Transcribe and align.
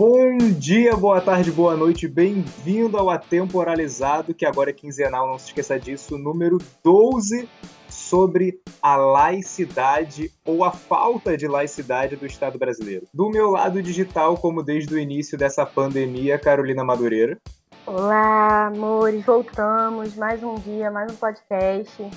Bom 0.00 0.38
dia, 0.58 0.96
boa 0.96 1.20
tarde, 1.20 1.52
boa 1.52 1.76
noite, 1.76 2.08
bem-vindo 2.08 2.96
ao 2.96 3.10
Atemporalizado, 3.10 4.32
que 4.32 4.46
agora 4.46 4.70
é 4.70 4.72
quinzenal, 4.72 5.28
não 5.28 5.38
se 5.38 5.48
esqueça 5.48 5.78
disso, 5.78 6.16
número 6.16 6.56
12, 6.82 7.46
sobre 7.86 8.62
a 8.80 8.96
laicidade 8.96 10.32
ou 10.42 10.64
a 10.64 10.70
falta 10.70 11.36
de 11.36 11.46
laicidade 11.46 12.16
do 12.16 12.24
Estado 12.24 12.58
brasileiro. 12.58 13.06
Do 13.12 13.28
meu 13.28 13.50
lado 13.50 13.82
digital, 13.82 14.38
como 14.38 14.62
desde 14.62 14.94
o 14.94 14.98
início 14.98 15.36
dessa 15.36 15.66
pandemia, 15.66 16.38
Carolina 16.38 16.82
Madureira. 16.82 17.36
Olá, 17.84 18.68
amores, 18.68 19.22
voltamos, 19.22 20.16
mais 20.16 20.42
um 20.42 20.54
dia, 20.54 20.90
mais 20.90 21.12
um 21.12 21.16
podcast. 21.16 22.08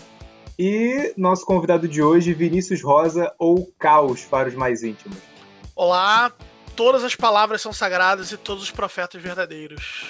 E 0.58 1.14
nosso 1.18 1.45
convidado 1.45 1.86
de 1.86 2.02
hoje, 2.02 2.34
Vinícius 2.34 2.81
Rosa, 2.81 3.34
ou 3.38 3.70
Caos 3.78 4.23
para 4.23 4.48
os 4.48 4.56
mais 4.56 4.84
íntimos. 4.84 5.18
Olá, 5.76 6.31
todas 6.76 7.04
as 7.04 7.16
palavras 7.16 7.62
são 7.62 7.73
sagradas 7.73 8.32
e 8.32 8.38
todos 8.38 8.63
os 8.63 8.72
profetas 8.72 9.22
verdadeiros. 9.22 10.05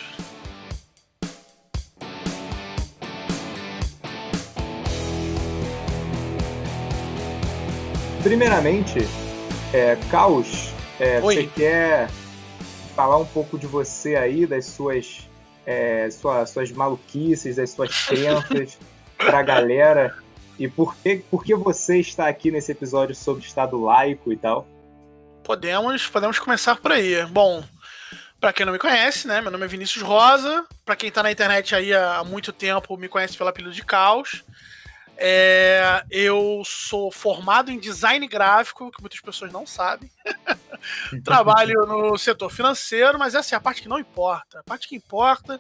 Primeiramente, 8.22 9.00
é, 9.74 9.98
Caos, 10.10 10.70
é, 11.00 11.20
você 11.20 11.44
quer 11.48 12.10
falar 12.96 13.18
um 13.18 13.26
pouco 13.26 13.58
de 13.58 13.68
você 13.68 14.16
aí, 14.16 14.46
das 14.46 14.66
suas, 14.66 15.30
é, 15.66 16.10
sua, 16.10 16.46
suas 16.46 16.72
maluquices, 16.72 17.58
das 17.58 17.72
suas 17.72 18.06
crenças 18.06 18.78
para 19.18 19.40
a 19.40 19.44
galera 19.44 20.16
e 20.58 20.68
por 20.68 20.96
que, 20.96 21.18
por 21.30 21.44
que 21.44 21.56
você 21.56 22.00
está 22.00 22.28
aqui 22.28 22.52
nesse 22.52 22.72
episódio 22.72 23.16
sobre 23.16 23.44
Estado 23.44 23.80
laico 23.80 24.32
e 24.32 24.38
tal? 24.38 24.68
Podemos, 25.44 26.08
podemos 26.08 26.40
começar 26.40 26.78
por 26.78 26.94
aí. 26.94 27.26
Bom, 27.26 27.64
para 28.40 28.54
quem 28.54 28.66
não 28.66 28.72
me 28.72 28.80
conhece, 28.80 29.28
né? 29.28 29.42
Meu 29.42 29.52
nome 29.52 29.66
é 29.66 29.68
Vinícius 29.68 30.02
Rosa. 30.02 30.66
Para 30.86 30.96
quem 30.96 31.12
tá 31.12 31.22
na 31.22 31.32
internet 31.32 31.76
aí 31.76 31.94
há 31.94 32.24
muito 32.24 32.54
tempo, 32.54 32.96
me 32.96 33.10
conhece 33.10 33.38
pelo 33.38 33.50
apelido 33.50 33.74
de 33.74 33.84
Caos. 33.84 34.44
É, 35.18 36.04
eu 36.10 36.64
sou 36.66 37.12
formado 37.12 37.72
em 37.72 37.78
design 37.78 38.26
gráfico, 38.26 38.90
que 38.90 39.02
muitas 39.02 39.20
pessoas 39.20 39.52
não 39.52 39.68
sabem. 39.68 40.10
Trabalho 41.24 41.86
no 41.86 42.18
setor 42.18 42.50
financeiro, 42.50 43.20
mas 43.20 43.36
essa 43.36 43.54
é 43.54 43.58
a 43.58 43.62
parte 43.62 43.82
que 43.82 43.90
não 43.90 44.00
importa. 44.00 44.60
A 44.60 44.64
parte 44.64 44.88
que 44.88 44.96
importa 44.96 45.60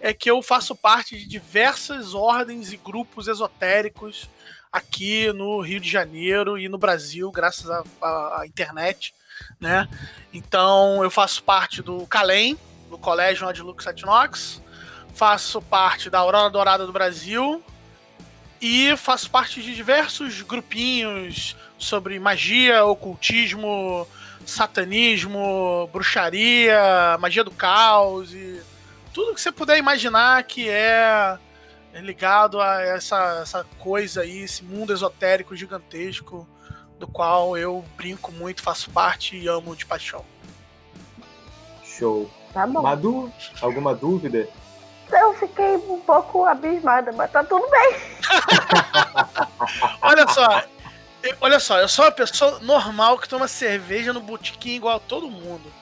é 0.00 0.12
que 0.12 0.30
eu 0.30 0.42
faço 0.42 0.74
parte 0.74 1.16
de 1.16 1.26
diversas 1.26 2.14
ordens 2.14 2.72
e 2.72 2.76
grupos 2.76 3.28
esotéricos 3.28 4.28
aqui 4.72 5.32
no 5.32 5.60
Rio 5.60 5.80
de 5.80 5.90
Janeiro 5.90 6.58
e 6.58 6.68
no 6.68 6.78
Brasil, 6.78 7.30
graças 7.30 7.68
à 7.70 8.42
internet, 8.44 9.14
né? 9.58 9.88
Então 10.32 11.02
eu 11.02 11.10
faço 11.10 11.42
parte 11.42 11.82
do 11.82 12.06
Calem, 12.06 12.58
do 12.88 12.98
Colégio 12.98 13.48
Adlux 13.48 13.86
Atinox, 13.86 14.62
faço 15.14 15.60
parte 15.62 16.08
da 16.08 16.18
Aurora 16.18 16.50
Dourada 16.50 16.86
do 16.86 16.92
Brasil 16.92 17.62
e 18.60 18.96
faço 18.96 19.30
parte 19.30 19.62
de 19.62 19.74
diversos 19.74 20.42
grupinhos 20.42 21.56
sobre 21.78 22.18
magia, 22.18 22.84
ocultismo, 22.84 24.06
satanismo, 24.44 25.88
bruxaria, 25.92 27.16
magia 27.18 27.42
do 27.42 27.50
caos 27.50 28.32
e 28.34 28.60
tudo 29.12 29.34
que 29.34 29.40
você 29.40 29.50
puder 29.50 29.78
imaginar 29.78 30.42
que 30.44 30.68
é 30.68 31.38
ligado 31.94 32.60
a 32.60 32.82
essa, 32.82 33.40
essa 33.42 33.64
coisa 33.78 34.22
aí, 34.22 34.42
esse 34.42 34.62
mundo 34.62 34.92
esotérico 34.92 35.56
gigantesco 35.56 36.46
do 37.00 37.08
qual 37.08 37.56
eu 37.56 37.82
brinco 37.96 38.30
muito, 38.30 38.62
faço 38.62 38.90
parte 38.90 39.34
e 39.36 39.48
amo 39.48 39.74
de 39.74 39.86
paixão. 39.86 40.24
Show. 41.82 42.30
Tá 42.52 42.66
bom. 42.66 42.82
Madu, 42.82 43.32
alguma 43.60 43.94
dúvida? 43.94 44.46
Eu 45.10 45.34
fiquei 45.34 45.76
um 45.76 46.00
pouco 46.00 46.44
abismada, 46.44 47.10
mas 47.12 47.32
tá 47.32 47.42
tudo 47.42 47.66
bem. 47.68 47.96
olha 50.02 50.28
só, 50.28 50.62
eu, 51.22 51.36
olha 51.40 51.58
só, 51.58 51.80
eu 51.80 51.88
sou 51.88 52.04
uma 52.04 52.12
pessoa 52.12 52.60
normal 52.60 53.18
que 53.18 53.28
toma 53.28 53.48
cerveja 53.48 54.12
no 54.12 54.20
botequim 54.20 54.76
igual 54.76 54.96
a 54.96 55.00
todo 55.00 55.30
mundo. 55.30 55.72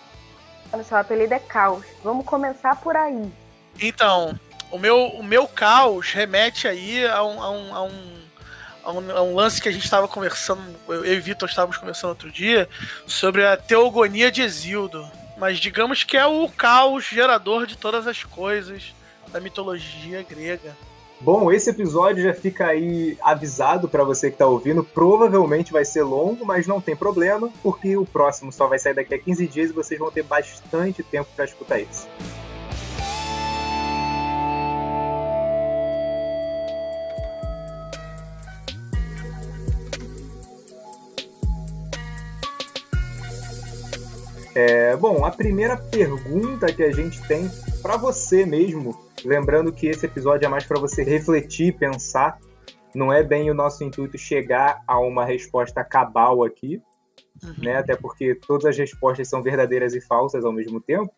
Olha 0.72 0.84
só, 0.84 0.96
o 0.96 0.98
apelido 0.98 1.34
é 1.34 1.38
Caos. 1.38 1.84
Vamos 2.02 2.24
começar 2.24 2.76
por 2.76 2.96
aí. 2.96 3.30
Então, 3.80 4.38
o 4.70 4.78
meu, 4.78 5.06
o 5.08 5.22
meu 5.22 5.48
caos 5.48 6.12
remete 6.12 6.68
aí 6.68 7.06
a 7.06 7.22
um, 7.22 7.42
a 7.42 7.50
um, 7.50 7.74
a 7.74 7.82
um, 7.82 8.17
a 8.88 8.92
um, 8.92 9.10
a 9.10 9.22
um 9.22 9.34
lance 9.34 9.60
que 9.60 9.68
a 9.68 9.72
gente 9.72 9.84
estava 9.84 10.08
conversando, 10.08 10.62
eu 10.88 11.04
e 11.04 11.20
Vitor 11.20 11.46
estávamos 11.46 11.76
conversando 11.76 12.10
outro 12.10 12.30
dia, 12.30 12.68
sobre 13.06 13.44
a 13.44 13.56
teogonia 13.56 14.32
de 14.32 14.40
Exildo. 14.40 15.06
Mas 15.36 15.58
digamos 15.58 16.02
que 16.02 16.16
é 16.16 16.26
o 16.26 16.48
caos 16.48 17.04
gerador 17.04 17.66
de 17.66 17.76
todas 17.76 18.06
as 18.06 18.24
coisas 18.24 18.94
da 19.30 19.40
mitologia 19.40 20.24
grega. 20.28 20.74
Bom, 21.20 21.52
esse 21.52 21.68
episódio 21.68 22.22
já 22.22 22.32
fica 22.32 22.68
aí 22.68 23.18
avisado 23.22 23.88
para 23.88 24.04
você 24.04 24.28
que 24.28 24.36
está 24.36 24.46
ouvindo. 24.46 24.82
Provavelmente 24.82 25.72
vai 25.72 25.84
ser 25.84 26.02
longo, 26.02 26.46
mas 26.46 26.66
não 26.66 26.80
tem 26.80 26.96
problema, 26.96 27.50
porque 27.62 27.96
o 27.96 28.06
próximo 28.06 28.50
só 28.50 28.68
vai 28.68 28.78
sair 28.78 28.94
daqui 28.94 29.14
a 29.14 29.18
15 29.18 29.46
dias 29.46 29.70
e 29.70 29.72
vocês 29.74 30.00
vão 30.00 30.10
ter 30.10 30.22
bastante 30.22 31.02
tempo 31.02 31.28
para 31.36 31.44
escutar 31.44 31.78
isso. 31.78 32.08
É, 44.58 44.96
bom, 44.96 45.24
a 45.24 45.30
primeira 45.30 45.76
pergunta 45.76 46.72
que 46.72 46.82
a 46.82 46.90
gente 46.90 47.22
tem 47.28 47.48
para 47.80 47.96
você 47.96 48.44
mesmo 48.44 49.08
Lembrando 49.24 49.72
que 49.72 49.86
esse 49.86 50.06
episódio 50.06 50.46
é 50.46 50.48
mais 50.48 50.64
para 50.64 50.78
você 50.78 51.02
refletir, 51.02 51.76
pensar. 51.76 52.38
Não 52.94 53.12
é 53.12 53.22
bem 53.22 53.50
o 53.50 53.54
nosso 53.54 53.84
intuito 53.84 54.16
chegar 54.16 54.82
a 54.86 54.98
uma 54.98 55.24
resposta 55.24 55.84
cabal 55.84 56.44
aqui, 56.44 56.80
uhum. 57.42 57.54
né? 57.58 57.76
Até 57.76 57.96
porque 57.96 58.34
todas 58.34 58.66
as 58.66 58.78
respostas 58.78 59.28
são 59.28 59.42
verdadeiras 59.42 59.94
e 59.94 60.00
falsas 60.00 60.44
ao 60.44 60.52
mesmo 60.52 60.80
tempo. 60.80 61.12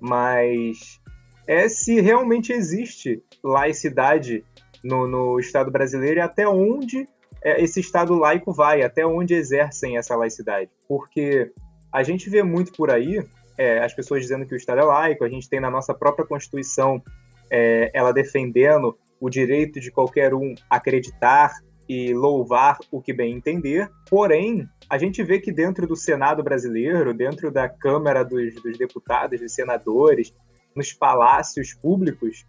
Mas 0.00 1.00
é 1.46 1.68
se 1.68 2.00
realmente 2.00 2.52
existe 2.52 3.22
laicidade 3.42 4.44
no, 4.84 5.06
no 5.06 5.38
Estado 5.40 5.70
brasileiro 5.70 6.18
e 6.18 6.22
até 6.22 6.46
onde 6.46 7.08
é, 7.42 7.62
esse 7.62 7.80
Estado 7.80 8.14
laico 8.14 8.52
vai, 8.52 8.82
até 8.82 9.06
onde 9.06 9.34
exercem 9.34 9.96
essa 9.96 10.14
laicidade. 10.16 10.70
Porque 10.88 11.52
a 11.92 12.02
gente 12.02 12.30
vê 12.30 12.42
muito 12.42 12.72
por 12.72 12.90
aí 12.90 13.24
é, 13.58 13.80
as 13.80 13.92
pessoas 13.94 14.22
dizendo 14.22 14.46
que 14.46 14.54
o 14.54 14.56
Estado 14.56 14.80
é 14.80 14.84
laico, 14.84 15.24
a 15.24 15.28
gente 15.28 15.48
tem 15.48 15.60
na 15.60 15.70
nossa 15.70 15.94
própria 15.94 16.26
Constituição 16.26 17.02
é, 17.50 17.90
ela 17.92 18.12
defendendo 18.12 18.96
o 19.20 19.28
direito 19.28 19.78
de 19.78 19.90
qualquer 19.90 20.34
um 20.34 20.54
acreditar 20.68 21.52
e 21.88 22.14
louvar 22.14 22.78
o 22.90 23.00
que 23.00 23.12
bem 23.12 23.34
entender. 23.34 23.90
Porém, 24.08 24.66
a 24.88 24.96
gente 24.96 25.22
vê 25.22 25.38
que 25.38 25.52
dentro 25.52 25.86
do 25.86 25.94
Senado 25.94 26.42
brasileiro, 26.42 27.12
dentro 27.12 27.50
da 27.50 27.68
Câmara 27.68 28.24
dos, 28.24 28.54
dos 28.54 28.78
Deputados, 28.78 29.40
dos 29.40 29.54
senadores, 29.54 30.34
nos 30.74 30.92
palácios 30.92 31.74
públicos, 31.74 32.46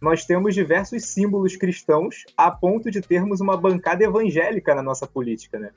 nós 0.00 0.24
temos 0.24 0.54
diversos 0.54 1.04
símbolos 1.04 1.56
cristãos 1.56 2.24
a 2.36 2.50
ponto 2.50 2.90
de 2.90 3.00
termos 3.00 3.40
uma 3.40 3.56
bancada 3.56 4.04
evangélica 4.04 4.74
na 4.74 4.82
nossa 4.82 5.06
política, 5.06 5.58
né? 5.58 5.70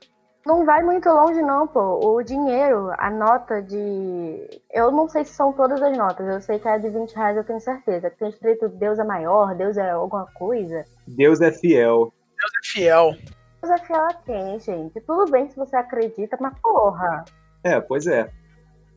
Não 0.44 0.64
vai 0.64 0.82
muito 0.82 1.08
longe, 1.08 1.40
não, 1.40 1.68
pô. 1.68 2.00
O 2.04 2.22
dinheiro, 2.22 2.92
a 2.98 3.10
nota 3.10 3.62
de. 3.62 4.60
Eu 4.72 4.90
não 4.90 5.08
sei 5.08 5.24
se 5.24 5.32
são 5.34 5.52
todas 5.52 5.80
as 5.80 5.96
notas, 5.96 6.26
eu 6.26 6.40
sei 6.40 6.58
que 6.58 6.66
a 6.66 6.78
de 6.78 6.90
20 6.90 7.12
reais 7.12 7.36
eu 7.36 7.44
tenho 7.44 7.60
certeza. 7.60 8.10
Tem 8.10 8.28
escrito 8.28 8.68
Deus 8.68 8.98
é 8.98 9.04
maior, 9.04 9.54
Deus 9.54 9.76
é 9.76 9.90
alguma 9.90 10.26
coisa. 10.34 10.84
Deus 11.06 11.40
é 11.40 11.52
fiel. 11.52 12.12
Deus 12.36 12.52
é 12.56 12.72
fiel. 12.72 13.12
Deus 13.62 13.80
é 13.80 13.86
fiel 13.86 14.04
a 14.04 14.14
quem, 14.14 14.58
gente? 14.58 15.00
Tudo 15.02 15.30
bem 15.30 15.48
se 15.48 15.56
você 15.56 15.76
acredita, 15.76 16.36
mas 16.40 16.58
porra. 16.60 17.24
É, 17.62 17.80
pois 17.80 18.08
é. 18.08 18.28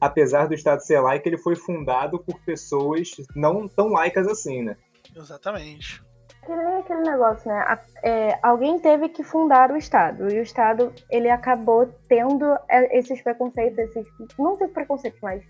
Apesar 0.01 0.47
do 0.47 0.55
Estado 0.55 0.81
ser 0.81 0.99
laico, 0.99 1.27
ele 1.27 1.37
foi 1.37 1.55
fundado 1.55 2.19
por 2.19 2.39
pessoas 2.41 3.11
não 3.35 3.67
tão 3.67 3.89
laicas 3.89 4.27
assim, 4.27 4.63
né? 4.63 4.75
Exatamente 5.15 6.03
que 6.45 6.55
nem 6.55 6.77
aquele 6.77 7.01
negócio, 7.01 7.49
né? 7.49 7.79
É, 8.03 8.37
alguém 8.41 8.79
teve 8.79 9.09
que 9.09 9.23
fundar 9.23 9.71
o 9.71 9.77
Estado 9.77 10.31
e 10.31 10.39
o 10.39 10.43
Estado 10.43 10.93
ele 11.09 11.29
acabou 11.29 11.87
tendo 12.07 12.45
é, 12.69 12.97
esses 12.97 13.21
preconceitos, 13.21 13.79
esses 13.79 14.07
não 14.37 14.55
sei 14.57 14.67
preconceitos, 14.67 15.19
mas 15.21 15.43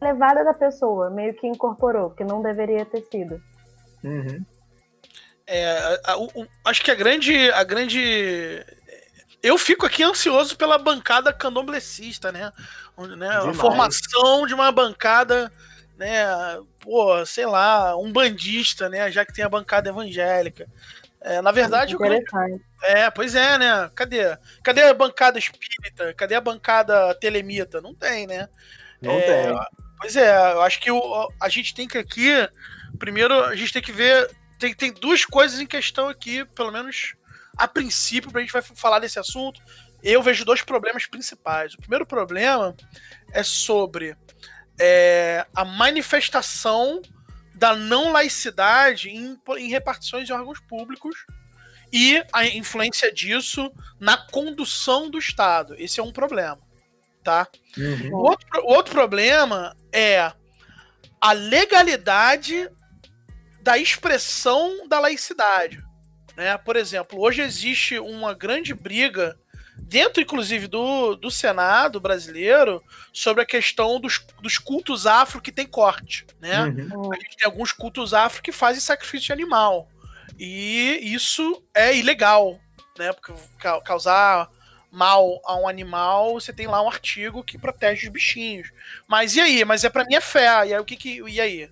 levada 0.00 0.44
da 0.44 0.52
pessoa 0.52 1.10
meio 1.10 1.34
que 1.34 1.46
incorporou, 1.46 2.10
que 2.10 2.24
não 2.24 2.42
deveria 2.42 2.84
ter 2.84 3.02
sido. 3.10 3.40
Uhum. 4.02 4.44
É, 5.46 5.98
a, 6.04 6.12
a, 6.12 6.18
o, 6.18 6.46
acho 6.64 6.82
que 6.82 6.90
a 6.90 6.94
grande, 6.94 7.50
a 7.52 7.64
grande 7.64 8.64
eu 9.42 9.58
fico 9.58 9.84
aqui 9.84 10.02
ansioso 10.02 10.56
pela 10.56 10.78
bancada 10.78 11.32
candomblessista, 11.32 12.32
né? 12.32 12.50
né? 13.16 13.28
A 13.28 13.52
formação 13.52 14.46
de 14.46 14.54
uma 14.54 14.72
bancada 14.72 15.52
né, 15.96 16.26
pô, 16.80 17.24
sei 17.24 17.46
lá, 17.46 17.96
um 17.96 18.12
bandista, 18.12 18.88
né, 18.88 19.10
já 19.10 19.24
que 19.24 19.32
tem 19.32 19.44
a 19.44 19.48
bancada 19.48 19.88
evangélica. 19.88 20.66
É, 21.20 21.40
na 21.40 21.52
verdade, 21.52 21.96
o 21.96 21.98
grande... 21.98 22.24
É, 22.82 23.10
pois 23.10 23.34
é, 23.34 23.56
né? 23.56 23.90
Cadê? 23.94 24.36
Cadê 24.62 24.82
a 24.82 24.92
bancada 24.92 25.38
espírita? 25.38 26.12
Cadê 26.12 26.34
a 26.34 26.40
bancada 26.40 27.14
telemita? 27.14 27.80
Não 27.80 27.94
tem, 27.94 28.26
né? 28.26 28.46
Não 29.00 29.12
é, 29.12 29.20
tem. 29.20 29.58
Pois 29.98 30.16
é, 30.16 30.52
eu 30.52 30.60
acho 30.60 30.78
que 30.80 30.90
o, 30.90 31.32
a 31.40 31.48
gente 31.48 31.74
tem 31.74 31.88
que 31.88 31.96
aqui. 31.96 32.30
Primeiro, 32.98 33.42
a 33.42 33.56
gente 33.56 33.72
tem 33.72 33.80
que 33.80 33.90
ver. 33.90 34.30
Tem, 34.58 34.74
tem 34.74 34.92
duas 34.92 35.24
coisas 35.24 35.60
em 35.60 35.66
questão 35.66 36.10
aqui, 36.10 36.44
pelo 36.44 36.70
menos 36.70 37.14
a 37.56 37.66
princípio, 37.66 38.30
pra 38.30 38.42
gente 38.42 38.52
vai 38.52 38.60
falar 38.60 38.98
desse 38.98 39.18
assunto. 39.18 39.62
Eu 40.02 40.22
vejo 40.22 40.44
dois 40.44 40.60
problemas 40.60 41.06
principais. 41.06 41.72
O 41.72 41.78
primeiro 41.78 42.04
problema 42.04 42.76
é 43.32 43.42
sobre 43.42 44.14
é, 44.78 45.46
a 45.54 45.64
manifestação 45.64 47.00
da 47.54 47.74
não 47.74 48.12
laicidade 48.12 49.10
em, 49.10 49.38
em 49.58 49.68
repartições 49.68 50.26
de 50.26 50.32
órgãos 50.32 50.58
públicos 50.60 51.24
e 51.92 52.22
a 52.32 52.44
influência 52.46 53.12
disso 53.12 53.72
na 54.00 54.16
condução 54.16 55.08
do 55.08 55.18
Estado. 55.18 55.76
Esse 55.78 56.00
é 56.00 56.02
um 56.02 56.12
problema, 56.12 56.58
tá? 57.22 57.46
Uhum. 57.78 58.14
O, 58.14 58.16
outro, 58.16 58.48
outro 58.64 58.92
problema 58.92 59.76
é 59.92 60.32
a 61.20 61.32
legalidade 61.32 62.68
da 63.62 63.78
expressão 63.78 64.88
da 64.88 64.98
laicidade. 64.98 65.82
Né? 66.36 66.58
Por 66.58 66.76
exemplo, 66.76 67.20
hoje 67.20 67.40
existe 67.40 67.98
uma 67.98 68.34
grande 68.34 68.74
briga 68.74 69.38
dentro, 69.76 70.22
inclusive, 70.22 70.66
do, 70.66 71.16
do 71.16 71.30
Senado 71.30 72.00
brasileiro, 72.00 72.82
sobre 73.12 73.42
a 73.42 73.46
questão 73.46 74.00
dos, 74.00 74.24
dos 74.40 74.58
cultos 74.58 75.06
afro 75.06 75.40
que 75.40 75.52
tem 75.52 75.66
corte, 75.66 76.26
né? 76.40 76.64
Uhum. 76.64 77.12
A 77.12 77.16
gente 77.16 77.36
tem 77.36 77.46
alguns 77.46 77.72
cultos 77.72 78.14
afro 78.14 78.42
que 78.42 78.52
fazem 78.52 78.80
sacrifício 78.80 79.26
de 79.26 79.32
animal. 79.32 79.88
E 80.38 81.00
isso 81.02 81.62
é 81.74 81.96
ilegal, 81.96 82.58
né? 82.98 83.12
Porque 83.12 83.32
causar 83.84 84.48
mal 84.90 85.40
a 85.44 85.56
um 85.56 85.68
animal, 85.68 86.34
você 86.34 86.52
tem 86.52 86.66
lá 86.66 86.80
um 86.80 86.88
artigo 86.88 87.42
que 87.42 87.58
protege 87.58 88.06
os 88.06 88.12
bichinhos. 88.12 88.70
Mas 89.08 89.34
e 89.34 89.40
aí? 89.40 89.64
Mas 89.64 89.84
é 89.84 89.90
pra 89.90 90.04
minha 90.04 90.20
fé. 90.20 90.46
E 90.66 90.74
aí 90.74 90.78
o 90.78 90.84
que 90.84 90.96
que. 90.96 91.20
E 91.28 91.40
aí? 91.40 91.70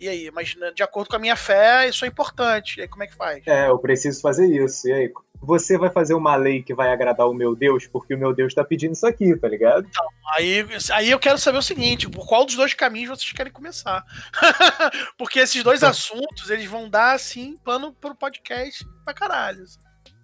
E 0.00 0.08
aí? 0.08 0.30
Mas 0.30 0.56
né, 0.56 0.72
de 0.74 0.82
acordo 0.82 1.08
com 1.08 1.16
a 1.16 1.20
minha 1.20 1.36
fé, 1.36 1.88
isso 1.88 2.04
é 2.04 2.08
importante. 2.08 2.78
E 2.78 2.82
aí 2.82 2.88
como 2.88 3.02
é 3.04 3.06
que 3.06 3.14
faz? 3.14 3.46
É, 3.46 3.68
eu 3.68 3.78
preciso 3.78 4.20
fazer 4.20 4.46
isso. 4.46 4.88
E 4.88 4.92
aí? 4.92 5.12
você 5.40 5.78
vai 5.78 5.90
fazer 5.90 6.12
uma 6.12 6.36
lei 6.36 6.62
que 6.62 6.74
vai 6.74 6.92
agradar 6.92 7.26
o 7.26 7.32
meu 7.32 7.56
Deus, 7.56 7.86
porque 7.86 8.14
o 8.14 8.18
meu 8.18 8.34
Deus 8.34 8.52
tá 8.52 8.62
pedindo 8.62 8.92
isso 8.92 9.06
aqui, 9.06 9.34
tá 9.36 9.48
ligado? 9.48 9.86
Então, 9.88 10.06
aí, 10.36 10.66
aí 10.92 11.10
eu 11.10 11.18
quero 11.18 11.38
saber 11.38 11.58
o 11.58 11.62
seguinte, 11.62 12.08
por 12.08 12.26
qual 12.26 12.44
dos 12.44 12.56
dois 12.56 12.74
caminhos 12.74 13.08
vocês 13.08 13.32
querem 13.32 13.52
começar? 13.52 14.04
porque 15.16 15.38
esses 15.38 15.62
dois 15.62 15.82
assuntos, 15.82 16.50
eles 16.50 16.66
vão 16.66 16.90
dar, 16.90 17.14
assim, 17.14 17.56
plano 17.64 17.92
pro 17.92 18.14
podcast 18.14 18.86
pra 19.02 19.14
caralho. 19.14 19.64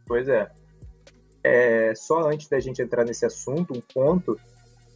Pois 0.07 0.29
é. 0.29 0.51
é. 1.43 1.95
Só 1.95 2.29
antes 2.29 2.49
da 2.49 2.61
gente 2.61 2.83
entrar 2.83 3.05
nesse 3.05 3.25
assunto, 3.25 3.73
um 3.73 3.81
ponto 3.81 4.39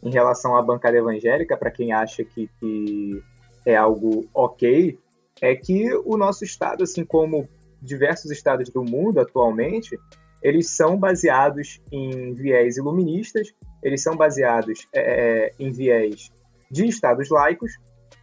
em 0.03 0.11
relação 0.11 0.55
à 0.55 0.61
bancada 0.61 0.97
evangélica, 0.97 1.57
para 1.57 1.71
quem 1.71 1.91
acha 1.93 2.23
que, 2.23 2.47
que 2.59 3.23
é 3.65 3.75
algo 3.75 4.25
ok, 4.33 4.97
é 5.41 5.55
que 5.55 5.93
o 6.05 6.17
nosso 6.17 6.43
Estado, 6.43 6.83
assim 6.83 7.03
como 7.03 7.47
diversos 7.81 8.29
estados 8.31 8.69
do 8.69 8.83
mundo 8.83 9.19
atualmente, 9.19 9.97
eles 10.41 10.69
são 10.69 10.97
baseados 10.97 11.81
em 11.91 12.33
viés 12.33 12.77
iluministas, 12.77 13.53
eles 13.83 14.01
são 14.01 14.15
baseados 14.15 14.87
é, 14.93 15.01
é, 15.01 15.53
em 15.59 15.71
viés 15.71 16.31
de 16.69 16.87
estados 16.87 17.29
laicos, 17.29 17.71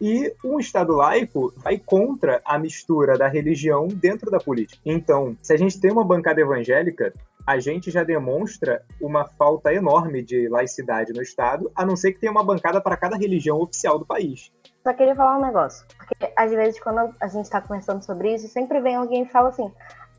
e 0.01 0.33
um 0.45 0.59
Estado 0.59 0.93
laico 0.93 1.53
vai 1.57 1.77
contra 1.77 2.41
a 2.45 2.57
mistura 2.57 3.17
da 3.17 3.27
religião 3.27 3.87
dentro 3.87 4.31
da 4.31 4.39
política. 4.39 4.81
Então, 4.85 5.35
se 5.41 5.53
a 5.53 5.57
gente 5.57 5.79
tem 5.79 5.91
uma 5.91 6.05
bancada 6.05 6.39
evangélica, 6.39 7.13
a 7.45 7.59
gente 7.59 7.91
já 7.91 8.03
demonstra 8.03 8.81
uma 9.01 9.25
falta 9.25 9.73
enorme 9.73 10.23
de 10.23 10.47
laicidade 10.47 11.11
no 11.11 11.21
Estado, 11.21 11.69
a 11.75 11.85
não 11.85 11.97
ser 11.97 12.13
que 12.13 12.19
tenha 12.19 12.31
uma 12.31 12.43
bancada 12.43 12.79
para 12.79 12.95
cada 12.95 13.17
religião 13.17 13.59
oficial 13.59 13.99
do 13.99 14.05
país. 14.05 14.51
Só 14.83 14.93
queria 14.93 15.15
falar 15.15 15.37
um 15.37 15.45
negócio. 15.45 15.85
Porque 15.97 16.31
às 16.35 16.51
vezes, 16.51 16.79
quando 16.79 17.13
a 17.19 17.27
gente 17.27 17.45
está 17.45 17.61
conversando 17.61 18.03
sobre 18.03 18.33
isso, 18.33 18.47
sempre 18.47 18.79
vem 18.79 18.95
alguém 18.95 19.23
e 19.23 19.29
fala 19.29 19.49
assim: 19.49 19.71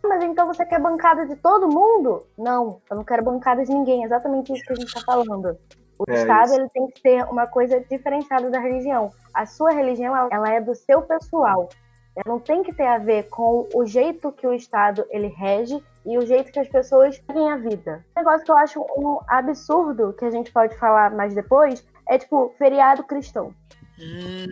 ah, 0.02 0.08
mas 0.08 0.22
então 0.22 0.46
você 0.46 0.64
quer 0.64 0.80
bancada 0.80 1.26
de 1.26 1.36
todo 1.36 1.68
mundo? 1.68 2.26
Não, 2.36 2.80
eu 2.90 2.96
não 2.96 3.04
quero 3.04 3.24
bancada 3.24 3.64
de 3.64 3.72
ninguém. 3.72 4.04
Exatamente 4.04 4.52
isso 4.52 4.64
que 4.64 4.72
a 4.72 4.76
gente 4.76 4.88
está 4.88 5.00
falando. 5.00 5.58
O 5.98 6.10
é 6.10 6.14
Estado 6.14 6.54
ele 6.54 6.68
tem 6.70 6.86
que 6.86 7.02
ter 7.02 7.24
uma 7.24 7.46
coisa 7.46 7.80
diferenciada 7.80 8.48
da 8.50 8.58
religião. 8.58 9.12
A 9.34 9.44
sua 9.44 9.70
religião 9.70 10.16
ela 10.30 10.48
é 10.50 10.60
do 10.60 10.74
seu 10.74 11.02
pessoal. 11.02 11.68
Ela 12.16 12.24
não 12.26 12.40
tem 12.40 12.62
que 12.62 12.72
ter 12.72 12.86
a 12.86 12.98
ver 12.98 13.28
com 13.28 13.68
o 13.74 13.84
jeito 13.84 14.32
que 14.32 14.46
o 14.46 14.54
Estado 14.54 15.04
ele 15.10 15.28
rege 15.28 15.82
e 16.06 16.16
o 16.16 16.26
jeito 16.26 16.50
que 16.50 16.58
as 16.58 16.68
pessoas 16.68 17.22
vivem 17.28 17.50
a 17.50 17.56
vida. 17.56 18.04
Um 18.16 18.20
negócio 18.20 18.44
que 18.44 18.50
eu 18.50 18.56
acho 18.56 18.80
um 18.96 19.20
absurdo, 19.28 20.14
que 20.14 20.24
a 20.24 20.30
gente 20.30 20.50
pode 20.50 20.76
falar 20.78 21.10
mais 21.10 21.34
depois, 21.34 21.84
é 22.08 22.18
tipo 22.18 22.52
feriado 22.58 23.04
cristão. 23.04 23.54
Hum. 24.00 24.46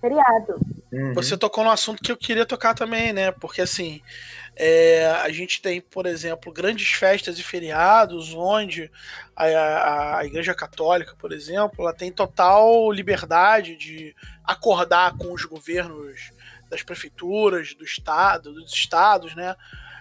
feriado. 0.00 0.60
Uhum. 0.92 1.14
Você 1.14 1.36
tocou 1.36 1.64
no 1.64 1.70
assunto 1.70 2.02
que 2.02 2.12
eu 2.12 2.16
queria 2.16 2.46
tocar 2.46 2.74
também, 2.74 3.12
né? 3.12 3.32
Porque 3.32 3.62
assim, 3.62 4.00
é, 4.54 5.06
a 5.22 5.30
gente 5.30 5.60
tem, 5.60 5.80
por 5.80 6.06
exemplo, 6.06 6.52
grandes 6.52 6.92
festas 6.92 7.38
e 7.38 7.42
feriados 7.42 8.32
onde 8.34 8.90
a, 9.34 9.44
a, 9.44 10.18
a, 10.18 10.26
Igreja 10.26 10.54
Católica, 10.54 11.16
por 11.18 11.32
exemplo, 11.32 11.80
ela 11.80 11.94
tem 11.94 12.12
total 12.12 12.92
liberdade 12.92 13.74
de 13.76 14.14
acordar 14.44 15.16
com 15.16 15.32
os 15.32 15.44
governos 15.44 16.30
das 16.68 16.82
prefeituras, 16.82 17.74
do 17.74 17.84
estado, 17.84 18.52
dos 18.52 18.72
estados, 18.72 19.34
né? 19.34 19.56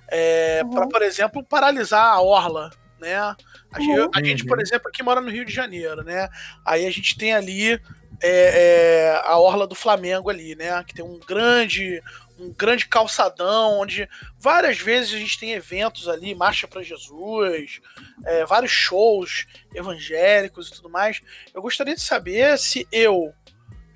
É, 0.09 0.62
uhum. 0.63 0.71
Para, 0.71 0.88
por 0.88 1.01
exemplo, 1.01 1.44
paralisar 1.44 2.06
a 2.06 2.21
orla, 2.21 2.69
né? 3.00 3.15
A, 3.15 3.36
uhum. 3.77 3.83
gente, 3.83 4.09
a 4.13 4.24
gente, 4.24 4.45
por 4.45 4.62
exemplo, 4.62 4.89
aqui 4.89 5.01
mora 5.01 5.21
no 5.21 5.31
Rio 5.31 5.45
de 5.45 5.53
Janeiro, 5.53 6.03
né? 6.03 6.30
Aí 6.65 6.86
a 6.86 6.92
gente 6.92 7.18
tem 7.18 7.33
ali 7.33 7.81
é, 8.22 9.14
é, 9.14 9.22
a 9.24 9.38
orla 9.38 9.66
do 9.68 9.76
Flamengo 9.76 10.30
ali, 10.30 10.56
né? 10.56 10.84
Que 10.84 10.94
tem 10.94 11.06
um 11.06 11.20
grande 11.20 12.02
um 12.40 12.52
grande 12.52 12.88
calçadão 12.88 13.80
onde 13.80 14.10
várias 14.40 14.80
vezes 14.80 15.14
a 15.14 15.18
gente 15.18 15.40
tem 15.40 15.52
eventos 15.52 16.10
ali, 16.10 16.34
marcha 16.34 16.68
para 16.68 16.82
Jesus, 16.82 17.80
é, 18.26 18.44
vários 18.46 18.72
shows 18.72 19.46
evangélicos 19.76 20.68
e 20.68 20.72
tudo 20.72 20.90
mais. 20.90 21.22
Eu 21.54 21.62
gostaria 21.62 21.94
de 21.94 22.02
saber 22.02 22.58
se 22.58 22.88
eu 22.92 23.32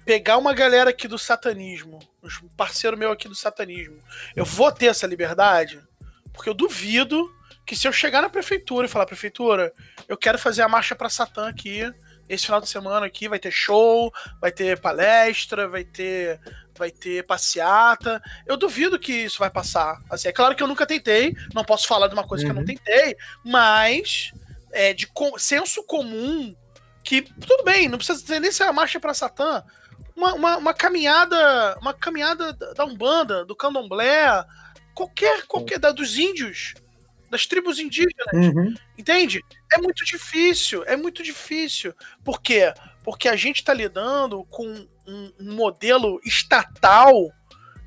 pegar 0.06 0.38
uma 0.38 0.54
galera 0.54 0.92
aqui 0.92 1.08
do 1.08 1.18
satanismo, 1.18 1.98
um 2.44 2.48
parceiro 2.50 2.96
meu 2.96 3.12
aqui 3.12 3.28
do 3.28 3.34
satanismo, 3.34 3.98
eu 4.36 4.46
vou 4.46 4.72
ter 4.72 4.88
essa 4.88 5.08
liberdade? 5.08 5.82
Porque 6.32 6.50
eu 6.50 6.54
duvido 6.54 7.34
que 7.66 7.76
se 7.76 7.88
eu 7.88 7.92
chegar 7.92 8.22
na 8.22 8.30
prefeitura 8.30 8.86
e 8.86 8.90
falar, 8.90 9.08
prefeitura, 9.08 9.74
eu 10.08 10.16
quero 10.16 10.38
fazer 10.38 10.62
a 10.62 10.70
marcha 10.70 10.96
para 10.96 11.10
Satã 11.10 11.50
aqui, 11.50 11.92
esse 12.28 12.46
final 12.46 12.60
de 12.60 12.70
semana 12.70 13.06
aqui 13.06 13.28
vai 13.28 13.40
ter 13.40 13.52
show, 13.52 14.12
vai 14.42 14.52
ter 14.52 14.80
palestra, 14.80 15.68
vai 15.68 15.84
ter 15.84 16.40
vai 16.78 16.92
ter 16.92 17.26
passeata. 17.26 18.22
Eu 18.46 18.58
duvido 18.58 19.00
que 19.00 19.14
isso 19.14 19.40
vai 19.40 19.50
passar. 19.50 19.98
Assim, 20.10 20.28
é 20.28 20.32
claro 20.32 20.56
que 20.56 20.62
eu 20.62 20.68
nunca 20.68 20.86
tentei, 20.86 21.36
não 21.54 21.64
posso 21.64 21.88
falar 21.88 22.08
de 22.08 22.14
uma 22.14 22.28
coisa 22.28 22.44
uhum. 22.44 22.48
que 22.48 22.52
eu 22.52 22.56
não 22.56 22.62
uhum. 22.62 22.68
tentei, 22.68 23.16
mas 23.44 24.32
é 24.72 24.94
de 24.94 25.08
com, 25.08 25.38
senso 25.40 25.84
comum 25.84 26.54
que 27.04 27.22
tudo 27.22 27.64
bem, 27.64 27.88
não 27.88 27.98
precisa 27.98 28.40
nem 28.40 28.52
ser 28.52 28.64
a 28.64 28.74
marcha 28.74 29.00
para 29.00 29.14
Satã. 29.14 29.64
Uma, 30.16 30.34
uma, 30.34 30.58
uma, 30.58 30.74
caminhada, 30.74 31.78
uma 31.80 31.94
caminhada 31.94 32.52
da 32.54 32.86
Umbanda, 32.86 33.46
do 33.46 33.56
Candomblé, 33.56 34.44
qualquer 34.94 35.46
qualquer 35.46 35.78
da 35.78 35.92
dos 35.92 36.18
índios, 36.18 36.74
das 37.30 37.46
tribos 37.46 37.80
indígenas. 37.80 38.34
Uhum. 38.34 38.74
Entende? 38.98 39.42
É 39.72 39.78
muito 39.78 40.06
difícil, 40.06 40.84
é 40.86 40.96
muito 40.96 41.24
difícil. 41.24 41.94
Por 42.24 42.42
quê? 42.42 42.74
Porque 43.04 43.28
a 43.28 43.36
gente 43.36 43.58
está 43.58 43.74
lidando 43.74 44.44
com 44.46 44.66
um, 44.66 45.34
um, 45.40 45.54
modelo 45.56 46.20
estatal 46.24 47.14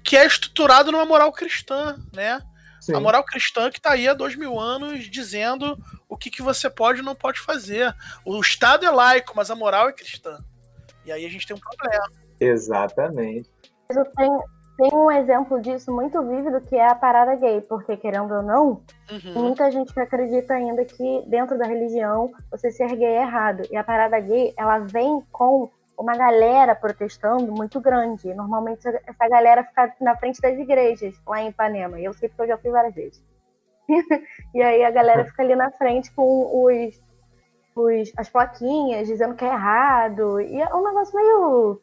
que 0.05 0.17
é 0.17 0.27
estruturado 0.27 0.93
numa 0.93 1.05
moral 1.05 1.33
cristã, 1.33 1.99
né? 2.15 2.41
Sim. 2.81 2.95
A 2.95 3.01
moral 3.01 3.25
cristã 3.25 3.71
que 3.71 3.79
está 3.79 3.93
aí 3.93 4.09
há 4.09 4.15
dois 4.15 4.35
mil 4.35 4.59
anos 4.59 5.05
dizendo 5.11 5.77
o 6.09 6.17
que, 6.17 6.31
que 6.31 6.43
você 6.43 6.71
pode 6.71 7.01
e 7.01 7.05
não 7.05 7.15
pode 7.15 7.41
fazer. 7.41 7.95
O 8.25 8.41
Estado 8.41 8.87
é 8.87 8.91
laico, 8.91 9.35
mas 9.37 9.51
a 9.51 9.55
moral 9.55 9.89
é 9.89 9.93
cristã. 9.93 10.39
E 11.05 11.13
aí 11.13 11.27
a 11.27 11.29
gente 11.29 11.47
tem 11.47 11.57
um 11.57 11.61
problema. 11.61 12.07
Exatamente. 12.41 13.51
Eu 13.91 14.05
tenho, 14.17 14.43
tem 14.79 14.95
um 14.95 15.11
exemplo 15.11 15.61
disso 15.61 15.93
muito 15.93 16.23
vívido 16.23 16.61
que 16.61 16.77
é 16.77 16.87
a 16.87 16.95
parada 16.95 17.35
gay, 17.35 17.61
porque 17.63 17.97
querendo 17.97 18.33
ou 18.33 18.43
não, 18.45 18.81
uhum. 19.11 19.35
muita 19.35 19.69
gente 19.73 19.99
acredita 19.99 20.55
ainda 20.55 20.85
que 20.85 21.25
dentro 21.27 21.59
da 21.59 21.67
religião 21.67 22.33
você 22.49 22.71
ser 22.71 22.95
gay 22.95 23.17
é 23.17 23.23
errado. 23.23 23.65
E 23.73 23.77
a 23.77 23.83
parada 23.83 24.21
gay, 24.21 24.55
ela 24.57 24.79
vem 24.79 25.21
com 25.33 25.69
uma 25.99 26.17
galera 26.17 26.77
protestando 26.77 27.51
muito 27.51 27.81
grande. 27.81 28.33
Normalmente 28.33 28.87
essa 28.87 29.29
galera 29.29 29.65
fica 29.65 29.97
na 30.01 30.17
frente 30.17 30.41
das 30.41 30.57
igrejas, 30.57 31.21
lá 31.27 31.43
em 31.43 31.49
Ipanema. 31.49 31.99
E 31.99 32.05
eu 32.05 32.13
sei 32.13 32.29
porque 32.29 32.43
eu 32.43 32.47
já 32.47 32.57
fui 32.57 32.71
várias 32.71 32.95
vezes. 32.95 33.21
e 34.55 34.63
aí 34.63 34.85
a 34.85 34.93
galera 34.93 35.25
fica 35.25 35.43
ali 35.43 35.57
na 35.57 35.73
frente 35.73 36.13
com 36.13 36.65
os, 36.65 37.03
os, 37.75 38.13
as 38.17 38.29
plaquinhas 38.29 39.09
dizendo 39.09 39.35
que 39.35 39.45
é 39.45 39.49
errado. 39.49 40.41
E 40.41 40.63
é 40.63 40.73
um 40.73 40.85
negócio 40.85 41.17
meio. 41.17 41.83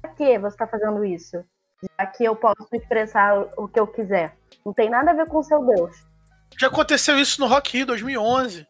Pra 0.00 0.12
que 0.12 0.38
você 0.38 0.56
tá 0.56 0.68
fazendo 0.68 1.04
isso? 1.04 1.44
Já 1.82 2.06
que 2.06 2.24
eu 2.24 2.36
posso 2.36 2.66
expressar 2.72 3.46
o 3.56 3.68
que 3.68 3.80
eu 3.80 3.86
quiser. 3.86 4.36
Não 4.64 4.72
tem 4.72 4.90
nada 4.90 5.10
a 5.10 5.14
ver 5.14 5.26
com 5.26 5.38
o 5.38 5.42
seu 5.42 5.64
Deus. 5.64 6.10
Já 6.58 6.66
aconteceu 6.66 7.18
isso 7.18 7.40
no 7.40 7.46
Rock 7.46 7.76
Rio 7.76 7.86
2011. 7.86 8.66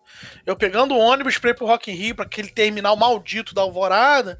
Eu 0.46 0.54
pegando 0.54 0.94
o 0.94 0.98
ônibus 0.98 1.38
pra 1.38 1.50
ir 1.50 1.54
pro 1.54 1.66
Rock 1.66 1.90
in 1.90 1.94
Rio, 1.94 2.14
pra 2.14 2.24
aquele 2.24 2.48
terminal 2.48 2.94
maldito 2.96 3.54
da 3.54 3.62
Alvorada. 3.62 4.38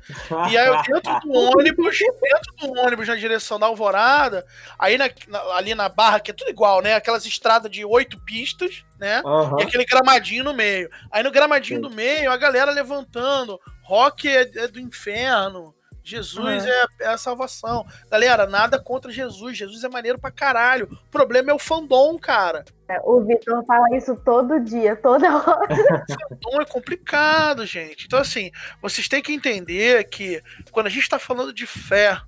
e 0.50 0.57
aí 0.57 0.69
eu 0.69 0.81
dentro 0.83 1.21
do 1.21 1.33
ônibus, 1.57 1.99
dentro 1.99 2.55
do 2.61 2.79
ônibus 2.79 3.09
na 3.09 3.17
direção 3.17 3.59
da 3.59 3.67
Alvorada, 3.67 4.47
aí 4.79 4.97
na, 4.97 5.11
na, 5.27 5.41
ali 5.55 5.75
na 5.75 5.89
barra, 5.89 6.21
que 6.21 6.31
é 6.31 6.35
tudo 6.35 6.50
igual, 6.50 6.81
né? 6.83 6.95
Aquelas 6.95 7.27
estradas 7.27 7.71
de 7.71 7.85
oito 7.85 8.21
pistas, 8.21 8.85
né? 8.99 9.23
Uhum. 9.25 9.59
E 9.59 9.62
aquele 9.62 9.85
gramadinho 9.85 10.45
no 10.45 10.55
meio. 10.55 10.89
Aí 11.11 11.23
no 11.23 11.33
gramadinho 11.33 11.83
Sim. 11.83 11.89
do 11.89 11.91
meio, 11.91 12.31
a 12.31 12.37
galera 12.37 12.71
levantando. 12.71 13.59
Rock 13.83 14.29
é, 14.29 14.43
é 14.43 14.69
do 14.69 14.79
inferno. 14.79 15.75
Jesus 16.11 16.64
é. 16.64 16.85
é, 17.00 17.07
a 17.09 17.19
salvação. 17.19 17.87
Galera, 18.11 18.47
nada 18.47 18.79
contra 18.79 19.11
Jesus. 19.11 19.57
Jesus 19.57 19.85
é 19.85 19.88
maneiro 19.88 20.19
pra 20.19 20.31
caralho. 20.31 20.88
O 20.90 21.11
problema 21.11 21.50
é 21.50 21.55
o 21.55 21.59
fandom, 21.59 22.19
cara. 22.19 22.64
É, 22.88 22.99
o 23.05 23.25
Vitor 23.25 23.64
fala 23.64 23.97
isso 23.97 24.17
todo 24.25 24.59
dia, 24.61 24.97
toda 24.97 25.29
hora. 25.33 25.75
o 25.75 26.35
fandom 26.35 26.61
é 26.61 26.64
complicado, 26.64 27.64
gente. 27.64 28.07
Então, 28.07 28.19
assim, 28.19 28.50
vocês 28.83 29.09
têm 29.09 29.23
que 29.23 29.33
entender 29.33 30.09
que 30.09 30.43
quando 30.73 30.88
a 30.88 30.90
gente 30.90 31.09
tá 31.09 31.19
falando 31.19 31.52
de 31.52 31.67
fé, 31.67 32.21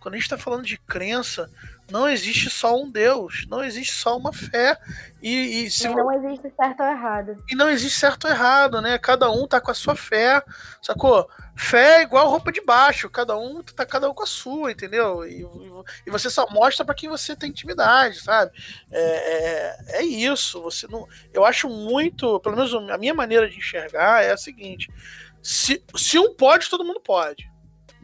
quando 0.00 0.14
a 0.14 0.18
gente 0.18 0.28
tá 0.28 0.36
falando 0.36 0.64
de 0.64 0.76
crença, 0.76 1.48
não 1.92 2.08
existe 2.08 2.48
só 2.48 2.74
um 2.74 2.90
Deus, 2.90 3.46
não 3.50 3.62
existe 3.62 3.92
só 3.92 4.16
uma 4.16 4.32
fé. 4.32 4.78
E, 5.22 5.64
e 5.64 5.70
se 5.70 5.86
não 5.90 6.10
existe 6.10 6.50
certo 6.56 6.82
ou 6.82 6.88
errado. 6.88 7.36
E 7.50 7.54
não 7.54 7.68
existe 7.68 8.00
certo 8.00 8.24
ou 8.24 8.30
errado, 8.30 8.80
né? 8.80 8.98
Cada 8.98 9.30
um 9.30 9.46
tá 9.46 9.60
com 9.60 9.70
a 9.70 9.74
sua 9.74 9.94
fé, 9.94 10.42
sacou? 10.80 11.28
Fé 11.54 11.98
é 11.98 12.02
igual 12.02 12.30
roupa 12.30 12.50
de 12.50 12.62
baixo, 12.62 13.10
cada 13.10 13.36
um 13.36 13.62
tá 13.62 13.84
cada 13.84 14.08
um 14.08 14.14
com 14.14 14.22
a 14.22 14.26
sua, 14.26 14.72
entendeu? 14.72 15.22
E, 15.26 15.46
e 16.06 16.10
você 16.10 16.30
só 16.30 16.48
mostra 16.50 16.82
para 16.82 16.94
quem 16.94 17.10
você 17.10 17.36
tem 17.36 17.50
intimidade, 17.50 18.22
sabe? 18.22 18.50
É, 18.90 19.02
é, 19.02 19.98
é, 19.98 20.02
isso. 20.02 20.62
Você 20.62 20.86
não, 20.88 21.06
eu 21.30 21.44
acho 21.44 21.68
muito, 21.68 22.40
pelo 22.40 22.56
menos 22.56 22.74
a 22.74 22.96
minha 22.96 23.12
maneira 23.12 23.50
de 23.50 23.58
enxergar 23.58 24.24
é 24.24 24.32
a 24.32 24.36
seguinte: 24.38 24.90
se, 25.42 25.84
se 25.94 26.18
um 26.18 26.34
pode, 26.34 26.70
todo 26.70 26.86
mundo 26.86 27.00
pode, 27.00 27.46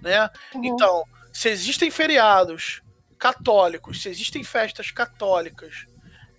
né? 0.03 0.29
Uhum. 0.55 0.65
Então, 0.67 1.05
se 1.33 1.49
existem 1.49 1.91
feriados 1.91 2.83
católicos, 3.19 4.03
se 4.03 4.09
existem 4.09 4.45
festas 4.45 4.91
católicas, 4.91 5.87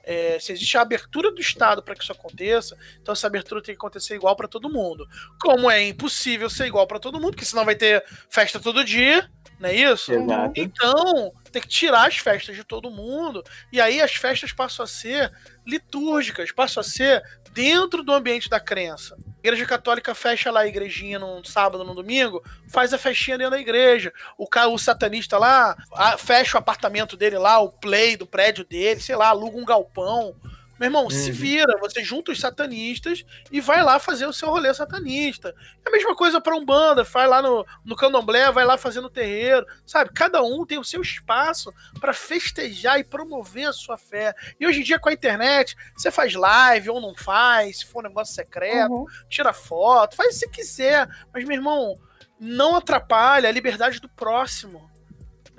é, 0.03 0.39
se 0.39 0.51
existe 0.51 0.77
a 0.77 0.81
abertura 0.81 1.31
do 1.31 1.39
Estado 1.39 1.83
para 1.83 1.93
que 1.93 2.01
isso 2.01 2.11
aconteça, 2.11 2.75
então 2.99 3.13
essa 3.13 3.27
abertura 3.27 3.61
tem 3.61 3.75
que 3.75 3.79
acontecer 3.79 4.15
igual 4.15 4.35
para 4.35 4.47
todo 4.47 4.69
mundo. 4.69 5.07
Como 5.39 5.69
é 5.69 5.87
impossível 5.87 6.49
ser 6.49 6.65
igual 6.65 6.87
para 6.87 6.99
todo 6.99 7.19
mundo, 7.19 7.31
porque 7.31 7.45
senão 7.45 7.63
vai 7.63 7.75
ter 7.75 8.03
festa 8.29 8.59
todo 8.59 8.83
dia, 8.83 9.29
não 9.59 9.69
é 9.69 9.75
isso? 9.75 10.13
Exato. 10.13 10.53
Então, 10.55 11.33
tem 11.51 11.61
que 11.61 11.67
tirar 11.67 12.07
as 12.07 12.17
festas 12.17 12.55
de 12.55 12.63
todo 12.63 12.89
mundo, 12.89 13.43
e 13.71 13.81
aí 13.81 14.01
as 14.01 14.13
festas 14.13 14.53
passam 14.53 14.83
a 14.83 14.87
ser 14.87 15.31
litúrgicas, 15.65 16.51
passam 16.51 16.81
a 16.81 16.83
ser 16.83 17.21
dentro 17.51 18.03
do 18.03 18.13
ambiente 18.13 18.49
da 18.49 18.59
crença. 18.59 19.15
A 19.15 19.39
igreja 19.39 19.65
católica 19.65 20.13
fecha 20.13 20.51
lá 20.51 20.61
a 20.61 20.67
igrejinha 20.67 21.17
num 21.17 21.43
sábado, 21.43 21.83
no 21.83 21.95
domingo, 21.95 22.43
faz 22.69 22.93
a 22.93 22.97
festinha 22.97 23.37
dentro 23.37 23.51
da 23.51 23.59
igreja. 23.59 24.13
O 24.37 24.47
cara, 24.47 24.69
o 24.69 24.77
satanista 24.77 25.37
lá, 25.37 25.75
fecha 26.17 26.57
o 26.57 26.59
apartamento 26.59 27.17
dele 27.17 27.37
lá, 27.37 27.59
o 27.59 27.71
play 27.71 28.15
do 28.15 28.27
prédio 28.27 28.65
dele, 28.65 28.99
sei 28.99 29.15
lá, 29.15 29.29
aluga 29.29 29.57
um 29.57 29.65
galpão, 29.65 30.35
meu 30.79 30.87
irmão, 30.87 31.03
uhum. 31.03 31.09
se 31.09 31.29
vira, 31.29 31.77
você 31.77 32.01
junta 32.01 32.31
os 32.31 32.39
satanistas 32.39 33.25
e 33.51 33.59
vai 33.59 33.83
lá 33.83 33.99
fazer 33.99 34.25
o 34.25 34.31
seu 34.31 34.49
rolê 34.49 34.73
satanista. 34.73 35.53
É 35.85 35.89
a 35.89 35.91
mesma 35.91 36.15
coisa 36.15 36.39
para 36.39 36.55
Umbanda, 36.55 37.03
vai 37.03 37.27
lá 37.27 37.41
no, 37.41 37.65
no 37.83 37.97
candomblé, 37.97 38.49
vai 38.49 38.63
lá 38.63 38.77
fazer 38.77 39.01
no 39.01 39.09
terreiro, 39.09 39.65
sabe? 39.85 40.11
Cada 40.13 40.41
um 40.41 40.65
tem 40.65 40.79
o 40.79 40.83
seu 40.83 41.01
espaço 41.01 41.73
para 41.99 42.13
festejar 42.13 42.97
e 42.97 43.03
promover 43.03 43.67
a 43.67 43.73
sua 43.73 43.97
fé. 43.97 44.33
E 44.57 44.65
hoje 44.65 44.79
em 44.79 44.83
dia, 44.83 44.97
com 44.97 45.09
a 45.09 45.13
internet, 45.13 45.75
você 45.93 46.09
faz 46.09 46.33
live 46.33 46.91
ou 46.91 47.01
não 47.01 47.13
faz, 47.13 47.79
se 47.79 47.85
for 47.85 47.99
um 47.99 48.07
negócio 48.07 48.33
secreto, 48.33 48.93
uhum. 48.93 49.05
tira 49.29 49.51
foto, 49.51 50.15
faz 50.15 50.29
o 50.29 50.31
que 50.31 50.39
você 50.39 50.49
quiser. 50.49 51.09
Mas, 51.33 51.43
meu 51.43 51.57
irmão, 51.57 51.99
não 52.39 52.77
atrapalha 52.77 53.49
a 53.49 53.51
liberdade 53.51 53.99
do 53.99 54.07
próximo. 54.07 54.89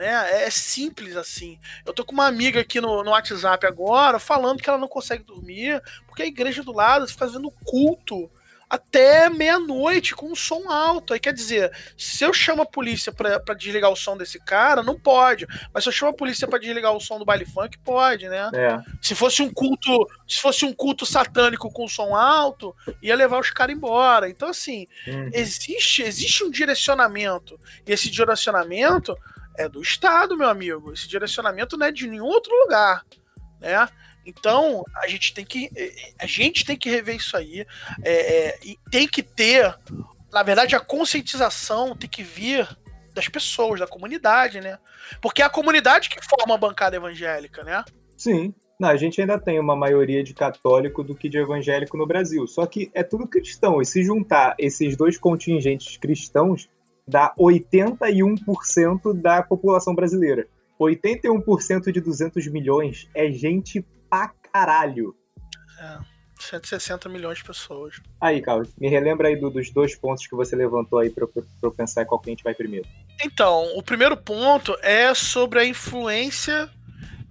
Né? 0.01 0.07
É, 0.07 0.45
é 0.47 0.51
simples 0.51 1.15
assim. 1.15 1.59
Eu 1.85 1.93
tô 1.93 2.07
com 2.07 2.13
uma 2.13 2.27
amiga 2.27 2.59
aqui 2.59 2.81
no, 2.81 3.05
no 3.05 3.11
WhatsApp 3.11 3.67
agora 3.67 4.19
falando 4.19 4.63
que 4.63 4.71
ela 4.71 4.79
não 4.79 4.89
consegue 4.89 5.23
dormir 5.23 5.83
porque 6.07 6.23
a 6.23 6.27
igreja 6.27 6.63
do 6.63 6.73
lado 6.73 7.05
está 7.05 7.19
fazendo 7.19 7.51
culto 7.67 8.31
até 8.71 9.29
meia-noite 9.29 10.15
com 10.15 10.31
um 10.31 10.35
som 10.35 10.71
alto. 10.71 11.13
Aí 11.13 11.21
quer 11.21 11.35
dizer, 11.35 11.71
se 11.99 12.25
eu 12.25 12.33
chamo 12.33 12.63
a 12.63 12.67
polícia 12.67 13.13
para 13.13 13.53
desligar 13.53 13.91
o 13.91 13.97
som 13.97 14.17
desse 14.17 14.39
cara, 14.43 14.83
não 14.83 14.99
pode. 14.99 15.47
Mas 15.75 15.85
se 15.85 15.91
eu 15.91 15.93
chamo 15.93 16.13
a 16.13 16.17
polícia 16.17 16.49
para 16.49 16.59
desligar 16.59 16.95
o 16.95 17.01
som 17.01 17.19
do 17.19 17.25
baile 17.25 17.45
funk, 17.45 17.77
pode, 17.81 18.27
né? 18.27 18.49
É. 18.55 18.81
Se 19.03 19.15
fosse 19.15 19.43
um 19.43 19.53
culto, 19.53 20.09
se 20.27 20.41
fosse 20.41 20.65
um 20.65 20.73
culto 20.73 21.05
satânico 21.05 21.71
com 21.71 21.87
som 21.87 22.17
alto, 22.17 22.75
ia 23.03 23.17
levar 23.17 23.41
os 23.41 23.51
caras 23.51 23.77
embora. 23.77 24.31
Então 24.31 24.49
assim, 24.49 24.87
uhum. 25.07 25.31
existe 25.35 26.03
existe 26.03 26.43
um 26.43 26.51
direcionamento. 26.51 27.61
E 27.87 27.93
esse 27.93 28.09
direcionamento 28.09 29.15
é 29.57 29.69
do 29.69 29.81
Estado, 29.81 30.37
meu 30.37 30.49
amigo. 30.49 30.93
Esse 30.93 31.09
direcionamento 31.09 31.77
não 31.77 31.87
é 31.87 31.93
de 31.93 32.07
nenhum 32.07 32.25
outro 32.25 32.53
lugar, 32.63 33.05
né? 33.61 33.89
Então 34.25 34.85
a 34.97 35.09
gente 35.09 35.33
tem 35.33 35.45
que 35.45 35.71
a 36.19 36.27
gente 36.27 36.65
tem 36.65 36.77
que 36.77 36.91
rever 36.91 37.17
isso 37.17 37.37
aí 37.37 37.67
é, 38.03 38.13
é, 38.13 38.59
e 38.63 38.79
tem 38.91 39.09
que 39.09 39.23
ter, 39.23 39.75
na 40.33 40.43
verdade, 40.43 40.77
a 40.77 40.81
conscientização 40.81 41.97
tem 41.97 42.09
que 42.09 42.23
vir 42.23 42.69
das 43.15 43.29
pessoas, 43.29 43.81
da 43.81 43.87
comunidade, 43.87 44.61
né? 44.61 44.79
Porque 45.21 45.43
é 45.43 45.45
a 45.45 45.51
comunidade 45.51 46.09
que 46.09 46.25
forma 46.25 46.55
a 46.55 46.59
bancada 46.59 46.97
evangélica, 46.97 47.65
né? 47.65 47.85
Sim. 48.17 48.55
Não, 48.79 48.89
a 48.89 48.97
gente 48.97 49.21
ainda 49.21 49.39
tem 49.39 49.61
uma 49.61 49.77
maioria 49.77 50.25
de 50.25 50.33
católico 50.33 51.05
do 51.05 51.15
que 51.15 51.29
de 51.29 51.37
evangélico 51.37 51.99
no 51.99 52.07
Brasil. 52.07 52.47
Só 52.47 52.65
que 52.65 52.91
é 52.95 53.03
tudo 53.03 53.29
cristão. 53.29 53.83
E 53.83 53.85
se 53.85 54.03
juntar 54.03 54.55
esses 54.59 54.97
dois 54.97 55.19
contingentes 55.19 55.99
cristãos, 55.99 56.67
dá 57.11 57.35
81% 57.39 59.21
da 59.21 59.43
população 59.43 59.95
brasileira. 59.95 60.47
81% 60.81 61.93
de 61.93 62.01
200 62.01 62.47
milhões 62.47 63.09
é 63.15 63.31
gente 63.31 63.85
pra 64.09 64.33
caralho. 64.53 65.15
É, 65.79 65.99
160 66.39 67.09
milhões 67.09 67.39
de 67.39 67.45
pessoas. 67.45 68.01
Aí, 68.21 68.41
Carlos, 68.41 68.71
me 68.79 68.89
relembra 68.89 69.29
aí 69.29 69.37
do, 69.37 69.51
dos 69.51 69.71
dois 69.71 69.95
pontos 69.95 70.27
que 70.27 70.35
você 70.35 70.57
levantou 70.57 71.01
aí 71.01 71.11
pra, 71.11 71.27
pra, 71.27 71.43
pra 71.43 71.51
eu 71.63 71.73
pensar 71.73 72.07
qual 72.07 72.21
que 72.21 72.31
a 72.31 72.33
gente 72.33 72.45
vai 72.45 72.55
primeiro. 72.55 72.89
Então, 73.23 73.77
o 73.77 73.83
primeiro 73.83 74.17
ponto 74.17 74.77
é 74.81 75.13
sobre 75.13 75.59
a 75.59 75.65
influência 75.67 76.71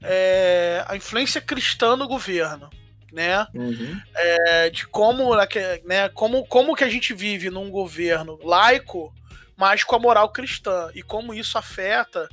é, 0.01 0.83
a 0.87 0.95
influência 0.95 1.41
cristã 1.41 1.95
no 1.95 2.07
governo 2.07 2.69
né? 3.11 3.47
Uhum. 3.53 3.99
É, 4.15 4.69
de 4.69 4.87
como, 4.87 5.35
né, 5.35 6.09
como, 6.13 6.45
como 6.45 6.75
que 6.75 6.83
a 6.83 6.89
gente 6.89 7.13
vive 7.13 7.49
num 7.49 7.69
governo 7.69 8.39
laico 8.43 9.13
mas 9.59 9.83
com 9.83 9.93
a 9.93 9.99
moral 9.99 10.29
cristã 10.29 10.89
e 10.95 11.03
como 11.03 11.33
isso 11.33 11.57
afeta 11.57 12.29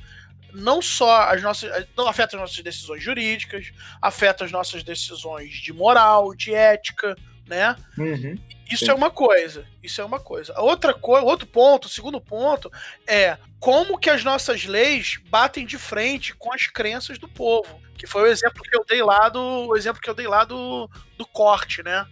não 0.53 0.81
só 0.81 1.23
as 1.23 1.43
nossas. 1.43 1.85
Não 1.95 2.07
afeta 2.07 2.37
as 2.37 2.41
nossas 2.41 2.63
decisões 2.63 3.03
jurídicas, 3.03 3.73
afeta 4.01 4.45
as 4.45 4.51
nossas 4.51 4.81
decisões 4.81 5.51
de 5.55 5.73
moral, 5.73 6.33
de 6.33 6.53
ética, 6.53 7.17
né? 7.45 7.75
Uhum, 7.97 8.39
isso 8.71 8.85
sim. 8.85 8.91
é 8.91 8.93
uma 8.93 9.11
coisa. 9.11 9.65
Isso 9.83 9.99
é 9.99 10.05
uma 10.05 10.21
coisa. 10.21 10.57
Outra 10.59 10.93
coisa, 10.93 11.25
outro 11.25 11.45
ponto, 11.45 11.85
o 11.85 11.89
segundo 11.89 12.21
ponto, 12.21 12.71
é 13.05 13.37
como 13.59 13.97
que 13.97 14.09
as 14.09 14.23
nossas 14.23 14.63
leis 14.63 15.19
batem 15.29 15.65
de 15.65 15.77
frente 15.77 16.33
com 16.33 16.53
as 16.53 16.67
crenças 16.67 17.17
do 17.17 17.27
povo. 17.27 17.81
Que 17.97 18.07
foi 18.07 18.23
o 18.23 18.27
exemplo 18.27 18.63
que 18.63 18.75
eu 18.75 18.85
dei 18.85 19.03
lá 19.03 19.27
do. 19.27 19.67
O 19.67 19.75
exemplo 19.75 20.01
que 20.01 20.09
eu 20.09 20.15
dei 20.15 20.27
lá 20.27 20.45
do, 20.45 20.89
do 21.17 21.25
corte, 21.25 21.83
né? 21.83 22.07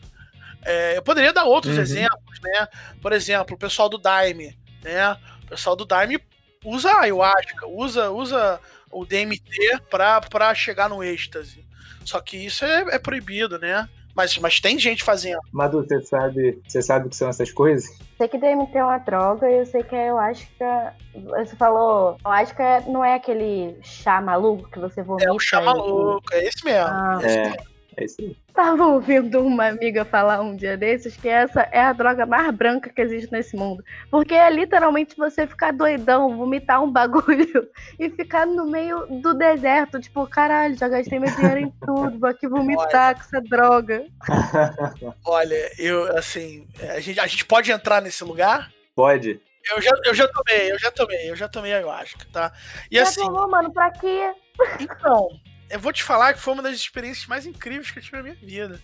É, 0.61 0.97
eu 0.97 1.01
poderia 1.01 1.31
dar 1.31 1.45
outros 1.45 1.75
uhum. 1.75 1.81
exemplos, 1.81 2.39
né? 2.41 2.67
Por 3.01 3.13
exemplo, 3.13 3.55
o 3.55 3.59
pessoal 3.59 3.87
do 3.87 3.97
Daime 3.97 4.57
né? 4.85 5.17
O 5.43 5.47
pessoal 5.47 5.75
do 5.75 5.83
Daime 5.83 6.19
usa 6.63 6.91
a 6.91 7.01
ayahuasca, 7.01 7.67
usa, 7.67 8.11
usa 8.11 8.59
o 8.91 9.05
DMT 9.05 9.81
para 9.89 10.53
chegar 10.55 10.89
no 10.89 11.03
êxtase. 11.03 11.65
Só 12.05 12.21
que 12.21 12.37
isso 12.37 12.63
é, 12.63 12.95
é, 12.95 12.99
proibido, 12.99 13.57
né? 13.59 13.89
Mas, 14.15 14.37
mas 14.37 14.61
tem 14.61 14.79
gente 14.79 15.03
fazendo. 15.03 15.39
Madu, 15.51 15.83
você 15.83 16.01
sabe, 16.01 16.61
você 16.65 16.81
sabe 16.81 17.07
o 17.07 17.09
que 17.09 17.15
são 17.17 17.27
essas 17.27 17.51
coisas? 17.51 17.97
Sei 18.17 18.27
que 18.29 18.37
DMT 18.37 18.77
é 18.77 18.83
uma 18.83 18.97
droga 18.99 19.49
e 19.49 19.59
eu 19.59 19.65
sei 19.65 19.83
que 19.83 19.93
a 19.93 19.99
ayahuasca. 19.99 20.93
Você 21.13 21.55
falou, 21.57 22.17
ayahuasca 22.23 22.81
não 22.87 23.03
é 23.03 23.15
aquele 23.15 23.75
chá 23.81 24.21
maluco 24.21 24.69
que 24.69 24.79
você 24.79 25.03
vomita. 25.03 25.27
É 25.27 25.33
o 25.33 25.39
chá 25.39 25.59
maluco, 25.59 26.23
é 26.31 26.45
esse 26.45 26.63
mesmo. 26.63 26.87
Ah. 26.87 27.19
É. 27.23 28.03
Esse 28.03 28.21
mesmo. 28.21 28.44
É 28.55 28.61
isso 28.61 28.61
aí. 28.61 28.65
Tava 28.65 28.85
ouvindo 28.87 29.41
uma 29.41 29.67
amiga 29.67 30.05
falar 30.05 30.41
um 30.41 30.55
dia 30.55 30.77
desses 30.77 31.15
que 31.15 31.27
essa 31.27 31.61
é 31.71 31.81
a 31.81 31.93
droga 31.93 32.25
mais 32.25 32.53
branca 32.53 32.89
que 32.89 33.01
existe 33.01 33.31
nesse 33.31 33.55
mundo. 33.55 33.83
Porque 34.09 34.33
é 34.33 34.49
literalmente 34.49 35.15
você 35.17 35.45
ficar 35.45 35.71
doidão, 35.71 36.37
vomitar 36.37 36.83
um 36.83 36.91
bagulho 36.91 37.69
e 37.99 38.09
ficar 38.09 38.45
no 38.45 38.65
meio 38.65 39.05
do 39.21 39.33
deserto. 39.33 39.99
Tipo, 39.99 40.27
caralho, 40.27 40.77
já 40.77 40.87
gastei 40.87 41.19
meu 41.19 41.33
dinheiro 41.35 41.59
em 41.59 41.73
tudo, 41.85 42.19
vou 42.19 42.29
aqui 42.29 42.47
vomitar 42.47 43.07
Olha. 43.07 43.15
com 43.15 43.21
essa 43.21 43.41
droga. 43.41 44.05
Olha, 45.25 45.71
eu, 45.77 46.17
assim, 46.17 46.67
a 46.95 46.99
gente, 46.99 47.19
a 47.19 47.27
gente 47.27 47.45
pode 47.45 47.71
entrar 47.71 48.01
nesse 48.01 48.23
lugar? 48.23 48.71
Pode. 48.95 49.41
Eu 49.71 49.81
já, 49.81 49.91
eu 50.05 50.13
já 50.13 50.27
tomei, 50.27 50.71
eu 50.71 50.77
já 50.77 50.91
tomei, 50.91 51.31
eu 51.31 51.35
já 51.35 51.47
tomei 51.47 51.73
ayahuasca, 51.73 52.25
tá? 52.31 52.51
E 52.89 52.97
já 52.97 53.03
assim. 53.03 53.21
Tomou, 53.21 53.49
mano, 53.49 53.73
pra 53.73 53.89
quê? 53.89 54.31
Então, 54.79 55.27
eu 55.69 55.79
vou 55.79 55.91
te 55.91 56.03
falar 56.03 56.33
que 56.33 56.39
foi 56.39 56.53
uma 56.53 56.63
das 56.63 56.75
experiências 56.75 57.27
mais 57.27 57.45
incríveis 57.45 57.91
que 57.91 57.99
eu 57.99 58.03
tive 58.03 58.17
na 58.17 58.23
minha 58.23 58.35
vida. 58.35 58.79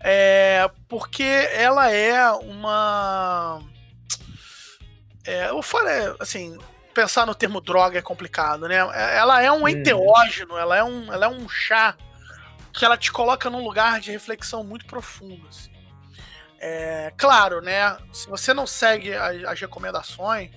É, 0.00 0.68
porque 0.88 1.22
ela 1.22 1.90
é 1.90 2.30
uma. 2.30 3.62
É, 5.24 5.50
eu 5.50 5.62
falei, 5.62 6.14
assim, 6.18 6.58
pensar 6.92 7.26
no 7.26 7.34
termo 7.34 7.60
droga 7.60 7.98
é 7.98 8.02
complicado, 8.02 8.66
né? 8.66 8.76
Ela 8.76 9.42
é 9.42 9.52
um 9.52 9.64
hum. 9.64 9.68
enteógeno, 9.68 10.56
ela 10.56 10.76
é 10.76 10.82
um, 10.82 11.12
ela 11.12 11.26
é 11.26 11.28
um 11.28 11.48
chá 11.48 11.96
que 12.72 12.84
ela 12.84 12.96
te 12.96 13.12
coloca 13.12 13.50
num 13.50 13.62
lugar 13.62 14.00
de 14.00 14.10
reflexão 14.10 14.64
muito 14.64 14.86
profundo. 14.86 15.46
Assim. 15.48 15.70
É, 16.58 17.12
claro, 17.16 17.60
né? 17.60 17.96
Se 18.12 18.28
você 18.28 18.54
não 18.54 18.66
segue 18.66 19.14
as, 19.14 19.44
as 19.44 19.60
recomendações, 19.60 20.50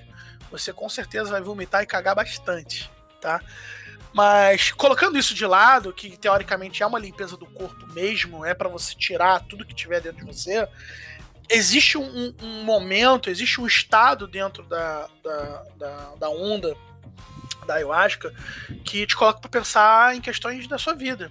você 0.50 0.72
com 0.72 0.88
certeza 0.88 1.32
vai 1.32 1.42
vomitar 1.42 1.84
e 1.84 1.88
cagar 1.88 2.16
bastante, 2.16 2.90
tá? 3.20 3.42
Mas 4.16 4.72
colocando 4.72 5.20
isso 5.20 5.36
de 5.36 5.46
lado, 5.46 5.92
que 5.92 6.16
teoricamente 6.16 6.82
é 6.82 6.88
uma 6.88 6.98
limpeza 6.98 7.36
do 7.36 7.46
corpo 7.46 7.86
mesmo, 7.88 8.46
é 8.46 8.54
para 8.54 8.70
você 8.70 8.96
tirar 8.96 9.42
tudo 9.42 9.66
que 9.66 9.76
tiver 9.76 10.00
dentro 10.00 10.26
de 10.26 10.34
você, 10.34 10.66
existe 11.50 11.98
um, 11.98 12.34
um 12.42 12.64
momento, 12.64 13.30
existe 13.30 13.60
um 13.60 13.68
estado 13.68 14.26
dentro 14.26 14.64
da, 14.64 15.10
da, 15.22 15.64
da, 15.76 16.14
da 16.18 16.30
onda 16.30 16.78
da 17.68 17.74
ayahuasca 17.74 18.34
que 18.86 19.06
te 19.06 19.18
coloca 19.18 19.42
para 19.42 19.50
pensar 19.50 20.16
em 20.16 20.22
questões 20.22 20.66
da 20.66 20.78
sua 20.78 20.94
vida. 20.94 21.30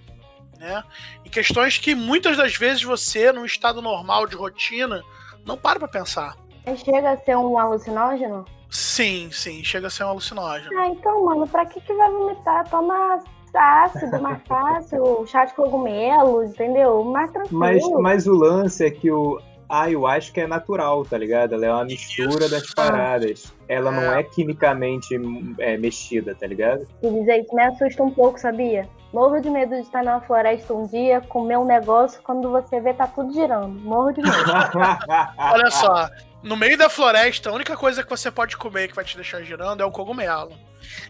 Né? 0.59 0.83
Em 1.25 1.29
questões 1.31 1.79
que 1.79 1.95
muitas 1.95 2.37
das 2.37 2.55
vezes 2.55 2.83
você, 2.83 3.31
num 3.31 3.45
estado 3.45 3.81
normal 3.81 4.27
de 4.27 4.35
rotina, 4.35 5.01
não 5.43 5.57
para 5.57 5.79
pra 5.79 5.87
pensar. 5.87 6.37
Chega 6.83 7.13
a 7.13 7.17
ser 7.17 7.35
um 7.35 7.57
alucinógeno? 7.57 8.45
Sim, 8.69 9.29
sim, 9.31 9.63
chega 9.63 9.87
a 9.87 9.89
ser 9.89 10.03
um 10.03 10.09
alucinógeno. 10.09 10.77
Ah, 10.77 10.87
então, 10.87 11.25
mano, 11.25 11.47
pra 11.47 11.65
que 11.65 11.79
que 11.81 11.93
vai 11.93 12.11
vomitar? 12.11 12.67
Toma 12.69 13.19
ácido, 13.53 14.21
mais 14.21 14.41
fácil, 14.47 15.25
chá 15.27 15.45
de 15.45 15.53
cogumelo, 15.53 16.43
entendeu? 16.43 17.03
Mais 17.03 17.31
tranquilo. 17.31 17.59
Mas, 17.59 17.87
mas 18.01 18.27
o 18.27 18.33
lance 18.33 18.85
é 18.85 18.91
que 18.91 19.09
o 19.09 19.39
ayahuasca 19.69 20.41
é 20.41 20.47
natural, 20.47 21.03
tá 21.05 21.17
ligado? 21.17 21.55
Ela 21.55 21.65
é 21.65 21.71
uma 21.71 21.85
mistura 21.85 22.45
Isso. 22.45 22.51
das 22.51 22.73
paradas. 22.73 23.53
Ela 23.67 23.91
é. 23.91 23.93
não 23.93 24.13
é 24.13 24.23
quimicamente 24.23 25.19
é, 25.59 25.77
mexida, 25.77 26.35
tá 26.35 26.45
ligado? 26.47 26.87
E 27.01 27.09
dizer 27.09 27.41
isso 27.41 27.55
me 27.55 27.63
assusta 27.63 28.03
um 28.03 28.11
pouco, 28.11 28.39
sabia? 28.39 28.87
Morro 29.13 29.39
de 29.39 29.49
medo 29.49 29.75
de 29.75 29.81
estar 29.81 30.03
na 30.03 30.19
floresta 30.21 30.73
um 30.73 30.85
dia, 30.87 31.21
comer 31.21 31.57
um 31.57 31.65
negócio, 31.65 32.21
quando 32.21 32.51
você 32.51 32.79
vê 32.79 32.93
tá 32.93 33.07
tudo 33.07 33.33
girando. 33.33 33.79
Morro 33.79 34.11
de 34.11 34.21
medo. 34.21 34.35
Olha 35.39 35.71
só, 35.71 36.09
no 36.45 36.55
meio 36.55 36.77
da 36.77 36.89
floresta, 36.89 37.49
a 37.49 37.53
única 37.53 37.75
coisa 37.75 38.03
que 38.03 38.09
você 38.09 38.29
pode 38.29 38.55
comer 38.55 38.87
que 38.87 38.95
vai 38.95 39.03
te 39.03 39.15
deixar 39.15 39.41
girando 39.41 39.81
é 39.81 39.85
o 39.85 39.91
cogumelo. 39.91 40.55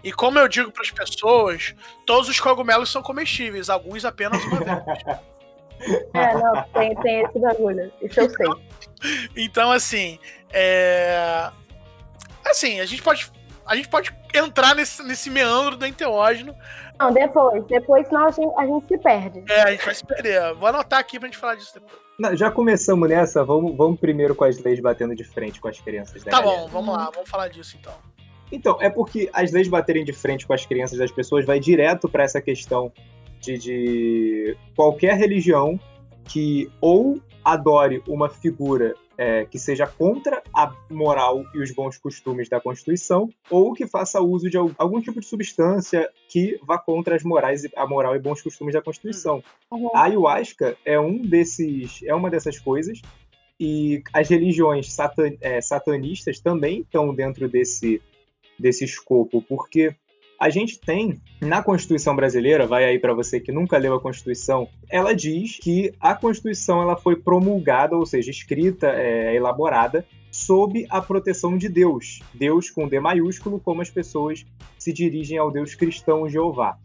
E 0.01 0.11
como 0.11 0.39
eu 0.39 0.47
digo 0.47 0.71
para 0.71 0.81
as 0.81 0.89
pessoas, 0.89 1.75
todos 2.05 2.29
os 2.29 2.39
cogumelos 2.39 2.89
são 2.89 3.03
comestíveis, 3.03 3.69
alguns 3.69 4.05
apenas 4.05 4.43
uma 4.45 4.59
vez. 4.59 5.19
É, 6.13 6.33
não, 6.33 6.63
tem, 6.73 6.95
tem 7.01 7.21
esse 7.21 7.37
bagulho. 7.37 7.91
Isso 8.01 8.21
eu 8.21 8.29
sei. 8.29 8.47
Então, 9.35 9.73
assim, 9.73 10.17
é... 10.51 11.51
Assim, 12.45 12.79
a 12.79 12.85
gente 12.85 13.03
pode. 13.03 13.29
A 13.65 13.75
gente 13.75 13.87
pode 13.87 14.15
entrar 14.33 14.75
nesse, 14.75 15.01
nesse 15.03 15.29
meandro 15.29 15.75
do 15.75 15.85
enteógeno. 15.85 16.55
Não, 16.99 17.11
depois. 17.11 17.63
Depois, 17.65 18.07
senão 18.07 18.27
a 18.27 18.31
gente, 18.31 18.53
a 18.57 18.65
gente 18.65 18.87
se 18.87 18.97
perde. 18.97 19.43
É, 19.49 19.61
a 19.61 19.71
gente 19.71 19.85
vai 19.85 19.95
se 19.95 20.05
perder. 20.05 20.53
Vou 20.53 20.69
anotar 20.69 20.99
aqui 20.99 21.19
pra 21.19 21.27
gente 21.27 21.37
falar 21.37 21.55
disso 21.55 21.73
depois. 21.73 22.05
Não, 22.17 22.35
já 22.35 22.49
começamos 22.49 23.09
nessa, 23.09 23.43
vamos, 23.43 23.75
vamos 23.75 23.99
primeiro 23.99 24.33
com 24.33 24.45
as 24.45 24.57
leis 24.59 24.79
batendo 24.79 25.13
de 25.15 25.23
frente 25.23 25.59
com 25.59 25.67
as 25.67 25.79
crianças. 25.79 26.23
Tá 26.23 26.31
galera. 26.31 26.61
bom, 26.61 26.67
vamos 26.69 26.95
lá, 26.95 27.09
vamos 27.13 27.29
falar 27.29 27.49
disso 27.49 27.75
então. 27.79 27.93
Então, 28.51 28.77
é 28.79 28.89
porque 28.89 29.29
as 29.33 29.51
leis 29.51 29.67
baterem 29.67 30.05
de 30.05 30.13
frente 30.13 30.45
com 30.47 30.53
as 30.53 30.65
crianças 30.65 30.97
das 30.97 31.11
pessoas 31.11 31.45
vai 31.45 31.59
direto 31.59 32.07
para 32.07 32.23
essa 32.23 32.39
questão 32.39 32.91
de, 33.39 33.57
de, 33.57 34.57
qualquer 34.75 35.17
religião 35.17 35.79
que 36.23 36.71
ou 36.79 37.19
adore 37.43 38.01
uma 38.07 38.29
figura 38.29 38.95
é, 39.17 39.45
que 39.45 39.57
seja 39.57 39.87
contra 39.87 40.41
a 40.53 40.73
moral 40.89 41.43
e 41.53 41.61
os 41.61 41.71
bons 41.71 41.97
costumes 41.97 42.49
da 42.49 42.59
Constituição, 42.59 43.29
ou 43.49 43.73
que 43.73 43.87
faça 43.87 44.19
uso 44.21 44.49
de 44.49 44.57
algum 44.57 45.01
tipo 45.01 45.19
de 45.19 45.25
substância 45.25 46.09
que 46.29 46.59
vá 46.63 46.77
contra 46.77 47.15
as 47.15 47.23
morais, 47.23 47.63
a 47.75 47.87
moral 47.87 48.15
e 48.15 48.19
bons 48.19 48.41
costumes 48.41 48.73
da 48.73 48.81
Constituição. 48.81 49.43
Uhum. 49.71 49.89
A 49.95 50.03
ayahuasca 50.03 50.77
é 50.85 50.99
um 50.99 51.17
desses, 51.21 52.01
é 52.03 52.13
uma 52.13 52.29
dessas 52.29 52.59
coisas, 52.59 53.01
e 53.59 54.03
as 54.13 54.29
religiões 54.29 54.91
satan, 54.91 55.33
é, 55.39 55.61
satanistas 55.61 56.39
também 56.39 56.81
estão 56.81 57.13
dentro 57.13 57.47
desse, 57.47 58.01
desse 58.59 58.83
escopo, 58.83 59.41
porque 59.41 59.95
a 60.39 60.49
gente 60.49 60.79
tem 60.79 61.19
na 61.41 61.63
Constituição 61.63 62.15
brasileira, 62.15 62.67
vai 62.67 62.85
aí 62.85 62.99
para 62.99 63.13
você 63.13 63.39
que 63.39 63.51
nunca 63.51 63.77
leu 63.77 63.93
a 63.93 64.01
Constituição, 64.01 64.67
ela 64.89 65.13
diz 65.13 65.57
que 65.59 65.93
a 65.99 66.13
Constituição 66.13 66.81
ela 66.81 66.95
foi 66.95 67.15
promulgada, 67.15 67.95
ou 67.95 68.05
seja, 68.05 68.31
escrita, 68.31 68.87
é, 68.87 69.35
elaborada 69.35 70.05
sob 70.31 70.85
a 70.89 71.01
proteção 71.01 71.57
de 71.57 71.69
Deus. 71.69 72.19
Deus 72.33 72.69
com 72.69 72.87
D 72.87 72.99
maiúsculo, 72.99 73.59
como 73.59 73.81
as 73.81 73.89
pessoas 73.89 74.45
se 74.77 74.91
dirigem 74.91 75.37
ao 75.37 75.49
Deus 75.49 75.75
cristão 75.75 76.27
Jeová. 76.27 76.77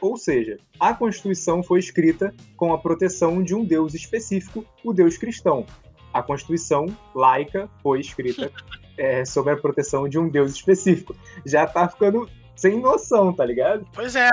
Ou 0.00 0.16
seja, 0.16 0.58
a 0.80 0.92
Constituição 0.94 1.62
foi 1.62 1.78
escrita 1.78 2.34
com 2.56 2.72
a 2.72 2.78
proteção 2.78 3.42
de 3.42 3.54
um 3.54 3.64
Deus 3.64 3.94
específico, 3.94 4.64
o 4.82 4.92
Deus 4.92 5.16
cristão. 5.16 5.66
A 6.12 6.22
Constituição 6.22 6.86
laica 7.14 7.68
foi 7.82 8.00
escrita 8.00 8.50
é, 8.96 9.24
sob 9.24 9.50
a 9.50 9.56
proteção 9.56 10.08
de 10.08 10.18
um 10.18 10.28
Deus 10.28 10.52
específico. 10.52 11.14
Já 11.44 11.66
tá 11.66 11.88
ficando 11.88 12.28
sem 12.56 12.80
noção, 12.80 13.32
tá 13.32 13.44
ligado? 13.44 13.86
Pois 13.92 14.16
é. 14.16 14.30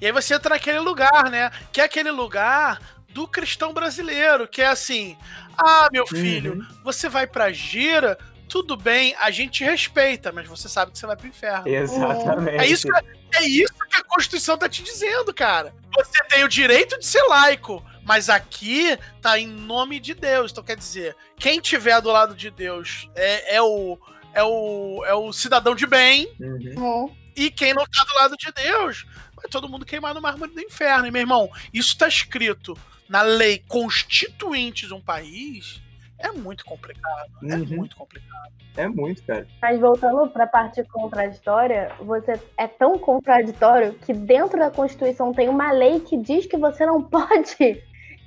E 0.00 0.06
aí 0.06 0.12
você 0.12 0.34
entra 0.34 0.54
naquele 0.54 0.80
lugar, 0.80 1.30
né? 1.30 1.50
Que 1.72 1.80
é 1.80 1.84
aquele 1.84 2.10
lugar 2.10 2.80
do 3.08 3.26
cristão 3.26 3.72
brasileiro, 3.72 4.46
que 4.46 4.62
é 4.62 4.66
assim: 4.66 5.16
ah, 5.56 5.88
meu 5.92 6.06
filho, 6.06 6.54
uhum. 6.54 6.66
você 6.84 7.08
vai 7.08 7.26
pra 7.26 7.52
gira, 7.52 8.18
tudo 8.48 8.76
bem, 8.76 9.14
a 9.18 9.30
gente 9.30 9.62
respeita, 9.64 10.32
mas 10.32 10.46
você 10.48 10.68
sabe 10.68 10.92
que 10.92 10.98
você 10.98 11.06
vai 11.06 11.16
pro 11.16 11.26
inferno. 11.26 11.68
Exatamente. 11.68 12.56
É 12.56 12.66
isso, 12.66 12.88
é 13.34 13.44
isso 13.44 13.74
que 13.88 13.96
a 13.96 14.04
Constituição 14.04 14.56
tá 14.56 14.68
te 14.68 14.82
dizendo, 14.82 15.34
cara. 15.34 15.74
Você 15.94 16.24
tem 16.24 16.44
o 16.44 16.48
direito 16.48 16.98
de 16.98 17.04
ser 17.04 17.22
laico, 17.22 17.84
mas 18.04 18.30
aqui 18.30 18.98
tá 19.20 19.38
em 19.38 19.46
nome 19.46 20.00
de 20.00 20.14
Deus. 20.14 20.50
Então 20.50 20.64
quer 20.64 20.76
dizer, 20.76 21.14
quem 21.36 21.60
tiver 21.60 22.00
do 22.00 22.10
lado 22.10 22.34
de 22.34 22.50
Deus 22.50 23.08
é, 23.14 23.56
é 23.56 23.62
o. 23.62 23.98
É 24.34 24.42
o, 24.44 25.04
é 25.06 25.14
o 25.14 25.32
cidadão 25.32 25.74
de 25.74 25.86
bem, 25.86 26.28
uhum. 26.38 27.10
E 27.38 27.50
quem 27.52 27.72
não 27.72 27.84
tá 27.84 28.04
do 28.04 28.14
lado 28.16 28.36
de 28.36 28.50
Deus, 28.52 29.06
vai 29.36 29.46
todo 29.48 29.68
mundo 29.68 29.86
queimar 29.86 30.12
no 30.12 30.20
mármore 30.20 30.52
do 30.52 30.60
inferno. 30.60 31.06
E, 31.06 31.10
meu 31.10 31.20
irmão, 31.20 31.48
isso 31.72 31.96
tá 31.96 32.08
escrito 32.08 32.76
na 33.08 33.22
lei 33.22 33.62
constituinte 33.68 34.88
de 34.88 34.92
um 34.92 35.00
país. 35.00 35.80
É 36.18 36.32
muito 36.32 36.64
complicado. 36.64 37.30
É 37.42 37.54
uhum. 37.54 37.62
É 37.62 37.76
muito 37.76 37.96
complicado. 37.96 38.52
É 38.76 38.88
muito, 38.88 39.22
cara. 39.22 39.46
Mas 39.62 39.80
voltando 39.80 40.28
para 40.30 40.44
a 40.44 40.48
parte 40.48 40.82
contraditória, 40.84 41.92
você 42.00 42.40
é 42.56 42.66
tão 42.66 42.98
contraditório 42.98 43.94
que 43.94 44.12
dentro 44.12 44.58
da 44.58 44.70
Constituição 44.70 45.32
tem 45.32 45.48
uma 45.48 45.70
lei 45.70 46.00
que 46.00 46.16
diz 46.16 46.46
que 46.46 46.56
você 46.56 46.84
não 46.84 47.02
pode 47.02 47.82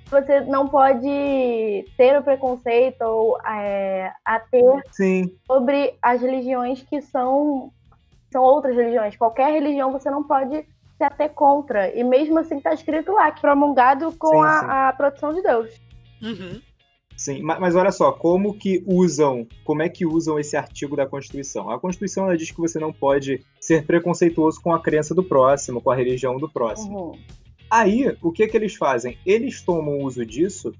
você 0.09 0.41
não 0.41 0.67
pode 0.67 1.85
ter 1.95 2.19
o 2.19 2.23
preconceito 2.23 3.01
ou 3.01 3.39
é, 3.47 4.11
a 4.25 4.39
ter 4.41 4.83
Sim. 4.91 5.33
sobre 5.47 5.95
as 6.01 6.21
religiões 6.21 6.83
que 6.83 7.01
são 7.01 7.71
são 8.31 8.41
outras 8.43 8.75
religiões. 8.75 9.15
Qualquer 9.17 9.51
religião 9.51 9.91
você 9.91 10.09
não 10.09 10.23
pode 10.23 10.65
se 10.97 11.03
ater 11.03 11.29
contra. 11.31 11.93
E 11.95 12.03
mesmo 12.03 12.39
assim 12.39 12.57
está 12.57 12.73
escrito 12.73 13.11
lá, 13.11 13.31
que 13.31 13.41
promulgado 13.41 14.11
com 14.17 14.29
sim, 14.29 14.43
a, 14.43 14.59
sim. 14.59 14.65
a, 14.69 14.93
proteção 14.93 15.33
de 15.33 15.41
Deus. 15.41 15.81
Uhum. 16.21 16.61
Sim, 17.17 17.43
mas, 17.43 17.59
mas, 17.59 17.75
olha 17.75 17.91
só, 17.91 18.11
como 18.11 18.57
que 18.57 18.83
usam, 18.87 19.45
como 19.63 19.83
é 19.83 19.89
que 19.89 20.05
usam 20.05 20.39
esse 20.39 20.57
artigo 20.57 20.95
da 20.95 21.05
Constituição? 21.05 21.69
A 21.69 21.79
Constituição 21.79 22.25
ela 22.25 22.37
diz 22.37 22.49
que 22.49 22.59
você 22.59 22.79
não 22.79 22.91
pode 22.91 23.45
ser 23.59 23.85
preconceituoso 23.85 24.59
com 24.59 24.73
a 24.73 24.81
crença 24.81 25.13
do 25.13 25.23
próximo, 25.23 25.81
com 25.81 25.91
a 25.91 25.95
religião 25.95 26.37
do 26.37 26.49
próximo. 26.49 27.11
Uhum. 27.11 27.19
Aí, 27.69 28.17
o 28.21 28.31
que 28.31 28.47
que 28.47 28.57
eles 28.57 28.75
fazem? 28.75 29.17
Eles 29.25 29.61
tomam 29.61 29.99
uso 29.99 30.25
disso 30.25 30.73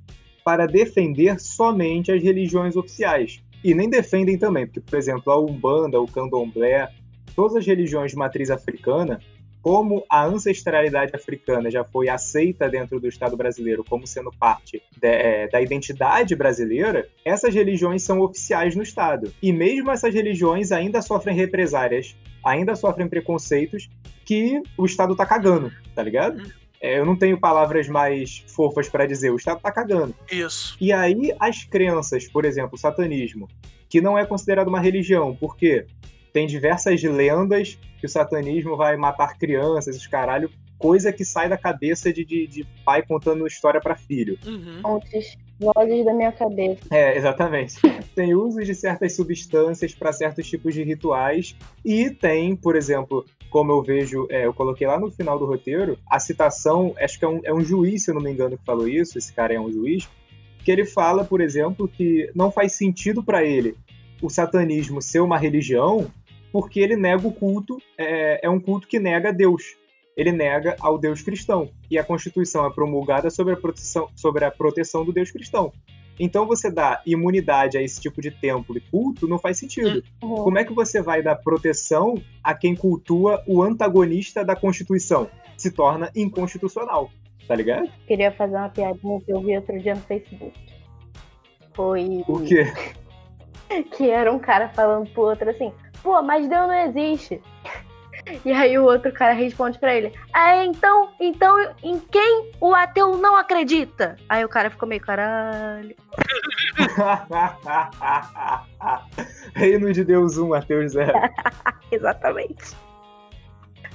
para 0.43 0.65
defender 0.65 1.39
somente 1.39 2.11
as 2.11 2.21
religiões 2.21 2.75
oficiais. 2.75 3.43
E 3.63 3.75
nem 3.75 3.89
defendem 3.89 4.37
também, 4.37 4.65
porque, 4.65 4.81
por 4.81 4.97
exemplo, 4.97 5.31
a 5.31 5.39
Umbanda, 5.39 6.01
o 6.01 6.07
Candomblé, 6.07 6.89
todas 7.35 7.55
as 7.57 7.65
religiões 7.65 8.11
de 8.11 8.17
matriz 8.17 8.49
africana, 8.49 9.19
como 9.61 10.03
a 10.09 10.25
ancestralidade 10.25 11.15
africana 11.15 11.69
já 11.69 11.83
foi 11.83 12.09
aceita 12.09 12.67
dentro 12.67 12.99
do 12.99 13.07
Estado 13.07 13.37
brasileiro 13.37 13.83
como 13.87 14.07
sendo 14.07 14.31
parte 14.31 14.81
de, 14.99 15.07
é, 15.07 15.47
da 15.47 15.61
identidade 15.61 16.35
brasileira, 16.35 17.07
essas 17.23 17.53
religiões 17.53 18.01
são 18.01 18.21
oficiais 18.21 18.75
no 18.75 18.81
Estado. 18.81 19.31
E 19.41 19.53
mesmo 19.53 19.91
essas 19.91 20.13
religiões 20.13 20.71
ainda 20.71 21.01
sofrem 21.01 21.35
represárias, 21.35 22.15
ainda 22.43 22.75
sofrem 22.75 23.07
preconceitos 23.07 23.87
que 24.25 24.61
o 24.77 24.85
Estado 24.85 25.15
tá 25.15 25.25
cagando, 25.25 25.71
tá 25.93 26.01
ligado? 26.01 26.41
É, 26.81 26.97
eu 26.97 27.05
não 27.05 27.15
tenho 27.15 27.39
palavras 27.39 27.87
mais 27.87 28.43
fofas 28.47 28.89
para 28.89 29.05
dizer, 29.05 29.29
o 29.29 29.35
Estado 29.35 29.61
tá 29.61 29.71
cagando. 29.71 30.15
Isso. 30.31 30.75
E 30.81 30.91
aí 30.91 31.31
as 31.39 31.63
crenças, 31.63 32.27
por 32.27 32.43
exemplo, 32.43 32.71
o 32.73 32.77
satanismo, 32.79 33.47
que 33.87 34.01
não 34.01 34.17
é 34.17 34.25
considerado 34.25 34.69
uma 34.69 34.79
religião, 34.79 35.35
por 35.35 35.55
quê? 35.55 35.85
Tem 36.31 36.47
diversas 36.47 37.01
lendas 37.03 37.77
que 37.99 38.05
o 38.05 38.09
satanismo 38.09 38.75
vai 38.75 38.97
matar 38.97 39.37
crianças, 39.37 39.95
os 39.95 40.07
caralho, 40.07 40.49
coisa 40.77 41.13
que 41.13 41.23
sai 41.23 41.47
da 41.47 41.57
cabeça 41.57 42.11
de, 42.11 42.25
de, 42.25 42.47
de 42.47 42.67
pai 42.83 43.03
contando 43.03 43.45
história 43.45 43.79
para 43.79 43.95
filho. 43.95 44.37
Uhum. 44.45 44.99
Vozes 45.61 46.03
da 46.03 46.11
minha 46.11 46.31
cabeça. 46.31 46.81
É, 46.89 47.15
exatamente. 47.15 47.75
tem 48.15 48.33
uso 48.33 48.63
de 48.63 48.73
certas 48.73 49.15
substâncias 49.15 49.93
para 49.93 50.11
certos 50.11 50.49
tipos 50.49 50.73
de 50.73 50.81
rituais 50.81 51.55
e 51.85 52.09
tem, 52.09 52.55
por 52.55 52.75
exemplo, 52.75 53.23
como 53.51 53.71
eu 53.71 53.83
vejo, 53.83 54.25
é, 54.31 54.47
eu 54.47 54.53
coloquei 54.55 54.87
lá 54.87 54.99
no 54.99 55.11
final 55.11 55.37
do 55.37 55.45
roteiro, 55.45 55.99
a 56.09 56.19
citação, 56.19 56.95
acho 56.99 57.19
que 57.19 57.25
é 57.25 57.27
um, 57.27 57.41
é 57.43 57.53
um 57.53 57.61
juiz, 57.61 58.03
se 58.03 58.09
eu 58.09 58.15
não 58.15 58.21
me 58.21 58.31
engano, 58.31 58.57
que 58.57 58.65
falou 58.65 58.87
isso, 58.87 59.19
esse 59.19 59.31
cara 59.31 59.53
é 59.53 59.59
um 59.59 59.71
juiz, 59.71 60.09
que 60.65 60.71
ele 60.71 60.85
fala, 60.85 61.23
por 61.23 61.41
exemplo, 61.41 61.87
que 61.87 62.31
não 62.33 62.51
faz 62.51 62.73
sentido 62.73 63.23
para 63.23 63.43
ele 63.43 63.75
o 64.21 64.29
satanismo 64.29 65.01
ser 65.01 65.19
uma 65.19 65.37
religião 65.37 66.07
porque 66.51 66.79
ele 66.79 66.95
nega 66.95 67.27
o 67.27 67.31
culto, 67.31 67.77
é, 67.97 68.45
é 68.45 68.49
um 68.49 68.59
culto 68.59 68.87
que 68.87 68.99
nega 68.99 69.31
Deus. 69.31 69.75
Ele 70.15 70.31
nega 70.31 70.75
ao 70.79 70.97
Deus 70.97 71.21
cristão. 71.21 71.69
E 71.89 71.97
a 71.97 72.03
Constituição 72.03 72.65
é 72.65 72.69
promulgada 72.69 73.29
sobre 73.29 73.53
a 73.53 73.57
proteção, 73.57 74.09
sobre 74.15 74.43
a 74.43 74.51
proteção 74.51 75.05
do 75.05 75.13
Deus 75.13 75.31
cristão. 75.31 75.71
Então 76.19 76.45
você 76.45 76.69
dá 76.69 77.01
imunidade 77.05 77.77
a 77.77 77.81
esse 77.81 77.99
tipo 77.99 78.21
de 78.21 78.29
templo 78.29 78.77
e 78.77 78.81
culto 78.81 79.27
não 79.27 79.39
faz 79.39 79.57
sentido. 79.57 80.03
Uhum. 80.21 80.35
Como 80.35 80.59
é 80.59 80.63
que 80.63 80.73
você 80.73 81.01
vai 81.01 81.23
dar 81.23 81.35
proteção 81.35 82.15
a 82.43 82.53
quem 82.53 82.75
cultua 82.75 83.43
o 83.47 83.63
antagonista 83.63 84.43
da 84.45 84.55
Constituição? 84.55 85.29
Se 85.57 85.71
torna 85.71 86.11
inconstitucional, 86.15 87.09
tá 87.47 87.55
ligado? 87.55 87.89
Queria 88.05 88.31
fazer 88.31 88.55
uma 88.55 88.69
piadinha 88.69 89.19
que 89.21 89.31
eu 89.31 89.41
vi 89.41 89.55
outro 89.55 89.79
dia 89.79 89.95
no 89.95 90.01
Facebook. 90.01 90.53
Foi. 91.73 92.23
O 92.27 92.41
quê? 92.41 92.65
que 93.95 94.09
era 94.09 94.31
um 94.31 94.39
cara 94.39 94.69
falando 94.69 95.09
pro 95.11 95.23
outro 95.23 95.49
assim: 95.49 95.71
pô, 96.01 96.21
mas 96.21 96.47
Deus 96.47 96.67
não 96.67 96.73
existe. 96.73 97.41
E 98.45 98.51
aí 98.51 98.77
o 98.77 98.83
outro 98.83 99.11
cara 99.11 99.33
responde 99.33 99.79
para 99.79 99.95
ele: 99.95 100.13
Ah, 100.31 100.63
então, 100.63 101.09
então 101.19 101.57
em 101.81 101.99
quem 101.99 102.51
o 102.59 102.75
ateu 102.75 103.17
não 103.17 103.35
acredita? 103.35 104.15
Aí 104.29 104.45
o 104.45 104.49
cara 104.49 104.69
ficou 104.69 104.87
meio 104.87 105.01
caralho. 105.01 105.95
Reino 109.55 109.91
de 109.91 110.03
Deus 110.03 110.37
1, 110.37 110.45
um, 110.45 110.53
ateu 110.53 110.87
0. 110.87 111.11
Exatamente. 111.91 112.75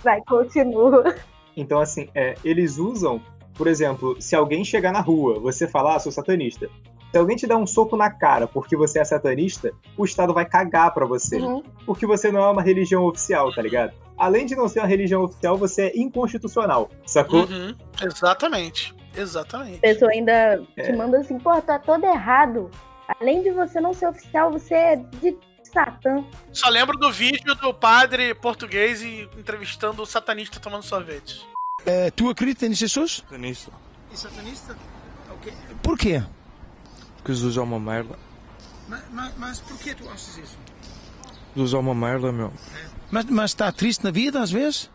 Vai, 0.02 0.20
continua. 0.22 1.14
Então, 1.56 1.80
assim, 1.80 2.08
é, 2.14 2.36
eles 2.44 2.78
usam, 2.78 3.20
por 3.54 3.66
exemplo, 3.66 4.20
se 4.20 4.36
alguém 4.36 4.64
chegar 4.64 4.92
na 4.92 5.00
rua, 5.00 5.40
você 5.40 5.66
falar, 5.66 5.96
ah, 5.96 5.98
sou 5.98 6.12
satanista. 6.12 6.68
Se 7.12 7.18
alguém 7.18 7.36
te 7.36 7.46
der 7.46 7.56
um 7.56 7.66
soco 7.66 7.96
na 7.96 8.10
cara 8.10 8.46
porque 8.46 8.76
você 8.76 8.98
é 8.98 9.04
satanista, 9.04 9.72
o 9.96 10.04
Estado 10.04 10.34
vai 10.34 10.44
cagar 10.44 10.92
pra 10.92 11.06
você. 11.06 11.38
Uhum. 11.38 11.62
Porque 11.84 12.06
você 12.06 12.30
não 12.30 12.42
é 12.42 12.50
uma 12.50 12.62
religião 12.62 13.04
oficial, 13.04 13.54
tá 13.54 13.62
ligado? 13.62 13.92
além 14.16 14.46
de 14.46 14.56
não 14.56 14.68
ser 14.68 14.80
uma 14.80 14.88
religião 14.88 15.22
oficial, 15.22 15.56
você 15.56 15.82
é 15.82 15.98
inconstitucional, 15.98 16.90
sacou? 17.04 17.44
Uhum, 17.44 17.74
exatamente, 18.02 18.94
exatamente. 19.14 19.78
A 19.78 19.80
pessoa 19.80 20.10
ainda 20.10 20.62
é. 20.76 20.82
te 20.82 20.92
manda 20.92 21.18
assim, 21.18 21.38
pô, 21.38 21.60
tá 21.60 21.78
todo 21.78 22.04
errado. 22.04 22.70
Além 23.20 23.42
de 23.42 23.50
você 23.50 23.80
não 23.80 23.92
ser 23.92 24.08
oficial, 24.08 24.50
você 24.50 24.74
é 24.74 24.96
de 24.96 25.36
Satã. 25.72 26.24
Só 26.52 26.68
lembro 26.68 26.96
do 26.96 27.12
vídeo 27.12 27.54
do 27.56 27.74
padre 27.74 28.34
português 28.34 29.02
entrevistando 29.02 30.02
o 30.02 30.06
satanista 30.06 30.58
tomando 30.58 30.82
sorvete. 30.82 31.46
É, 31.84 32.10
tu 32.10 32.30
acredita 32.30 32.66
em 32.66 32.72
Jesus? 32.72 33.22
Satanista. 33.28 33.70
E 34.12 34.16
satanista? 34.16 34.76
Ok. 35.30 35.52
Por 35.82 35.98
quê? 35.98 36.22
Porque 37.26 37.34
Jesus 37.34 37.56
é 37.56 37.60
uma 37.60 37.80
merda. 37.80 38.16
Mas, 38.86 39.02
mas, 39.10 39.34
mas 39.36 39.60
por 39.60 39.76
que 39.78 39.92
tu 39.96 40.08
achas 40.08 40.38
isso? 40.38 40.56
Jesus 41.56 41.74
é 41.74 41.76
uma 41.76 41.92
merda, 41.92 42.30
meu. 42.30 42.52
É. 42.72 42.86
Mas, 43.10 43.24
mas 43.24 43.50
está 43.50 43.72
triste 43.72 44.04
na 44.04 44.12
vida 44.12 44.40
às 44.40 44.52
vezes? 44.52 44.88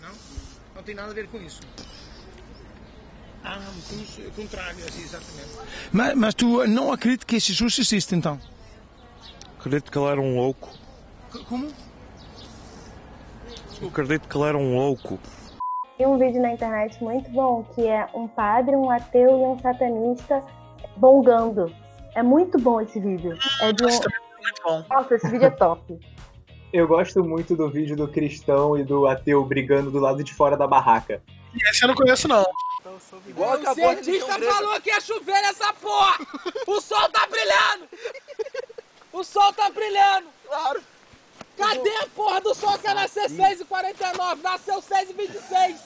Não, 0.00 0.10
não 0.76 0.82
tem 0.84 0.94
nada 0.94 1.10
a 1.10 1.14
ver 1.14 1.26
com 1.26 1.36
isso. 1.38 1.60
Ah, 3.42 3.58
com 3.88 4.22
o 4.22 4.30
contrário, 4.30 4.84
assim, 4.84 5.02
exatamente. 5.02 5.48
Mas, 5.90 6.14
mas 6.14 6.34
tu 6.34 6.64
não 6.68 6.92
acreditas 6.92 7.24
que 7.24 7.40
Jesus 7.40 7.76
existe 7.80 8.14
então? 8.14 8.40
Acredito 9.58 9.90
que 9.90 9.98
ele 9.98 10.06
era 10.06 10.20
um 10.20 10.36
louco. 10.36 10.70
Como? 11.48 11.72
Eu 13.82 13.88
acredito 13.88 14.28
que 14.28 14.36
ele 14.36 14.46
era 14.46 14.56
um 14.56 14.76
louco. 14.76 15.18
Tem 15.96 16.06
um 16.06 16.18
vídeo 16.18 16.40
na 16.40 16.52
internet 16.52 17.02
muito 17.02 17.28
bom 17.30 17.64
que 17.74 17.84
é 17.84 18.08
um 18.14 18.28
padre, 18.28 18.76
um 18.76 18.88
ateu 18.88 19.30
e 19.30 19.42
um 19.42 19.58
satanista 19.58 20.40
bongando. 20.98 21.74
É 22.14 22.22
muito 22.22 22.58
bom 22.58 22.80
esse 22.80 22.98
vídeo. 22.98 23.38
É 23.62 23.72
de 23.72 23.84
um... 23.84 23.88
Muito 23.88 24.62
bom. 24.64 24.84
Nossa, 24.90 25.14
esse 25.14 25.28
vídeo 25.30 25.46
é 25.46 25.50
top. 25.50 25.98
Eu 26.72 26.86
gosto 26.86 27.24
muito 27.24 27.56
do 27.56 27.70
vídeo 27.70 27.96
do 27.96 28.08
cristão 28.08 28.76
e 28.76 28.84
do 28.84 29.06
ateu 29.06 29.44
brigando 29.44 29.90
do 29.90 29.98
lado 29.98 30.22
de 30.22 30.34
fora 30.34 30.56
da 30.56 30.66
barraca. 30.66 31.22
Esse 31.70 31.84
eu 31.84 31.88
não 31.88 31.94
conheço, 31.94 32.28
não. 32.28 32.44
Igual 33.26 33.58
o 33.58 33.74
cientista 33.74 34.38
falou 34.38 34.80
que 34.80 34.90
ia 34.90 35.00
chover 35.00 35.40
nessa 35.42 35.72
porra! 35.74 36.18
O 36.66 36.80
sol 36.80 37.08
tá 37.10 37.26
brilhando! 37.26 37.88
O 39.12 39.24
sol 39.24 39.52
tá 39.52 39.70
brilhando! 39.70 40.26
Claro! 40.46 40.82
Cadê 41.56 41.96
a 41.96 42.06
porra 42.14 42.40
do 42.40 42.54
sol 42.54 42.78
que 42.78 42.86
ia 42.86 42.94
nascer 42.94 43.28
6h49? 43.30 44.42
Nasceu 44.42 44.82
6h26! 44.82 45.76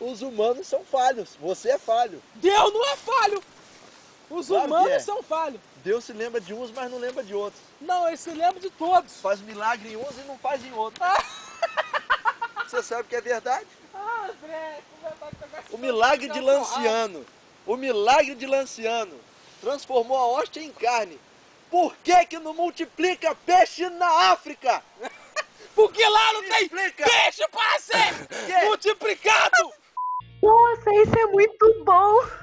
Os 0.00 0.20
humanos 0.22 0.66
são 0.66 0.84
falhos, 0.84 1.36
você 1.40 1.70
é 1.70 1.78
falho. 1.78 2.20
Deus 2.36 2.72
não 2.72 2.86
é 2.92 2.96
falho! 2.96 3.42
Os 4.32 4.48
claro 4.48 4.66
humanos 4.66 4.92
é. 4.92 4.98
são 4.98 5.22
falhos. 5.22 5.60
Deus 5.84 6.04
se 6.04 6.12
lembra 6.12 6.40
de 6.40 6.54
uns, 6.54 6.70
mas 6.70 6.90
não 6.90 6.98
lembra 6.98 7.22
de 7.22 7.34
outros. 7.34 7.62
Não, 7.80 8.08
ele 8.08 8.16
se 8.16 8.30
lembra 8.30 8.58
de 8.60 8.70
todos. 8.70 9.20
Faz 9.20 9.40
milagre 9.40 9.92
em 9.92 9.96
uns 9.96 10.16
e 10.18 10.22
não 10.26 10.38
faz 10.38 10.64
em 10.64 10.72
outros. 10.72 11.06
Você 12.66 12.82
sabe 12.82 13.08
que 13.08 13.16
é 13.16 13.20
verdade? 13.20 13.66
Ah, 13.92 14.30
André, 14.30 14.80
o 15.70 15.76
milagre 15.76 16.28
de 16.28 16.40
Lanciano, 16.40 17.26
o 17.66 17.76
milagre 17.76 18.34
de 18.34 18.46
Lanciano 18.46 19.20
transformou 19.60 20.16
a 20.16 20.26
hóstia 20.26 20.62
em 20.62 20.72
carne. 20.72 21.20
Por 21.70 21.94
que 21.96 22.24
que 22.26 22.38
não 22.38 22.54
multiplica 22.54 23.34
peixe 23.34 23.88
na 23.90 24.30
África? 24.30 24.82
Porque 25.74 26.06
lá 26.06 26.32
não 26.34 26.42
tem 26.42 26.68
peixe 26.68 27.46
para 27.48 27.78
ser 27.78 28.64
multiplicado! 28.64 29.72
Nossa, 30.42 30.90
isso 30.94 31.18
é 31.18 31.26
muito 31.26 31.84
bom! 31.84 32.41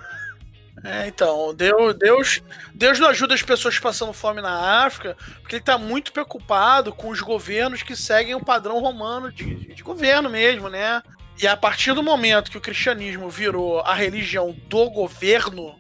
É, 0.84 1.08
então, 1.08 1.54
Deus, 1.54 1.94
Deus, 1.96 2.42
Deus 2.74 3.00
não 3.00 3.10
ajuda 3.10 3.34
as 3.34 3.44
pessoas 3.44 3.78
passando 3.80 4.14
fome 4.14 4.42
na 4.42 4.86
África, 4.86 5.18
porque 5.42 5.56
ele 5.56 5.62
está 5.62 5.78
muito 5.78 6.12
preocupado 6.12 6.94
com 6.94 7.10
os 7.10 7.22
governos 7.22 7.84
que 7.84 7.96
seguem 7.96 8.36
o 8.36 8.44
padrão 8.44 8.80
romano 8.80 9.32
de, 9.32 9.74
de 9.74 9.84
governo 9.84 10.30
mesmo, 10.30 10.70
né? 10.70 11.02
E 11.42 11.48
a 11.48 11.56
partir 11.56 11.94
do 11.94 12.04
momento 12.04 12.52
que 12.52 12.58
o 12.58 12.62
cristianismo 12.62 13.30
virou 13.30 13.80
a 13.82 13.94
religião 13.94 14.56
do 14.68 14.90
governo, 14.90 15.80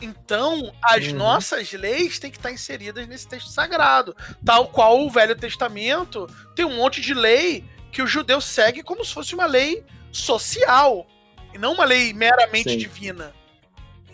então 0.00 0.72
as 0.82 1.06
uhum. 1.06 1.14
nossas 1.14 1.72
leis 1.72 2.18
têm 2.18 2.30
que 2.30 2.38
estar 2.38 2.50
inseridas 2.50 3.06
nesse 3.06 3.28
texto 3.28 3.48
sagrado. 3.48 4.16
Tal 4.44 4.68
qual 4.68 5.04
o 5.04 5.10
Velho 5.10 5.36
Testamento 5.36 6.26
tem 6.54 6.64
um 6.64 6.76
monte 6.76 7.00
de 7.00 7.12
lei 7.12 7.64
que 7.92 8.02
o 8.02 8.06
judeu 8.06 8.40
segue 8.40 8.82
como 8.82 9.04
se 9.04 9.12
fosse 9.12 9.34
uma 9.34 9.46
lei 9.46 9.84
social, 10.12 11.06
e 11.52 11.58
não 11.58 11.74
uma 11.74 11.84
lei 11.84 12.12
meramente 12.12 12.70
Sim. 12.70 12.78
divina. 12.78 13.32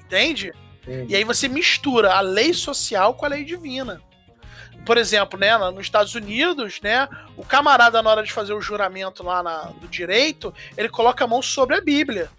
Entende? 0.07 0.53
Uhum. 0.87 1.07
E 1.09 1.17
aí 1.17 1.25
você 1.25 1.49
mistura 1.49 2.15
a 2.15 2.21
lei 2.21 2.55
social 2.55 3.15
com 3.15 3.27
a 3.27 3.29
lei 3.29 3.45
divina. 3.45 4.01
Por 4.85 4.97
exemplo, 4.97 5.39
né, 5.39 5.57
nos 5.59 5.81
Estados 5.81 6.15
Unidos, 6.15 6.81
né, 6.81 7.09
o 7.37 7.45
camarada 7.45 8.01
na 8.01 8.11
hora 8.11 8.23
de 8.23 8.33
fazer 8.33 8.53
o 8.53 8.61
juramento 8.61 9.25
lá 9.25 9.43
na, 9.43 9.63
do 9.65 9.89
direito, 9.89 10.55
ele 10.77 10.89
coloca 10.89 11.25
a 11.25 11.27
mão 11.27 11.43
sobre 11.43 11.77
a 11.77 11.81
Bíblia. 11.81 12.31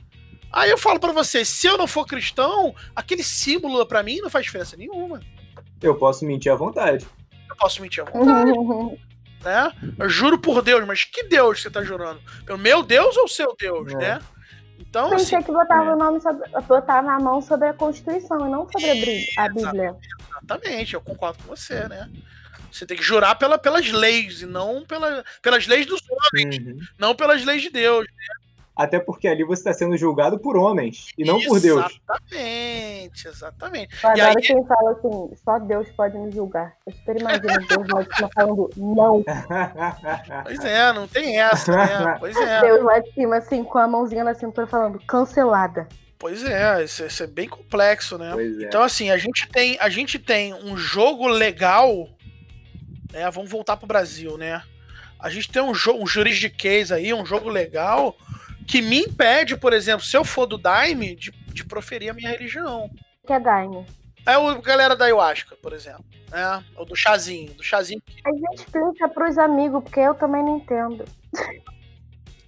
Aí 0.52 0.70
eu 0.70 0.78
falo 0.78 0.98
para 0.98 1.12
você, 1.12 1.44
se 1.44 1.68
eu 1.68 1.78
não 1.78 1.86
for 1.86 2.06
cristão, 2.06 2.74
aquele 2.96 3.22
símbolo 3.22 3.86
para 3.86 4.02
mim 4.02 4.22
não 4.22 4.30
faz 4.30 4.46
diferença 4.46 4.78
nenhuma. 4.78 5.20
Eu 5.82 5.96
posso 5.96 6.26
mentir 6.26 6.50
à 6.50 6.56
vontade. 6.56 7.06
Eu 7.50 7.56
posso 7.58 7.82
mentir 7.82 8.02
à 8.02 8.10
vontade. 8.10 8.52
né? 9.44 9.72
Eu 10.00 10.10
juro 10.10 10.40
por 10.40 10.62
Deus, 10.62 10.86
mas 10.86 11.04
que 11.04 11.24
Deus 11.24 11.62
você 11.62 11.70
tá 11.70 11.84
jurando? 11.84 12.22
Pelo 12.46 12.58
meu 12.58 12.82
Deus 12.82 13.16
ou 13.18 13.26
o 13.26 13.30
seu 13.30 13.56
Deus, 13.60 13.92
é. 13.94 13.98
né? 13.98 14.20
Então, 14.98 15.12
Pensei 15.12 15.38
assim, 15.38 15.46
que 15.46 15.52
botava 15.52 15.92
é. 15.92 15.94
o 15.94 15.96
nome 15.96 16.20
sobre, 16.20 16.50
botava 16.68 17.12
a 17.12 17.20
mão 17.20 17.40
sobre 17.40 17.68
a 17.68 17.74
Constituição 17.74 18.48
e 18.48 18.50
não 18.50 18.68
sobre 18.68 18.90
a 18.90 18.94
Bíblia. 19.48 19.96
Exatamente, 20.44 20.94
eu 20.96 21.02
concordo 21.02 21.38
com 21.44 21.56
você, 21.56 21.88
né? 21.88 22.10
Você 22.72 22.84
tem 22.86 22.98
que 22.98 23.04
jurar 23.04 23.36
pela, 23.36 23.60
pelas 23.60 23.92
leis 23.92 24.42
e 24.42 24.48
não 24.48 24.84
pela, 24.86 25.24
pelas 25.42 25.68
leis 25.68 25.86
dos 25.86 26.02
homens, 26.10 26.58
uhum. 26.58 26.80
não 26.98 27.16
pelas 27.16 27.46
leis 27.46 27.62
de 27.62 27.70
Deus. 27.70 28.06
Né? 28.06 28.47
Até 28.78 29.00
porque 29.00 29.28
ali 29.28 29.44
você 29.44 29.62
está 29.62 29.74
sendo 29.74 29.98
julgado 29.98 30.38
por 30.38 30.56
homens 30.56 31.08
e 31.18 31.26
não 31.26 31.42
por 31.42 31.60
Deus. 31.60 31.84
Exatamente, 31.84 33.28
exatamente. 33.28 34.04
Eu 34.04 34.10
adoro 34.12 34.38
aí... 34.38 34.44
quem 34.44 34.66
fala 34.66 34.92
assim, 34.92 35.36
só 35.44 35.58
Deus 35.58 35.90
pode 35.98 36.16
me 36.16 36.32
julgar. 36.32 36.74
Eu 36.86 36.94
super 36.94 37.20
imagino 37.20 37.68
Deus 37.68 37.88
lá 37.92 38.02
de 38.04 38.16
cima 38.16 38.30
falando 38.36 38.70
não. 38.78 39.24
Pois 40.44 40.64
é, 40.64 40.94
não 40.94 41.08
tem 41.08 41.40
essa, 41.40 41.76
né? 41.76 42.18
Pois 42.20 42.36
é. 42.38 42.62
Deus 42.62 42.84
lá 42.84 43.00
de 43.00 43.12
cima, 43.14 43.38
assim, 43.38 43.64
com 43.64 43.80
a 43.80 43.88
mãozinha 43.88 44.24
na 44.24 44.36
cintura 44.36 44.68
falando 44.68 45.00
cancelada. 45.08 45.88
Pois 46.20 46.44
é, 46.44 46.84
isso, 46.84 47.04
isso 47.04 47.24
é 47.24 47.28
bem 47.28 47.48
complexo, 47.50 48.18
né? 48.18 48.32
É. 48.38 48.64
Então, 48.64 48.84
assim, 48.84 49.10
a 49.10 49.18
gente 49.18 49.48
tem, 49.50 49.78
a 49.80 49.90
gente 49.90 50.20
tem 50.20 50.54
um 50.54 50.78
jogo 50.78 51.28
legal, 51.28 52.10
né? 53.12 53.30
Vamos 53.32 53.50
voltar 53.50 53.78
pro 53.78 53.88
Brasil, 53.88 54.38
né? 54.38 54.62
A 55.20 55.30
gente 55.30 55.50
tem 55.50 55.62
um 55.62 55.74
jogo, 55.74 56.04
um 56.04 56.08
juridiquês 56.08 56.92
aí, 56.92 57.12
um 57.14 57.26
jogo 57.26 57.50
legal, 57.50 58.16
que 58.68 58.82
me 58.82 59.00
impede, 59.00 59.56
por 59.56 59.72
exemplo, 59.72 60.06
se 60.06 60.18
eu 60.18 60.26
for 60.26 60.46
do 60.46 60.58
Daime, 60.58 61.16
de, 61.16 61.32
de 61.32 61.64
proferir 61.64 62.10
a 62.10 62.14
minha 62.14 62.30
religião. 62.30 62.90
Que 63.26 63.34
é 63.34 63.40
Daime. 63.40 63.86
É 64.26 64.38
o 64.38 64.62
galera 64.62 64.94
da 64.94 65.06
ayahuasca, 65.06 65.56
por 65.56 65.72
exemplo. 65.72 66.04
Né? 66.30 66.64
Ou 66.76 66.86
do 66.86 66.96
chazinho. 66.96 67.54
Do 67.54 67.64
chazinho. 67.64 68.02
A 68.26 68.32
gente 68.32 68.60
explica 68.60 69.08
pros 69.08 69.38
amigos, 69.38 69.82
porque 69.84 70.02
eu 70.02 70.14
também 70.14 70.44
não 70.44 70.58
entendo. 70.58 71.06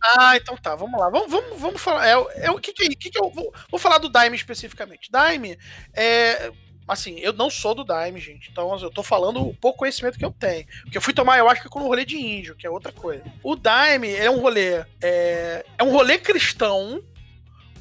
Ah, 0.01 0.35
então 0.35 0.57
tá, 0.57 0.75
vamos 0.75 0.99
lá. 0.99 1.09
Vamos, 1.09 1.31
vamos, 1.31 1.59
vamos 1.59 1.81
falar. 1.81 2.05
É, 2.05 2.45
é, 2.45 2.51
o 2.51 2.59
que, 2.59 2.73
que, 2.73 2.89
que, 2.89 3.09
que 3.09 3.17
eu 3.17 3.29
vou, 3.29 3.53
vou 3.69 3.79
falar 3.79 3.97
do 3.97 4.09
Daime 4.09 4.35
especificamente. 4.35 5.09
Daime 5.09 5.57
é. 5.93 6.51
Assim, 6.89 7.19
eu 7.19 7.31
não 7.31 7.51
sou 7.51 7.75
do 7.75 7.83
Daime, 7.83 8.19
gente. 8.19 8.49
Então 8.51 8.75
eu 8.79 8.89
tô 8.89 9.03
falando 9.03 9.47
o 9.47 9.53
pouco 9.53 9.79
conhecimento 9.79 10.17
que 10.17 10.25
eu 10.25 10.31
tenho. 10.31 10.65
Porque 10.81 10.97
eu 10.97 11.01
fui 11.01 11.13
tomar 11.13 11.33
ayahuasca 11.33 11.69
com 11.69 11.79
um 11.79 11.87
rolê 11.87 12.03
de 12.03 12.17
índio, 12.17 12.55
que 12.55 12.65
é 12.65 12.69
outra 12.69 12.91
coisa. 12.91 13.23
O 13.43 13.55
Daime 13.55 14.11
é 14.11 14.29
um 14.29 14.39
rolê. 14.39 14.83
É, 15.01 15.63
é 15.77 15.83
um 15.83 15.91
rolê 15.91 16.17
cristão, 16.17 17.03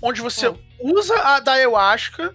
onde 0.02 0.20
você 0.20 0.50
hum. 0.50 0.58
usa 0.80 1.18
a 1.20 1.40
da 1.40 1.52
ayahuasca 1.52 2.32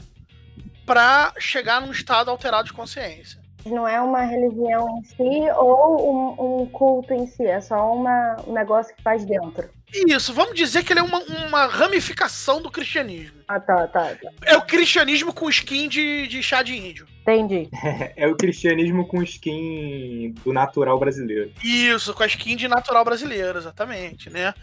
para 0.83 1.31
chegar 1.39 1.79
num 1.79 1.91
estado 1.91 2.31
alterado 2.31 2.65
de 2.65 2.73
consciência. 2.73 3.39
Não 3.65 3.87
é 3.87 4.01
uma 4.01 4.23
religião 4.23 4.99
em 4.99 5.03
si 5.03 5.51
ou 5.55 6.11
um, 6.11 6.61
um 6.63 6.65
culto 6.65 7.13
em 7.13 7.27
si, 7.27 7.45
é 7.45 7.61
só 7.61 7.93
uma, 7.93 8.35
um 8.45 8.51
negócio 8.51 8.93
que 8.95 9.01
faz 9.01 9.23
dentro. 9.23 9.69
Isso, 9.93 10.33
vamos 10.33 10.55
dizer 10.55 10.83
que 10.83 10.93
ele 10.93 10.99
é 10.99 11.03
uma, 11.03 11.19
uma 11.19 11.65
ramificação 11.67 12.61
do 12.61 12.71
cristianismo. 12.71 13.43
Ah, 13.47 13.59
tá, 13.59 13.87
tá, 13.87 14.15
tá. 14.15 14.31
É 14.45 14.57
o 14.57 14.61
cristianismo 14.61 15.33
com 15.33 15.49
skin 15.49 15.87
de, 15.87 16.27
de 16.27 16.41
chá 16.41 16.63
de 16.63 16.75
índio. 16.75 17.07
Entendi. 17.21 17.69
É, 17.83 18.13
é 18.25 18.27
o 18.27 18.35
cristianismo 18.35 19.07
com 19.07 19.21
skin 19.21 20.33
do 20.43 20.51
natural 20.51 20.99
brasileiro. 20.99 21.51
Isso, 21.63 22.13
com 22.13 22.23
a 22.23 22.27
skin 22.27 22.55
de 22.55 22.67
natural 22.67 23.05
brasileiro, 23.05 23.57
exatamente, 23.57 24.29
né? 24.29 24.53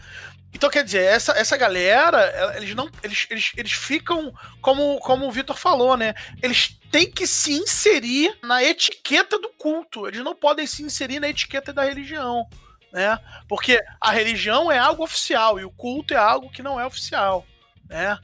Então, 0.53 0.69
quer 0.69 0.83
dizer, 0.83 1.03
essa, 1.03 1.31
essa 1.31 1.55
galera, 1.55 2.53
eles 2.57 2.75
não. 2.75 2.89
Eles, 3.01 3.25
eles, 3.29 3.53
eles 3.55 3.71
ficam, 3.71 4.33
como, 4.61 4.99
como 4.99 5.25
o 5.25 5.31
Vitor 5.31 5.55
falou, 5.55 5.95
né? 5.95 6.13
Eles 6.43 6.77
têm 6.91 7.09
que 7.09 7.25
se 7.25 7.53
inserir 7.53 8.35
na 8.43 8.61
etiqueta 8.61 9.39
do 9.39 9.49
culto. 9.57 10.07
Eles 10.07 10.21
não 10.21 10.35
podem 10.35 10.67
se 10.67 10.83
inserir 10.83 11.19
na 11.19 11.29
etiqueta 11.29 11.71
da 11.71 11.85
religião. 11.85 12.45
Né? 12.91 13.17
Porque 13.47 13.81
a 13.99 14.11
religião 14.11 14.71
é 14.71 14.77
algo 14.77 15.03
oficial 15.03 15.59
e 15.59 15.65
o 15.65 15.71
culto 15.71 16.13
é 16.13 16.17
algo 16.17 16.51
que 16.51 16.61
não 16.61 16.79
é 16.79 16.85
oficial. 16.85 17.45
Né? 17.87 18.17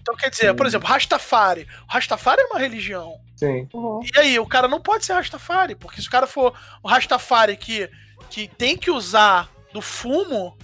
Então, 0.00 0.16
quer 0.16 0.30
dizer, 0.30 0.50
Sim. 0.50 0.56
por 0.56 0.66
exemplo, 0.66 0.88
Rastafari. 0.88 1.66
O 1.88 1.92
Rastafari 1.92 2.42
é 2.42 2.46
uma 2.46 2.58
religião. 2.58 3.20
Sim. 3.36 3.68
Uhum. 3.72 4.00
E 4.02 4.18
aí, 4.18 4.38
o 4.38 4.46
cara 4.46 4.68
não 4.68 4.80
pode 4.80 5.04
ser 5.04 5.14
Rastafari, 5.14 5.74
porque 5.74 6.00
se 6.00 6.08
o 6.08 6.10
cara 6.10 6.26
for 6.26 6.52
o 6.82 6.88
Rastafari 6.88 7.56
que, 7.56 7.90
que 8.30 8.48
tem 8.48 8.76
que 8.76 8.90
usar 8.90 9.48
do 9.72 9.80
fumo, 9.80 10.56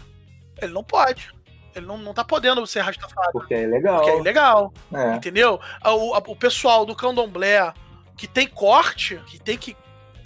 ele 0.60 0.72
não 0.72 0.84
pode. 0.84 1.32
Ele 1.74 1.86
não, 1.86 1.96
não 1.98 2.12
tá 2.12 2.24
podendo 2.24 2.66
ser 2.66 2.80
Rastafari. 2.80 3.32
Porque 3.32 3.54
é 3.54 3.62
ilegal. 3.62 3.96
Porque 3.96 4.10
é 4.10 4.18
ilegal. 4.18 4.72
É. 4.92 5.14
Entendeu? 5.14 5.60
O, 5.84 6.16
o 6.16 6.36
pessoal 6.36 6.84
do 6.84 6.94
candomblé 6.94 7.72
que 8.16 8.26
tem 8.26 8.48
corte, 8.48 9.16
que 9.28 9.38
tem 9.38 9.56
que 9.56 9.76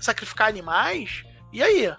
sacrificar 0.01 0.49
animais, 0.49 1.25
e 1.53 1.63
aí? 1.63 1.95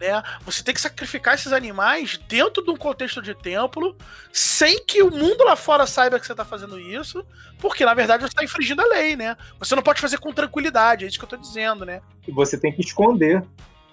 Né? 0.00 0.22
Você 0.44 0.62
tem 0.62 0.74
que 0.74 0.80
sacrificar 0.80 1.34
esses 1.34 1.52
animais 1.52 2.18
dentro 2.28 2.64
de 2.64 2.70
um 2.70 2.76
contexto 2.76 3.22
de 3.22 3.34
templo, 3.34 3.96
sem 4.32 4.84
que 4.84 5.02
o 5.02 5.10
mundo 5.10 5.44
lá 5.44 5.56
fora 5.56 5.86
saiba 5.86 6.18
que 6.18 6.26
você 6.26 6.32
está 6.32 6.44
fazendo 6.44 6.78
isso, 6.78 7.24
porque 7.58 7.84
na 7.84 7.94
verdade 7.94 8.22
você 8.22 8.28
está 8.28 8.44
infringindo 8.44 8.82
a 8.82 8.86
lei, 8.86 9.16
né? 9.16 9.36
Você 9.58 9.74
não 9.74 9.82
pode 9.82 10.00
fazer 10.00 10.18
com 10.18 10.32
tranquilidade, 10.32 11.04
é 11.04 11.08
isso 11.08 11.18
que 11.18 11.24
eu 11.24 11.26
estou 11.26 11.38
dizendo, 11.38 11.84
né? 11.84 12.02
E 12.26 12.32
você 12.32 12.58
tem 12.58 12.72
que 12.72 12.80
esconder 12.80 13.42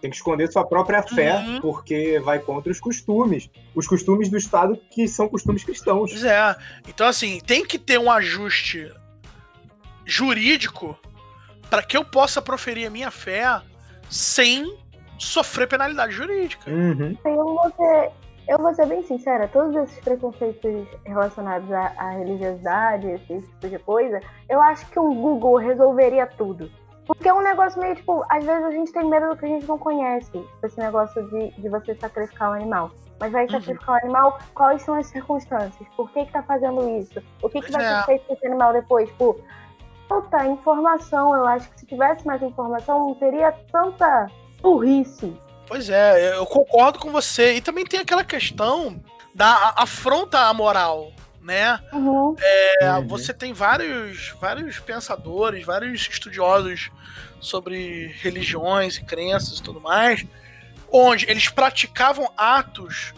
tem 0.02 0.10
que 0.10 0.18
esconder 0.18 0.52
sua 0.52 0.66
própria 0.66 1.04
fé, 1.04 1.38
uhum. 1.38 1.62
porque 1.62 2.20
vai 2.22 2.40
contra 2.40 2.72
os 2.72 2.80
costumes. 2.80 3.50
Os 3.76 3.88
costumes 3.88 4.30
do 4.30 4.38
Estado 4.38 4.76
que 4.90 5.08
são 5.08 5.30
costumes 5.30 5.64
cristãos. 5.64 6.10
Pois 6.10 6.24
é. 6.24 6.56
Então, 6.88 7.08
assim, 7.08 7.40
tem 7.40 7.64
que 7.64 7.78
ter 7.78 8.00
um 8.00 8.12
ajuste 8.12 8.92
jurídico 10.04 10.98
para 11.70 11.84
que 11.84 11.96
eu 11.96 12.04
possa 12.04 12.42
proferir 12.42 12.88
a 12.88 12.90
minha 12.90 13.12
fé 13.12 13.62
sem 14.10 14.76
sofrer 15.22 15.68
penalidade 15.68 16.14
jurídica. 16.14 16.70
Uhum. 16.70 17.16
Eu, 17.24 17.46
vou 17.46 17.72
ser, 17.72 18.12
eu 18.48 18.58
vou 18.58 18.74
ser 18.74 18.88
bem 18.88 19.04
sincera, 19.04 19.48
todos 19.48 19.76
esses 19.76 20.00
preconceitos 20.00 20.88
relacionados 21.06 21.72
à, 21.72 21.94
à 21.98 22.10
religiosidade, 22.12 23.08
esse 23.30 23.48
tipo 23.48 23.70
de 23.70 23.80
coisa, 23.80 24.20
eu 24.50 24.62
acho 24.62 24.86
que 24.90 25.00
um 25.00 25.14
Google 25.14 25.58
resolveria 25.58 26.26
tudo. 26.26 26.70
Porque 27.06 27.28
é 27.28 27.34
um 27.34 27.42
negócio 27.42 27.80
meio, 27.80 27.96
tipo, 27.96 28.24
às 28.30 28.44
vezes 28.44 28.64
a 28.64 28.72
gente 28.72 28.92
tem 28.92 29.08
medo 29.08 29.30
do 29.30 29.38
que 29.38 29.46
a 29.46 29.48
gente 29.48 29.68
não 29.68 29.78
conhece. 29.78 30.32
Esse 30.64 30.80
negócio 30.80 31.22
de, 31.30 31.52
de 31.52 31.70
você 31.70 31.96
sacrificar 31.96 32.52
um 32.52 32.54
animal. 32.54 32.92
Mas 33.20 33.32
vai 33.32 33.44
uhum. 33.44 33.52
sacrificar 33.52 33.90
uhum. 33.90 33.96
um 33.96 34.04
animal, 34.04 34.40
quais 34.54 34.82
são 34.82 34.96
as 34.96 35.08
circunstâncias? 35.08 35.88
Por 35.96 36.10
que 36.12 36.26
que 36.26 36.32
tá 36.32 36.42
fazendo 36.44 36.88
isso? 36.98 37.22
O 37.44 37.50
que 37.50 37.62
que 37.62 37.72
vai 37.72 37.84
é. 37.84 37.98
ser 37.98 38.06
feito 38.06 38.26
com 38.28 38.34
esse 38.34 38.48
animal 38.48 38.74
depois? 38.74 39.10
Tipo, 39.10 39.40
falta 40.08 40.46
informação. 40.46 41.36
Eu 41.36 41.46
acho 41.48 41.70
que 41.72 41.80
se 41.82 41.86
tivesse 41.86 42.26
mais 42.26 42.42
informação, 42.42 43.08
não 43.08 43.16
teria 43.16 43.52
tanta 43.72 44.30
burrice. 44.62 45.34
Pois 45.68 45.90
é, 45.90 46.36
eu 46.36 46.46
concordo 46.46 47.00
com 47.00 47.12
você. 47.12 47.56
E 47.56 47.62
também 47.62 47.86
tem 47.86 48.00
aquela 48.00 48.24
questão 48.24 49.02
da 49.34 49.74
afronta 49.78 50.40
à 50.40 50.54
moral 50.54 51.12
né? 51.42 51.80
Uhum. 51.92 52.36
É, 52.40 52.94
uhum. 52.94 53.08
Você 53.08 53.34
tem 53.34 53.52
vários, 53.52 54.34
vários 54.40 54.80
pensadores, 54.80 55.66
vários 55.66 56.08
estudiosos 56.08 56.92
sobre 57.40 58.08
religiões 58.22 58.98
e 58.98 59.04
crenças 59.04 59.58
e 59.58 59.64
tudo 59.64 59.82
mais, 59.82 60.26
onde 60.92 61.30
eles 61.30 61.50
praticavam 61.50 62.32
atos 62.38 63.14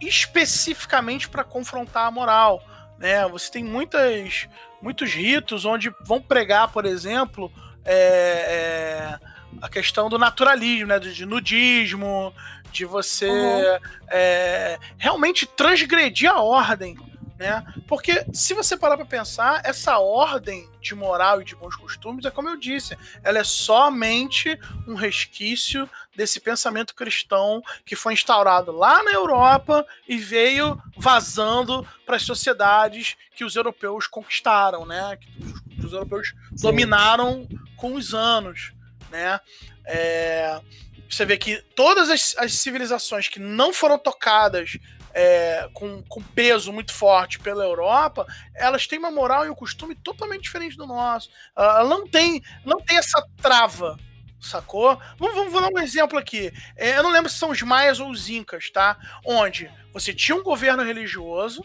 especificamente 0.00 1.28
para 1.28 1.44
confrontar 1.44 2.06
a 2.06 2.10
moral. 2.10 2.62
Né? 2.98 3.26
Você 3.28 3.50
tem 3.50 3.64
muitas, 3.64 4.48
muitos 4.80 5.12
ritos 5.12 5.64
onde 5.64 5.90
vão 6.04 6.20
pregar, 6.20 6.70
por 6.70 6.84
exemplo, 6.84 7.50
é, 7.84 9.18
é, 9.18 9.18
a 9.60 9.68
questão 9.68 10.08
do 10.08 10.18
naturalismo, 10.18 10.86
né? 10.86 10.98
de 10.98 11.26
nudismo, 11.26 12.34
de 12.72 12.84
você 12.84 13.28
uhum. 13.28 13.78
é, 14.10 14.78
realmente 14.98 15.46
transgredir 15.46 16.30
a 16.30 16.40
ordem 16.40 16.96
né? 17.42 17.64
Porque 17.88 18.24
se 18.32 18.54
você 18.54 18.76
parar 18.76 18.96
para 18.96 19.04
pensar, 19.04 19.60
essa 19.64 19.98
ordem 19.98 20.68
de 20.80 20.94
moral 20.94 21.42
e 21.42 21.44
de 21.44 21.56
bons 21.56 21.74
costumes 21.74 22.24
é 22.24 22.30
como 22.30 22.48
eu 22.48 22.56
disse, 22.56 22.96
ela 23.22 23.40
é 23.40 23.44
somente 23.44 24.56
um 24.86 24.94
resquício 24.94 25.90
desse 26.14 26.38
pensamento 26.38 26.94
cristão 26.94 27.60
que 27.84 27.96
foi 27.96 28.12
instaurado 28.12 28.70
lá 28.70 29.02
na 29.02 29.10
Europa 29.10 29.84
e 30.06 30.16
veio 30.16 30.80
vazando 30.96 31.86
para 32.06 32.14
as 32.14 32.22
sociedades 32.22 33.16
que 33.34 33.44
os 33.44 33.56
europeus 33.56 34.06
conquistaram, 34.06 34.86
né? 34.86 35.16
Que 35.16 35.84
os, 35.84 35.92
europeus 35.92 36.28
Sim. 36.54 36.62
dominaram 36.68 37.48
com 37.76 37.94
os 37.94 38.14
anos, 38.14 38.72
né? 39.12 39.38
É, 39.84 40.60
você 41.08 41.24
vê 41.24 41.36
que 41.36 41.62
todas 41.76 42.10
as, 42.10 42.34
as, 42.38 42.54
civilizações 42.54 43.28
que 43.28 43.38
não 43.38 43.72
foram 43.72 43.98
tocadas 43.98 44.78
é, 45.14 45.68
com, 45.74 46.02
com 46.04 46.22
peso 46.22 46.72
muito 46.72 46.92
forte 46.92 47.38
pela 47.38 47.62
Europa, 47.62 48.26
elas 48.54 48.86
têm 48.86 48.98
uma 48.98 49.10
moral 49.10 49.46
e 49.46 49.50
um 49.50 49.54
costume 49.54 49.94
totalmente 49.94 50.42
diferente 50.42 50.76
do 50.76 50.86
nosso. 50.86 51.30
Ela 51.54 51.84
não 51.84 52.08
tem, 52.08 52.42
não 52.64 52.80
tem 52.80 52.96
essa 52.96 53.22
trava, 53.40 53.98
sacou? 54.40 54.98
Vamos, 55.18 55.34
vamos, 55.34 55.52
dar 55.52 55.68
um 55.68 55.84
exemplo 55.84 56.18
aqui. 56.18 56.50
É, 56.76 56.96
eu 56.96 57.02
não 57.02 57.12
lembro 57.12 57.30
se 57.30 57.38
são 57.38 57.50
os 57.50 57.60
maias 57.60 58.00
ou 58.00 58.10
os 58.10 58.30
incas, 58.30 58.70
tá? 58.70 58.96
Onde 59.24 59.70
você 59.92 60.14
tinha 60.14 60.34
um 60.34 60.42
governo 60.42 60.82
religioso, 60.82 61.62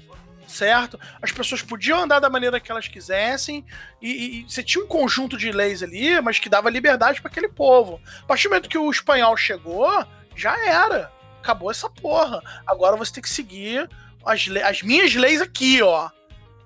certo? 0.47 0.99
As 1.21 1.31
pessoas 1.31 1.61
podiam 1.61 2.01
andar 2.01 2.19
da 2.19 2.29
maneira 2.29 2.59
que 2.59 2.71
elas 2.71 2.87
quisessem 2.87 3.65
e, 4.01 4.39
e, 4.39 4.43
você 4.43 4.63
tinha 4.63 4.83
um 4.83 4.87
conjunto 4.87 5.37
de 5.37 5.51
leis 5.51 5.83
ali, 5.83 6.19
mas 6.21 6.39
que 6.39 6.49
dava 6.49 6.69
liberdade 6.69 7.21
para 7.21 7.29
aquele 7.29 7.49
povo. 7.49 8.01
A 8.23 8.25
partir 8.25 8.43
do 8.47 8.51
momento 8.51 8.69
que 8.69 8.77
o 8.77 8.89
espanhol 8.89 9.35
chegou, 9.35 9.87
já 10.35 10.57
era 10.65 11.11
acabou 11.47 11.71
essa 11.71 11.89
porra. 11.89 12.41
Agora 12.65 12.97
você 12.97 13.13
tem 13.13 13.23
que 13.23 13.29
seguir 13.29 13.89
as, 14.25 14.47
as 14.65 14.81
minhas 14.81 15.15
leis 15.15 15.41
aqui, 15.41 15.81
ó. 15.81 16.09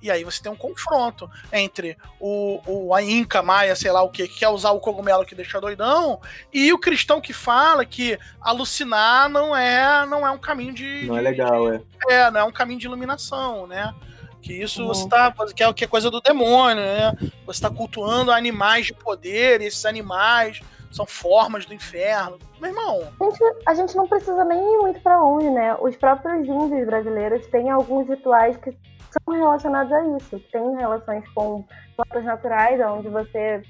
E 0.02 0.10
aí 0.10 0.24
você 0.24 0.42
tem 0.42 0.52
um 0.52 0.56
confronto 0.56 1.30
entre 1.52 1.98
o, 2.20 2.60
o 2.66 2.96
a 2.96 3.04
Inca 3.04 3.42
Maia, 3.42 3.76
sei 3.76 3.92
lá 3.92 4.02
o 4.02 4.10
que, 4.10 4.28
que 4.28 4.40
quer 4.40 4.50
usar 4.50 4.72
o 4.72 4.80
cogumelo 4.80 5.26
que 5.26 5.36
deixa 5.36 5.62
doidão, 5.62 6.20
e 6.52 6.74
o 6.74 6.80
cristão 6.80 7.22
que 7.22 7.34
fala 7.34 7.86
que 7.86 8.18
alucinar 8.42 9.30
não 9.30 9.56
é 9.56 10.06
não 10.06 10.26
é 10.26 10.32
um 10.32 10.40
caminho 10.40 10.74
de. 10.74 11.06
Não 11.06 11.16
de, 11.16 11.20
é 11.20 11.24
legal, 11.24 11.72
de, 11.72 11.84
é. 12.10 12.14
É, 12.14 12.32
não 12.32 12.42
é 12.42 12.44
um 12.44 12.52
caminho 12.52 12.80
de 12.80 12.88
iluminação, 12.88 13.68
né? 13.68 13.94
Que 14.42 14.54
isso 14.54 14.82
uhum. 14.82 14.88
você 14.88 15.08
tá. 15.08 15.34
Que 15.56 15.64
é, 15.64 15.74
que 15.74 15.84
é 15.84 15.88
coisa 15.88 16.10
do 16.10 16.20
demônio, 16.20 16.84
né? 16.84 17.14
Você 17.46 17.58
está 17.58 17.70
cultuando 17.70 18.32
animais 18.32 18.88
de 18.88 18.94
poder, 18.94 19.62
e 19.62 19.66
esses 19.66 19.86
animais 19.86 20.62
são 20.92 21.06
formas 21.06 21.66
do 21.66 21.74
inferno. 21.74 22.38
Meu 22.60 22.70
irmão. 22.70 23.08
A 23.20 23.24
gente, 23.24 23.44
a 23.66 23.74
gente 23.74 23.96
não 23.96 24.08
precisa 24.08 24.44
nem 24.46 24.60
ir 24.60 24.78
muito 24.80 25.00
para 25.00 25.20
longe, 25.22 25.50
né? 25.50 25.76
Os 25.80 25.96
próprios 25.96 26.46
índios 26.48 26.86
brasileiros 26.86 27.48
têm 27.48 27.70
alguns 27.70 28.08
rituais 28.08 28.58
que 28.58 28.76
são 29.12 29.34
relacionados 29.34 29.92
a 29.92 30.18
isso. 30.18 30.40
Tem 30.52 30.76
relações 30.76 31.28
com 31.30 31.66
plantas 31.96 32.24
naturais, 32.24 32.80
onde 32.82 33.10
você 33.10 33.62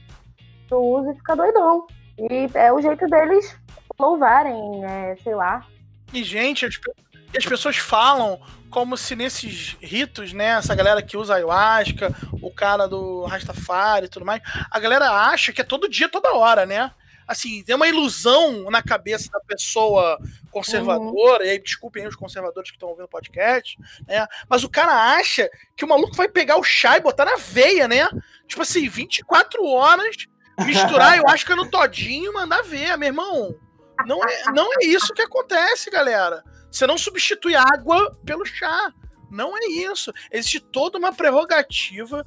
usa 0.71 1.11
e 1.11 1.15
fica 1.15 1.35
doidão. 1.35 1.85
E 2.17 2.49
é 2.53 2.71
o 2.71 2.81
jeito 2.81 3.05
deles 3.07 3.57
louvarem, 3.99 4.85
é, 4.85 5.15
sei 5.17 5.35
lá. 5.35 5.65
E, 6.13 6.23
gente, 6.23 6.65
as, 6.65 6.79
as 7.37 7.45
pessoas 7.45 7.77
falam 7.77 8.39
como 8.69 8.95
se 8.95 9.15
nesses 9.15 9.77
ritos, 9.81 10.31
né, 10.31 10.57
essa 10.57 10.73
galera 10.73 11.01
que 11.01 11.17
usa 11.17 11.35
ayahuasca, 11.35 12.13
o 12.41 12.49
cara 12.49 12.87
do 12.87 13.25
Rastafari 13.25 14.05
e 14.05 14.09
tudo 14.09 14.25
mais, 14.25 14.41
a 14.71 14.79
galera 14.79 15.11
acha 15.11 15.51
que 15.51 15.59
é 15.59 15.63
todo 15.63 15.89
dia, 15.89 16.07
toda 16.07 16.33
hora, 16.33 16.65
né? 16.65 16.91
Assim, 17.31 17.63
tem 17.63 17.73
uma 17.73 17.87
ilusão 17.87 18.69
na 18.69 18.83
cabeça 18.83 19.29
da 19.31 19.39
pessoa 19.39 20.19
conservadora, 20.51 21.43
uhum. 21.43 21.47
e 21.47 21.49
aí 21.51 21.59
desculpem 21.59 22.05
os 22.05 22.13
conservadores 22.13 22.69
que 22.69 22.75
estão 22.75 22.89
ouvindo 22.89 23.05
o 23.05 23.09
podcast, 23.09 23.77
né? 24.05 24.27
Mas 24.49 24.65
o 24.65 24.69
cara 24.69 25.15
acha 25.15 25.49
que 25.77 25.85
o 25.85 25.87
maluco 25.87 26.13
vai 26.13 26.27
pegar 26.27 26.57
o 26.57 26.63
chá 26.63 26.97
e 26.97 27.01
botar 27.01 27.23
na 27.23 27.37
veia, 27.37 27.87
né? 27.87 28.05
Tipo 28.47 28.63
assim, 28.63 28.89
24 28.89 29.63
horas, 29.63 30.27
misturar 30.65 31.13
ayahuasca 31.13 31.55
no 31.55 31.71
todinho 31.71 32.31
e 32.31 32.33
mandar 32.33 32.63
ver, 32.63 32.97
meu 32.97 33.07
irmão. 33.07 33.55
Não 34.05 34.21
é, 34.21 34.51
não 34.51 34.69
é 34.73 34.85
isso 34.85 35.13
que 35.13 35.21
acontece, 35.21 35.89
galera. 35.89 36.43
Você 36.69 36.85
não 36.85 36.97
substitui 36.97 37.55
água 37.55 38.13
pelo 38.25 38.45
chá. 38.45 38.91
Não 39.29 39.57
é 39.57 39.65
isso. 39.67 40.11
Existe 40.29 40.59
toda 40.59 40.97
uma 40.97 41.13
prerrogativa 41.13 42.25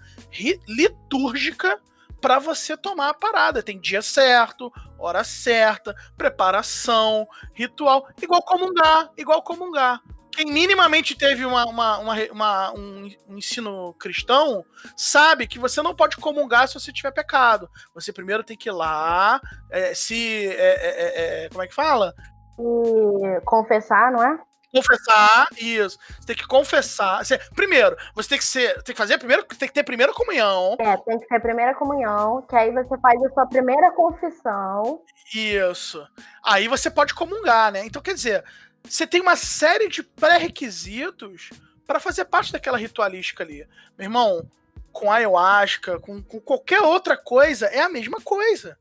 litúrgica 0.67 1.79
para 2.25 2.39
você 2.39 2.75
tomar 2.75 3.11
a 3.11 3.15
parada. 3.15 3.63
Tem 3.63 3.79
dia 3.79 4.01
certo, 4.01 4.73
hora 4.99 5.23
certa, 5.23 5.95
preparação, 6.17 7.29
ritual, 7.53 8.09
igual 8.23 8.43
comungar, 8.43 9.11
igual 9.15 9.43
comungar. 9.43 10.01
Quem 10.33 10.47
minimamente 10.47 11.15
teve 11.15 11.45
uma, 11.45 11.67
uma, 11.67 11.99
uma, 11.99 12.15
uma 12.33 12.73
um, 12.73 13.11
ensino 13.29 13.93
cristão 13.99 14.65
sabe 14.97 15.47
que 15.47 15.59
você 15.59 15.83
não 15.83 15.95
pode 15.95 16.17
comungar 16.17 16.67
se 16.67 16.73
você 16.73 16.91
tiver 16.91 17.13
pecado. 17.13 17.69
Você 17.95 18.11
primeiro 18.11 18.43
tem 18.43 18.57
que 18.57 18.71
ir 18.71 18.73
lá, 18.73 19.39
é, 19.71 19.95
se. 19.95 20.47
É, 20.49 20.55
é, 20.55 21.43
é, 21.43 21.45
é 21.45 21.49
como 21.51 21.63
é 21.63 21.69
que 21.69 21.75
fala? 21.75 22.15
E 22.59 23.41
confessar, 23.45 24.11
não 24.11 24.25
é? 24.25 24.41
Confessar, 24.75 25.47
isso. 25.57 25.99
Você 26.19 26.27
tem 26.27 26.37
que 26.37 26.47
confessar. 26.47 27.25
Você, 27.25 27.39
primeiro, 27.55 27.97
você 28.15 28.31
tem 28.31 28.39
que 28.39 28.45
ser. 28.45 28.83
Tem 28.83 28.95
que 28.95 28.99
fazer 28.99 29.19
primeiro. 29.19 29.45
Tem 29.45 29.69
que 29.69 29.75
ter 29.75 29.85
primeira 29.85 30.13
comunhão. 30.13 30.77
É, 30.81 30.97
tem 30.97 31.19
que 31.19 31.29
ter 31.29 31.41
primeira 31.41 31.75
comunhão, 31.75 32.43
que 32.43 32.57
aí 32.57 32.73
você 32.73 32.99
faz 32.99 33.23
a 33.23 33.31
sua 33.31 33.47
primeira 33.47 33.93
confissão. 33.93 35.01
Isso. 35.33 36.05
Aí 36.45 36.67
você 36.67 36.91
pode 36.91 37.15
comungar, 37.15 37.71
né? 37.73 37.87
Então, 37.87 38.03
quer 38.03 38.15
dizer, 38.15 38.45
você 38.83 39.07
tem 39.07 39.21
uma 39.21 39.37
série 39.37 39.89
de 39.89 40.03
pré-requisitos 40.03 41.51
para 41.87 42.01
fazer 42.01 42.25
parte 42.25 42.53
daquela 42.53 42.79
ritualística 42.79 43.43
ali. 43.43 43.67
Meu 43.97 44.07
irmão, 44.07 44.51
com 44.93 45.11
ayahuasca, 45.11 45.99
com, 46.01 46.23
com 46.23 46.41
qualquer 46.41 46.81
outra 46.81 47.17
coisa, 47.17 47.67
é 47.67 47.81
a 47.81 47.89
mesma 47.89 48.21
coisa. 48.21 48.79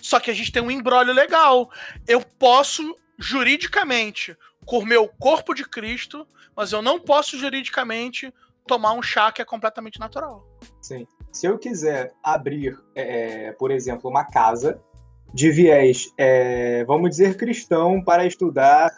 Só 0.00 0.20
que 0.20 0.30
a 0.30 0.34
gente 0.34 0.52
tem 0.52 0.62
um 0.62 0.70
embrólio 0.70 1.12
legal. 1.12 1.70
Eu 2.06 2.20
posso, 2.20 2.96
juridicamente, 3.18 4.36
comer 4.68 4.98
o 4.98 5.08
corpo 5.08 5.54
de 5.54 5.64
Cristo, 5.64 6.26
mas 6.54 6.72
eu 6.72 6.82
não 6.82 7.00
posso, 7.00 7.38
juridicamente, 7.38 8.32
tomar 8.66 8.92
um 8.92 9.00
chá 9.00 9.32
que 9.32 9.40
é 9.40 9.44
completamente 9.44 9.98
natural. 9.98 10.46
Sim. 10.82 11.06
Se 11.32 11.46
eu 11.46 11.58
quiser 11.58 12.12
abrir, 12.22 12.78
é, 12.94 13.52
por 13.52 13.70
exemplo, 13.70 14.10
uma 14.10 14.24
casa 14.24 14.78
de 15.32 15.50
viés, 15.50 16.12
é, 16.18 16.84
vamos 16.84 17.10
dizer, 17.10 17.38
cristão, 17.38 18.02
para 18.04 18.26
estudar 18.26 18.90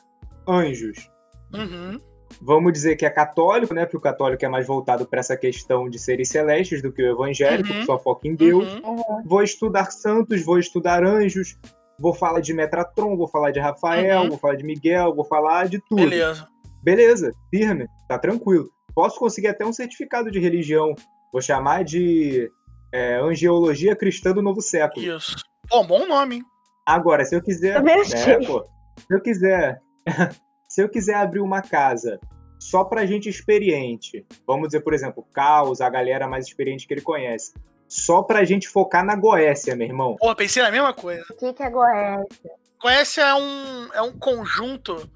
anjos. 0.46 1.09
Uhum. 1.54 2.00
Vamos 2.42 2.72
dizer 2.72 2.96
que 2.96 3.06
é 3.06 3.11
católico, 3.11 3.72
né? 3.72 3.85
Porque 3.85 3.96
o 3.96 4.00
católico 4.00 4.44
é 4.44 4.48
mais 4.48 4.66
voltado 4.66 5.06
para 5.06 5.20
essa 5.20 5.37
questão 5.37 5.88
de 5.88 6.00
seres 6.00 6.28
celestes 6.30 6.83
do 6.83 6.92
que 6.92 7.00
o 7.00 7.12
evangélico, 7.12 7.72
uhum. 7.72 7.80
que 7.80 7.87
só 7.87 7.96
foca 7.96 8.26
em 8.26 8.35
Deus. 8.35 8.66
Uhum. 8.83 9.22
Vou 9.24 9.42
estudar 9.42 9.92
santos, 9.92 10.44
vou 10.44 10.59
estudar 10.59 11.04
anjos, 11.04 11.56
vou 12.00 12.14
falar 12.14 12.40
de 12.40 12.52
Metratron, 12.52 13.16
vou 13.16 13.28
falar 13.28 13.50
de 13.50 13.60
Rafael, 13.60 14.22
uhum. 14.22 14.28
vou 14.30 14.38
falar 14.38 14.56
de 14.56 14.64
Miguel, 14.64 15.14
vou 15.14 15.24
falar 15.24 15.68
de 15.68 15.78
tudo. 15.78 16.02
Beleza. 16.02 16.48
Beleza, 16.82 17.32
firme, 17.50 17.86
tá 18.08 18.18
tranquilo. 18.18 18.68
Posso 18.94 19.18
conseguir 19.18 19.48
até 19.48 19.64
um 19.64 19.72
certificado 19.72 20.30
de 20.30 20.40
religião. 20.40 20.94
Vou 21.32 21.42
chamar 21.42 21.84
de 21.84 22.50
é, 22.92 23.16
Angiologia 23.16 23.94
Cristã 23.94 24.32
do 24.32 24.42
Novo 24.42 24.60
Século. 24.60 25.04
Isso. 25.04 25.36
Pô, 25.68 25.84
bom 25.84 26.06
nome, 26.06 26.36
hein? 26.36 26.44
Agora, 26.86 27.24
se 27.24 27.36
eu 27.36 27.42
quiser. 27.42 27.76
É, 27.76 28.46
pô, 28.46 28.64
se 28.96 29.14
eu 29.14 29.20
quiser 29.20 29.80
se 30.68 30.82
eu 30.82 30.88
quiser 30.88 31.14
abrir 31.14 31.40
uma 31.40 31.62
casa 31.62 32.18
só 32.58 32.84
para 32.84 33.06
gente 33.06 33.28
experiente, 33.28 34.24
vamos 34.46 34.68
dizer, 34.68 34.80
por 34.80 34.92
exemplo, 34.92 35.26
Caos, 35.32 35.80
a 35.80 35.88
galera 35.88 36.28
mais 36.28 36.46
experiente 36.46 36.86
que 36.86 36.94
ele 36.94 37.00
conhece, 37.00 37.52
só 37.90 38.22
pra 38.22 38.44
gente 38.44 38.68
focar 38.68 39.05
na 39.05 39.16
Goécia, 39.16 39.74
meu 39.74 39.88
irmão. 39.88 40.16
Pô, 40.16 40.33
pensei 40.37 40.62
na 40.62 40.70
mesma 40.70 40.94
coisa. 40.94 41.24
O 41.29 41.35
que, 41.35 41.53
que 41.53 41.62
é 41.62 41.68
Goécia? 41.68 42.50
Goécia 42.81 43.22
é 43.22 43.35
um, 43.35 43.88
é 43.92 44.00
um 44.00 44.16
conjunto 44.16 45.11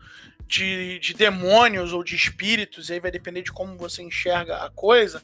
de, 0.44 0.98
de 0.98 1.14
demônios 1.14 1.92
ou 1.92 2.02
de 2.02 2.16
espíritos, 2.16 2.90
aí 2.90 2.98
vai 2.98 3.12
depender 3.12 3.42
de 3.42 3.52
como 3.52 3.78
você 3.78 4.02
enxerga 4.02 4.56
a 4.56 4.70
coisa, 4.70 5.22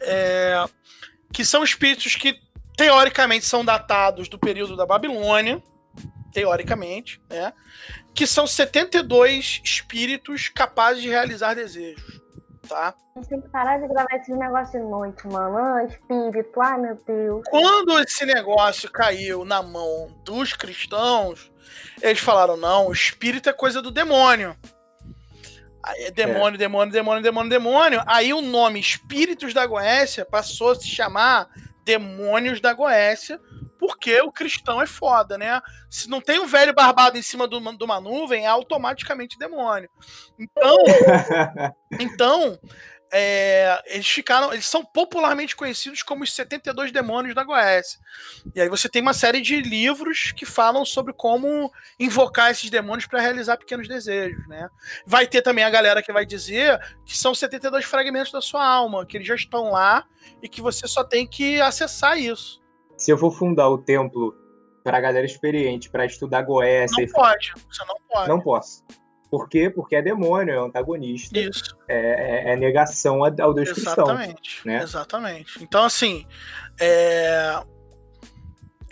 é, 0.00 0.64
que 1.32 1.44
são 1.44 1.62
espíritos 1.62 2.16
que 2.16 2.40
teoricamente 2.76 3.46
são 3.46 3.64
datados 3.64 4.28
do 4.28 4.38
período 4.38 4.76
da 4.76 4.84
Babilônia, 4.84 5.62
teoricamente, 6.32 7.20
né? 7.30 7.52
Que 8.12 8.26
são 8.26 8.48
72 8.48 9.60
espíritos 9.62 10.48
capazes 10.48 11.02
de 11.02 11.08
realizar 11.08 11.54
desejos, 11.54 12.20
tá? 12.70 12.94
A 13.16 13.18
gente 13.18 13.28
tem 13.28 13.40
que 13.40 13.48
parar 13.48 13.78
de 13.78 13.88
gravar 13.88 14.14
esses 14.14 14.36
negócios 14.36 14.70
de 14.70 14.88
noite, 14.88 15.26
mano. 15.26 15.58
Ah, 15.58 15.84
espírito, 15.84 16.60
ai 16.60 16.78
meu 16.78 16.96
Deus. 17.06 17.42
Quando 17.50 17.98
esse 18.00 18.24
negócio 18.24 18.90
caiu 18.90 19.44
na 19.44 19.62
mão 19.62 20.08
dos 20.24 20.54
cristãos, 20.54 21.52
eles 22.00 22.20
falaram: 22.20 22.56
não, 22.56 22.92
espírito 22.92 23.48
é 23.48 23.52
coisa 23.52 23.82
do 23.82 23.90
demônio. 23.90 24.56
Aí 25.82 26.04
é 26.04 26.10
demônio, 26.10 26.54
é. 26.54 26.58
demônio, 26.58 26.92
demônio, 26.92 27.22
demônio, 27.22 27.50
demônio. 27.50 28.02
Aí 28.06 28.32
o 28.32 28.40
nome 28.40 28.78
Espíritos 28.78 29.52
da 29.52 29.66
Goécia 29.66 30.24
passou 30.24 30.70
a 30.72 30.74
se 30.74 30.86
chamar 30.86 31.48
Demônios 31.84 32.60
da 32.60 32.72
Goécia, 32.74 33.40
porque 33.80 34.20
o 34.20 34.30
cristão 34.30 34.80
é 34.80 34.86
foda, 34.86 35.38
né? 35.38 35.58
Se 35.88 36.06
não 36.06 36.20
tem 36.20 36.38
um 36.38 36.46
velho 36.46 36.74
barbado 36.74 37.16
em 37.16 37.22
cima 37.22 37.48
de 37.48 37.56
uma, 37.56 37.98
nuvem, 37.98 38.44
é 38.44 38.46
automaticamente 38.46 39.38
demônio. 39.38 39.88
Então, 40.38 40.76
então 41.98 42.60
é, 43.10 43.82
eles 43.86 44.06
ficaram, 44.06 44.52
eles 44.52 44.66
são 44.66 44.84
popularmente 44.84 45.56
conhecidos 45.56 46.02
como 46.02 46.22
os 46.22 46.34
72 46.34 46.92
demônios 46.92 47.34
da 47.34 47.42
Goécia. 47.42 47.98
E 48.54 48.60
aí 48.60 48.68
você 48.68 48.86
tem 48.86 49.00
uma 49.00 49.14
série 49.14 49.40
de 49.40 49.62
livros 49.62 50.30
que 50.32 50.44
falam 50.44 50.84
sobre 50.84 51.14
como 51.14 51.72
invocar 51.98 52.50
esses 52.50 52.68
demônios 52.68 53.06
para 53.06 53.22
realizar 53.22 53.56
pequenos 53.56 53.88
desejos, 53.88 54.46
né? 54.46 54.68
Vai 55.06 55.26
ter 55.26 55.40
também 55.40 55.64
a 55.64 55.70
galera 55.70 56.02
que 56.02 56.12
vai 56.12 56.26
dizer 56.26 56.78
que 57.06 57.16
são 57.16 57.34
72 57.34 57.86
fragmentos 57.86 58.30
da 58.30 58.42
sua 58.42 58.62
alma, 58.62 59.06
que 59.06 59.16
eles 59.16 59.26
já 59.26 59.34
estão 59.34 59.70
lá 59.70 60.04
e 60.42 60.50
que 60.50 60.60
você 60.60 60.86
só 60.86 61.02
tem 61.02 61.26
que 61.26 61.58
acessar 61.62 62.18
isso 62.18 62.60
se 63.00 63.10
eu 63.10 63.18
for 63.18 63.32
fundar 63.32 63.68
o 63.68 63.78
templo 63.78 64.36
para 64.84 65.00
galera 65.00 65.26
experiente, 65.26 65.90
para 65.90 66.04
estudar 66.04 66.42
Goécia... 66.42 67.06
Não 67.06 67.12
pode, 67.12 67.52
você 67.68 67.84
não 67.84 67.96
pode. 68.08 68.28
Não 68.28 68.40
posso. 68.40 68.84
Por 69.30 69.48
quê? 69.48 69.70
Porque 69.70 69.96
é 69.96 70.02
demônio, 70.02 70.52
é 70.52 70.58
antagonista. 70.58 71.38
Isso. 71.38 71.76
É, 71.88 72.50
é, 72.50 72.52
é 72.52 72.56
negação 72.56 73.24
ao 73.24 73.54
Deus 73.54 73.70
Exatamente. 73.70 74.34
cristão. 74.34 74.72
Né? 74.72 74.82
Exatamente. 74.82 75.62
Então, 75.62 75.84
assim, 75.84 76.26
é... 76.78 77.62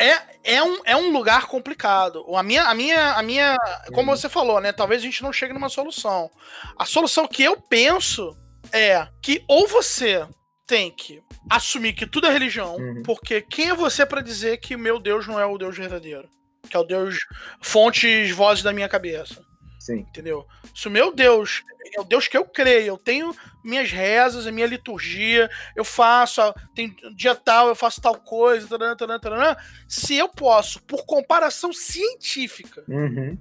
É, 0.01 0.55
é, 0.55 0.63
um, 0.63 0.81
é 0.85 0.97
um 0.97 1.13
lugar 1.13 1.47
complicado. 1.47 2.25
A 2.37 2.43
minha, 2.43 2.63
a 2.63 2.75
minha, 2.75 3.15
a 3.15 3.23
minha, 3.23 3.57
como 3.93 4.13
uhum. 4.13 4.17
você 4.17 4.29
falou, 4.29 4.61
né? 4.61 4.73
Talvez 4.73 5.03
a 5.03 5.05
gente 5.05 5.25
não 5.25 5.33
chegue 5.33 5.53
numa 5.53 5.69
solução. 5.69 6.31
A 6.79 6.85
solução 6.85 7.27
que 7.27 7.43
eu 7.43 7.61
penso 7.61 8.39
é 8.73 9.09
que 9.21 9.45
ou 9.49 9.67
você 9.67 10.25
tem 10.69 10.91
que 10.91 11.23
assumir 11.49 11.95
que 11.95 12.07
tudo 12.07 12.27
é 12.27 12.31
religião, 12.31 12.77
uhum. 12.77 13.03
porque 13.03 13.41
quem 13.41 13.71
é 13.71 13.75
você 13.75 14.05
para 14.05 14.21
dizer 14.21 14.59
que 14.59 14.77
meu 14.77 15.01
Deus 15.01 15.27
não 15.27 15.41
é 15.41 15.47
o 15.47 15.57
Deus 15.57 15.77
verdadeiro? 15.77 16.29
Que 16.69 16.77
é 16.77 16.79
o 16.79 16.85
Deus 16.85 17.17
fontes, 17.63 18.31
vozes 18.31 18.63
da 18.63 18.73
minha 18.73 18.89
cabeça. 18.89 19.43
Sim. 19.81 20.01
Entendeu? 20.01 20.47
Se 20.75 20.87
o 20.87 20.91
meu 20.91 21.15
Deus 21.15 21.65
é 21.97 22.01
o 22.01 22.05
Deus 22.05 22.29
que 22.29 22.37
eu 22.37 22.45
creio, 22.45 22.89
eu 22.89 22.99
tenho 22.99 23.35
minhas 23.65 23.91
rezas, 23.91 24.47
a 24.47 24.53
minha 24.53 24.67
liturgia, 24.67 25.49
eu 25.75 25.85
faço, 25.85 26.43
tem 26.75 26.95
dia 27.17 27.35
tal, 27.35 27.69
eu 27.69 27.75
faço 27.75 27.99
tal 28.03 28.17
coisa, 28.17 28.69
taranã, 28.69 28.95
taranã, 28.95 29.19
taranã, 29.19 29.57
se 29.89 30.17
eu 30.17 30.29
posso, 30.29 30.83
por 30.83 31.07
comparação 31.07 31.73
científica, 31.73 32.85
uhum. 32.87 33.39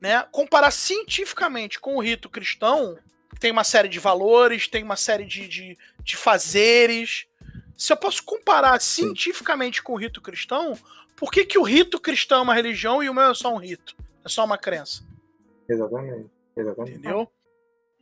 né, 0.00 0.24
comparar 0.30 0.70
cientificamente 0.70 1.80
com 1.80 1.96
o 1.96 2.00
rito 2.00 2.28
cristão, 2.28 2.96
tem 3.38 3.50
uma 3.50 3.64
série 3.64 3.88
de 3.88 3.98
valores, 3.98 4.68
tem 4.68 4.82
uma 4.82 4.96
série 4.96 5.24
de, 5.24 5.46
de, 5.48 5.78
de 6.02 6.16
fazeres, 6.16 7.28
se 7.78 7.92
eu 7.92 7.96
posso 7.96 8.24
comparar 8.24 8.80
cientificamente 8.80 9.80
com 9.80 9.92
o 9.92 9.96
rito 9.96 10.20
cristão, 10.20 10.76
por 11.14 11.30
que, 11.30 11.44
que 11.44 11.56
o 11.56 11.62
rito 11.62 12.00
cristão 12.00 12.40
é 12.40 12.42
uma 12.42 12.54
religião 12.54 13.00
e 13.00 13.08
o 13.08 13.14
meu 13.14 13.30
é 13.30 13.34
só 13.34 13.54
um 13.54 13.56
rito? 13.56 13.96
É 14.24 14.28
só 14.28 14.44
uma 14.44 14.58
crença. 14.58 15.04
Exatamente. 15.68 16.28
Exatamente. 16.56 16.98
Entendeu? 16.98 17.30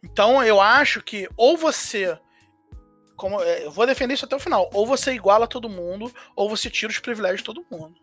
Então 0.03 0.43
eu 0.43 0.62
acho 0.62 1.03
que 1.03 1.28
ou 1.37 1.59
você. 1.59 2.18
Como, 3.16 3.43
é, 3.43 3.66
eu 3.66 3.70
vou 3.70 3.87
defender 3.87 4.14
isso 4.14 4.24
até 4.24 4.34
o 4.34 4.41
final. 4.41 4.70
Ou 4.72 4.87
você 4.87 5.12
iguala 5.12 5.47
todo 5.47 5.68
mundo, 5.68 6.11
ou 6.34 6.49
você 6.49 6.70
tira 6.70 6.91
os 6.91 6.99
privilégios 6.99 7.41
de 7.41 7.45
todo 7.45 7.66
mundo. 7.70 7.95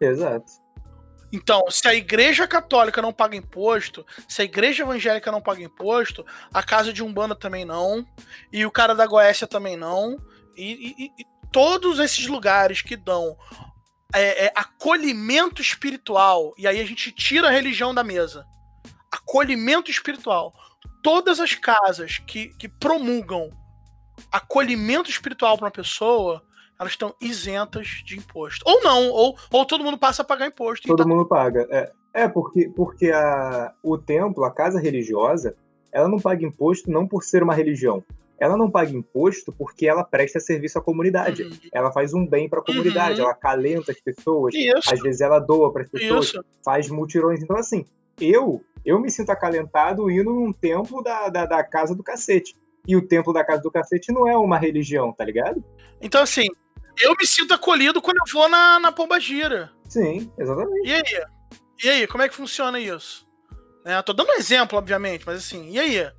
Exato. 0.00 0.50
Então, 1.32 1.64
se 1.70 1.88
a 1.88 1.94
igreja 1.94 2.46
católica 2.46 3.00
não 3.00 3.12
paga 3.12 3.36
imposto, 3.36 4.04
se 4.28 4.42
a 4.42 4.44
igreja 4.44 4.82
evangélica 4.82 5.32
não 5.32 5.40
paga 5.40 5.62
imposto, 5.62 6.24
a 6.52 6.62
casa 6.62 6.92
de 6.92 7.02
Umbanda 7.02 7.34
também 7.34 7.64
não, 7.64 8.06
e 8.52 8.66
o 8.66 8.70
cara 8.70 8.94
da 8.94 9.06
Goécia 9.06 9.46
também 9.46 9.76
não, 9.76 10.16
e, 10.54 10.94
e, 10.98 11.22
e 11.22 11.26
todos 11.50 11.98
esses 11.98 12.26
lugares 12.26 12.82
que 12.82 12.96
dão 12.96 13.36
é, 14.14 14.46
é, 14.46 14.52
acolhimento 14.54 15.62
espiritual, 15.62 16.52
e 16.58 16.66
aí 16.66 16.78
a 16.78 16.84
gente 16.84 17.10
tira 17.10 17.48
a 17.48 17.52
religião 17.52 17.94
da 17.94 18.04
mesa. 18.04 18.46
Acolhimento 19.10 19.90
espiritual. 19.90 20.52
Todas 21.02 21.40
as 21.40 21.54
casas 21.54 22.18
que, 22.18 22.48
que 22.58 22.68
promulgam 22.68 23.50
acolhimento 24.30 25.10
espiritual 25.10 25.56
para 25.56 25.66
uma 25.66 25.70
pessoa, 25.70 26.44
elas 26.82 26.92
estão 26.92 27.14
isentas 27.20 28.02
de 28.04 28.18
imposto. 28.18 28.64
Ou 28.66 28.82
não, 28.82 29.08
ou, 29.10 29.36
ou 29.50 29.64
todo 29.64 29.84
mundo 29.84 29.96
passa 29.96 30.22
a 30.22 30.24
pagar 30.24 30.46
imposto. 30.46 30.86
Todo 30.86 31.02
então... 31.02 31.16
mundo 31.16 31.26
paga. 31.26 31.66
É, 31.70 31.92
é 32.12 32.28
porque, 32.28 32.68
porque 32.68 33.10
a, 33.10 33.72
o 33.82 33.96
templo, 33.96 34.44
a 34.44 34.50
casa 34.50 34.80
religiosa, 34.80 35.56
ela 35.90 36.08
não 36.08 36.18
paga 36.18 36.44
imposto 36.44 36.90
não 36.90 37.06
por 37.06 37.22
ser 37.22 37.42
uma 37.42 37.54
religião. 37.54 38.02
Ela 38.38 38.56
não 38.56 38.68
paga 38.68 38.90
imposto 38.90 39.52
porque 39.52 39.86
ela 39.86 40.02
presta 40.02 40.40
serviço 40.40 40.78
à 40.78 40.82
comunidade. 40.82 41.44
Uhum. 41.44 41.56
Ela 41.72 41.92
faz 41.92 42.12
um 42.12 42.26
bem 42.26 42.48
para 42.48 42.58
a 42.58 42.64
comunidade, 42.64 43.20
uhum. 43.20 43.26
ela 43.26 43.34
calenta 43.34 43.92
as 43.92 44.00
pessoas, 44.00 44.52
Isso. 44.52 44.92
às 44.92 45.00
vezes 45.00 45.20
ela 45.20 45.38
doa 45.38 45.72
para 45.72 45.82
as 45.82 45.88
pessoas, 45.88 46.26
Isso. 46.26 46.44
faz 46.64 46.88
mutirões. 46.88 47.40
Então, 47.40 47.56
assim, 47.56 47.86
eu 48.20 48.60
eu 48.84 48.98
me 48.98 49.08
sinto 49.08 49.30
acalentado 49.30 50.10
indo 50.10 50.32
num 50.32 50.52
templo 50.52 51.02
da, 51.04 51.28
da, 51.28 51.46
da 51.46 51.62
casa 51.62 51.94
do 51.94 52.02
cacete. 52.02 52.56
E 52.86 52.96
o 52.96 53.06
templo 53.06 53.32
da 53.32 53.44
casa 53.44 53.62
do 53.62 53.70
cacete 53.70 54.10
não 54.10 54.26
é 54.26 54.36
uma 54.36 54.58
religião, 54.58 55.12
tá 55.12 55.24
ligado? 55.24 55.64
Então, 56.00 56.20
assim, 56.20 56.48
eu 57.00 57.14
me 57.18 57.26
sinto 57.26 57.54
acolhido 57.54 58.02
quando 58.02 58.18
eu 58.18 58.32
vou 58.32 58.48
na, 58.48 58.78
na 58.78 58.92
Pomba 58.92 59.18
Gira. 59.20 59.72
Sim, 59.88 60.32
exatamente. 60.38 60.88
E 60.88 60.92
aí? 60.92 61.02
E 61.84 61.88
aí, 61.88 62.06
como 62.06 62.22
é 62.22 62.28
que 62.28 62.34
funciona 62.34 62.78
isso? 62.78 63.26
É, 63.84 64.00
tô 64.02 64.12
dando 64.12 64.30
um 64.30 64.34
exemplo, 64.34 64.78
obviamente, 64.78 65.24
mas 65.26 65.38
assim, 65.38 65.70
e 65.70 65.78
aí? 65.78 66.10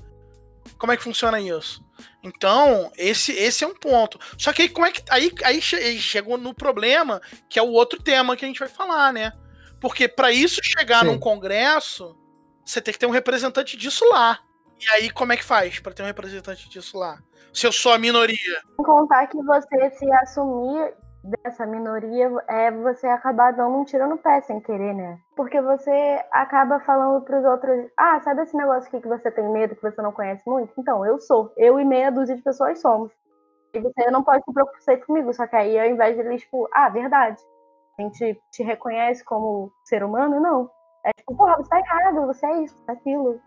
Como 0.77 0.91
é 0.91 0.97
que 0.97 1.03
funciona 1.03 1.39
isso? 1.39 1.83
Então, 2.21 2.91
esse, 2.97 3.31
esse 3.33 3.63
é 3.63 3.67
um 3.67 3.75
ponto. 3.75 4.19
Só 4.37 4.51
que 4.51 4.63
aí, 4.63 4.69
como 4.69 4.85
é 4.85 4.91
que. 4.91 5.01
Aí, 5.09 5.31
aí 5.43 5.61
chegou 5.61 6.37
no 6.37 6.53
problema, 6.53 7.21
que 7.49 7.59
é 7.59 7.61
o 7.61 7.71
outro 7.71 8.01
tema 8.01 8.35
que 8.35 8.43
a 8.43 8.47
gente 8.47 8.59
vai 8.59 8.67
falar, 8.67 9.13
né? 9.13 9.31
Porque 9.79 10.07
para 10.07 10.31
isso 10.31 10.61
chegar 10.63 11.01
Sim. 11.01 11.07
num 11.07 11.19
congresso, 11.19 12.17
você 12.65 12.81
tem 12.81 12.93
que 12.93 12.99
ter 12.99 13.05
um 13.05 13.11
representante 13.11 13.75
disso 13.75 14.05
lá. 14.09 14.39
E 14.79 14.89
aí, 14.91 15.09
como 15.09 15.33
é 15.33 15.37
que 15.37 15.43
faz 15.43 15.79
para 15.79 15.93
ter 15.93 16.03
um 16.03 16.07
representante 16.07 16.69
disso 16.69 16.97
lá? 16.97 17.19
Se 17.53 17.67
eu 17.67 17.71
sou 17.71 17.93
a 17.93 17.99
minoria. 17.99 18.61
Sem 18.75 18.85
contar 18.85 19.27
que 19.27 19.37
você 19.43 19.89
se 19.91 20.11
assumir 20.11 20.93
dessa 21.23 21.65
minoria 21.65 22.29
é 22.49 22.69
você 22.69 23.07
acabar 23.07 23.53
dando 23.53 23.77
um 23.77 23.85
tiro 23.85 24.07
no 24.09 24.17
pé 24.17 24.41
sem 24.41 24.59
querer, 24.59 24.93
né? 24.93 25.19
Porque 25.35 25.61
você 25.61 26.25
acaba 26.31 26.81
falando 26.81 27.23
pros 27.23 27.45
outros, 27.45 27.89
ah, 27.97 28.19
sabe 28.21 28.41
esse 28.41 28.57
negócio 28.57 28.89
aqui 28.89 28.99
que 28.99 29.07
você 29.07 29.31
tem 29.31 29.49
medo, 29.49 29.75
que 29.75 29.81
você 29.81 30.01
não 30.01 30.11
conhece 30.11 30.43
muito? 30.45 30.73
Então, 30.77 31.05
eu 31.05 31.19
sou. 31.19 31.53
Eu 31.55 31.79
e 31.79 31.85
meia 31.85 32.11
dúzia 32.11 32.35
de 32.35 32.41
pessoas 32.41 32.81
somos. 32.81 33.11
E 33.73 33.79
você 33.79 34.11
não 34.11 34.23
pode 34.23 34.43
se 34.43 34.53
preocupar 34.53 34.97
comigo, 35.05 35.33
só 35.33 35.47
que 35.47 35.55
aí 35.55 35.79
ao 35.79 35.87
invés 35.87 36.15
de 36.15 36.21
eles, 36.21 36.41
tipo, 36.41 36.67
ah, 36.73 36.89
verdade. 36.89 37.41
A 37.97 38.01
gente 38.01 38.41
te 38.51 38.63
reconhece 38.63 39.23
como 39.23 39.71
ser 39.85 40.03
humano? 40.03 40.39
Não. 40.39 40.69
É 41.05 41.11
tipo, 41.15 41.35
porra, 41.35 41.57
você 41.57 41.69
tá 41.69 41.79
errado, 41.79 42.25
você 42.27 42.45
é 42.45 42.63
isso, 42.63 42.83
é 42.87 42.91
aquilo 42.91 43.39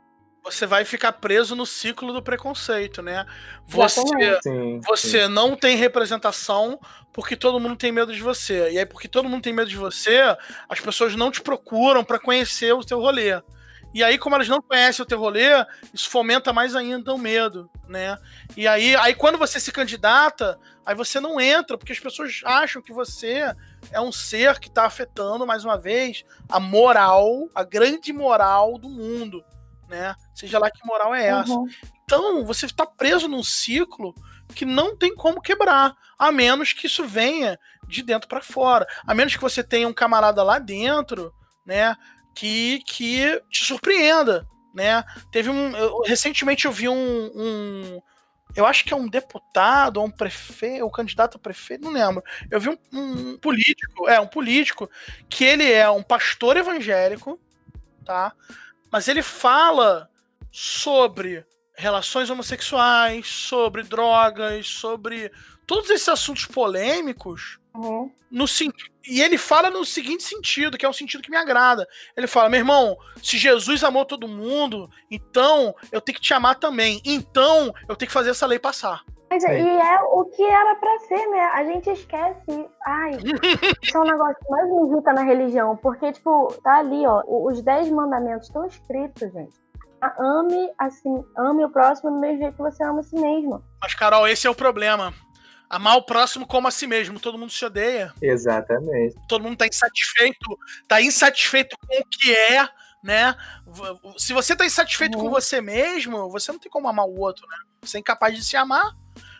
você 0.47 0.64
vai 0.64 0.84
ficar 0.84 1.12
preso 1.12 1.57
no 1.57 1.66
ciclo 1.66 2.12
do 2.12 2.22
preconceito, 2.22 3.03
né? 3.03 3.26
Você, 3.66 4.01
sim, 4.42 4.80
você 4.86 5.26
sim. 5.26 5.28
não 5.28 5.57
tem 5.57 5.76
representação 5.76 6.78
porque 7.12 7.34
todo 7.34 7.59
mundo 7.59 7.76
tem 7.76 7.90
medo 7.90 8.14
de 8.14 8.22
você. 8.22 8.70
E 8.70 8.78
aí, 8.78 8.86
porque 8.86 9.09
todo 9.09 9.28
mundo 9.28 9.42
tem 9.42 9.53
medo 9.53 9.68
de 9.68 9.76
você, 9.76 10.20
as 10.68 10.78
pessoas 10.78 11.16
não 11.16 11.32
te 11.32 11.40
procuram 11.40 12.05
para 12.05 12.20
conhecer 12.20 12.72
o 12.72 12.84
teu 12.84 13.01
rolê. 13.01 13.42
E 13.92 14.05
aí, 14.05 14.18
como 14.18 14.36
elas 14.36 14.49
não 14.49 14.62
conhecem 14.62 15.03
o 15.03 15.07
teu 15.07 15.18
rolê, 15.18 15.49
isso 15.92 16.09
fomenta 16.09 16.53
mais 16.53 16.76
ainda 16.76 17.12
o 17.12 17.18
medo, 17.18 17.68
né? 17.88 18.16
E 18.57 18.68
aí, 18.68 18.94
aí 18.97 19.14
quando 19.14 19.38
você 19.38 19.59
se 19.59 19.72
candidata, 19.72 20.61
aí 20.84 20.94
você 20.94 21.18
não 21.18 21.40
entra, 21.40 21.76
porque 21.76 21.92
as 21.92 21.99
pessoas 21.99 22.40
acham 22.44 22.80
que 22.80 22.92
você 22.92 23.53
é 23.90 24.01
um 24.01 24.12
ser 24.12 24.61
que 24.61 24.68
está 24.68 24.84
afetando, 24.84 25.47
mais 25.47 25.64
uma 25.64 25.78
vez, 25.78 26.24
a 26.49 26.61
moral, 26.61 27.49
a 27.53 27.64
grande 27.64 28.12
moral 28.12 28.78
do 28.78 28.88
mundo 28.88 29.42
né? 29.89 30.14
Seja 30.34 30.59
lá 30.59 30.70
que 30.70 30.87
moral 30.87 31.14
é 31.14 31.26
essa. 31.26 31.53
Uhum. 31.53 31.66
Então, 32.05 32.45
você 32.45 32.66
está 32.66 32.87
preso 32.87 33.28
num 33.28 33.43
ciclo 33.43 34.14
que 34.55 34.64
não 34.64 34.97
tem 34.97 35.14
como 35.14 35.41
quebrar, 35.41 35.97
a 36.18 36.30
menos 36.30 36.72
que 36.72 36.87
isso 36.87 37.05
venha 37.05 37.59
de 37.89 38.03
dentro 38.03 38.28
para 38.28 38.41
fora. 38.41 38.87
A 39.07 39.14
menos 39.14 39.34
que 39.34 39.43
você 39.43 39.62
tenha 39.62 39.89
um 39.89 39.93
camarada 39.93 40.43
lá 40.43 40.59
dentro, 40.59 41.32
né, 41.64 41.97
que, 42.34 42.80
que 42.87 43.43
te 43.51 43.64
surpreenda, 43.64 44.47
né? 44.74 45.03
Teve 45.32 45.51
um 45.51 45.76
eu, 45.76 46.03
recentemente 46.03 46.66
eu 46.66 46.72
vi 46.72 46.89
um, 46.89 46.95
um, 46.95 48.03
eu 48.55 48.66
acho 48.66 48.84
que 48.84 48.93
é 48.93 48.97
um 48.97 49.09
deputado 49.09 49.97
ou 49.97 50.07
um 50.07 50.11
prefeito, 50.11 50.82
ou 50.82 50.89
um 50.89 50.93
candidato 50.93 51.37
a 51.37 51.41
prefeito, 51.41 51.84
não 51.84 51.93
lembro. 51.93 52.22
Eu 52.51 52.61
vi 52.61 52.68
um, 52.68 52.78
um 52.93 53.39
político, 53.39 54.09
é 54.09 54.20
um 54.20 54.26
político 54.26 54.89
que 55.28 55.45
ele 55.45 55.70
é 55.70 55.89
um 55.91 56.03
pastor 56.03 56.57
evangélico, 56.57 57.41
tá? 58.05 58.32
Mas 58.91 59.09
ele 59.09 59.22
fala 59.22 60.09
sobre 60.51 61.45
relações 61.76 62.30
homossexuais, 62.30 63.26
sobre 63.26 63.82
drogas, 63.82 64.66
sobre 64.66 65.30
todos 65.66 65.91
esses 65.91 66.09
assuntos 66.09 66.47
polêmicos. 66.47 67.59
Uhum. 67.74 68.11
No, 68.30 68.47
e 69.07 69.20
ele 69.20 69.37
fala 69.37 69.70
no 69.70 69.84
seguinte 69.84 70.22
sentido, 70.22 70.78
que 70.78 70.87
é 70.87 70.89
um 70.89 70.95
sentido 70.95 71.22
que 71.22 71.30
me 71.30 71.37
agrada. 71.37 71.87
Ele 72.16 72.26
fala: 72.26 72.49
meu 72.49 72.59
irmão, 72.59 72.97
se 73.22 73.37
Jesus 73.37 73.84
amou 73.84 74.05
todo 74.05 74.26
mundo, 74.26 74.91
então 75.11 75.74
eu 75.93 76.01
tenho 76.01 76.16
que 76.16 76.22
te 76.22 76.32
amar 76.32 76.57
também. 76.57 77.01
Então 77.05 77.74
eu 77.89 77.95
tenho 77.95 78.09
que 78.09 78.14
fazer 78.14 78.30
essa 78.30 78.47
lei 78.47 78.59
passar. 78.59 79.05
Mas, 79.29 79.43
e 79.43 79.47
é 79.47 80.01
o 80.03 80.24
que 80.24 80.43
era 80.43 80.77
para 80.77 80.99
ser, 81.01 81.27
né? 81.29 81.41
A 81.53 81.64
gente 81.64 81.91
esquece. 81.91 82.68
Ai, 82.87 83.11
isso 83.83 83.97
é 83.97 84.01
um 84.01 84.05
negócio 84.05 84.37
que 84.37 84.51
mais 84.51 84.70
me 84.70 84.89
irrita 84.89 85.12
na 85.12 85.22
religião. 85.22 85.77
Porque, 85.77 86.12
tipo, 86.12 86.53
tá 86.62 86.79
ali, 86.79 87.05
ó. 87.07 87.22
Os 87.27 87.61
dez 87.62 87.89
mandamentos 87.91 88.47
estão 88.47 88.64
escritos, 88.66 89.33
gente. 89.33 89.55
Ame, 90.18 90.70
assim, 90.79 91.24
ame 91.37 91.64
o 91.64 91.70
próximo 91.70 92.11
do 92.12 92.20
mesmo 92.20 92.39
jeito 92.39 92.55
que 92.55 92.62
você 92.62 92.85
ama 92.85 93.01
a 93.01 93.03
si 93.03 93.16
mesmo. 93.16 93.64
Mas, 93.83 93.95
Carol, 93.95 94.29
esse 94.29 94.47
é 94.47 94.51
o 94.51 94.55
problema. 94.55 95.12
Amar 95.68 95.97
o 95.97 96.03
próximo 96.03 96.47
como 96.47 96.68
a 96.68 96.70
si 96.70 96.87
mesmo. 96.87 97.18
Todo 97.18 97.39
mundo 97.39 97.51
se 97.51 97.64
odeia. 97.64 98.12
Exatamente. 98.22 99.16
Todo 99.29 99.43
mundo 99.43 99.57
tá 99.57 99.66
insatisfeito. 99.66 100.57
Tá 100.87 101.03
insatisfeito 101.03 101.77
com 101.79 102.01
o 102.01 102.05
que 102.09 102.33
é, 102.33 102.68
né? 103.03 103.35
Se 104.16 104.33
você 104.33 104.55
tá 104.55 104.64
insatisfeito 104.64 105.18
uhum. 105.18 105.24
com 105.24 105.31
você 105.31 105.61
mesmo, 105.61 106.31
você 106.31 106.53
não 106.53 106.61
tem 106.61 106.70
como 106.70 106.87
amar 106.87 107.07
o 107.07 107.18
outro, 107.18 107.45
né? 107.49 107.57
Você 107.83 107.97
é 107.97 108.01
incapaz 108.01 108.37
de 108.37 108.45
se 108.45 108.57
amar. 108.57 108.95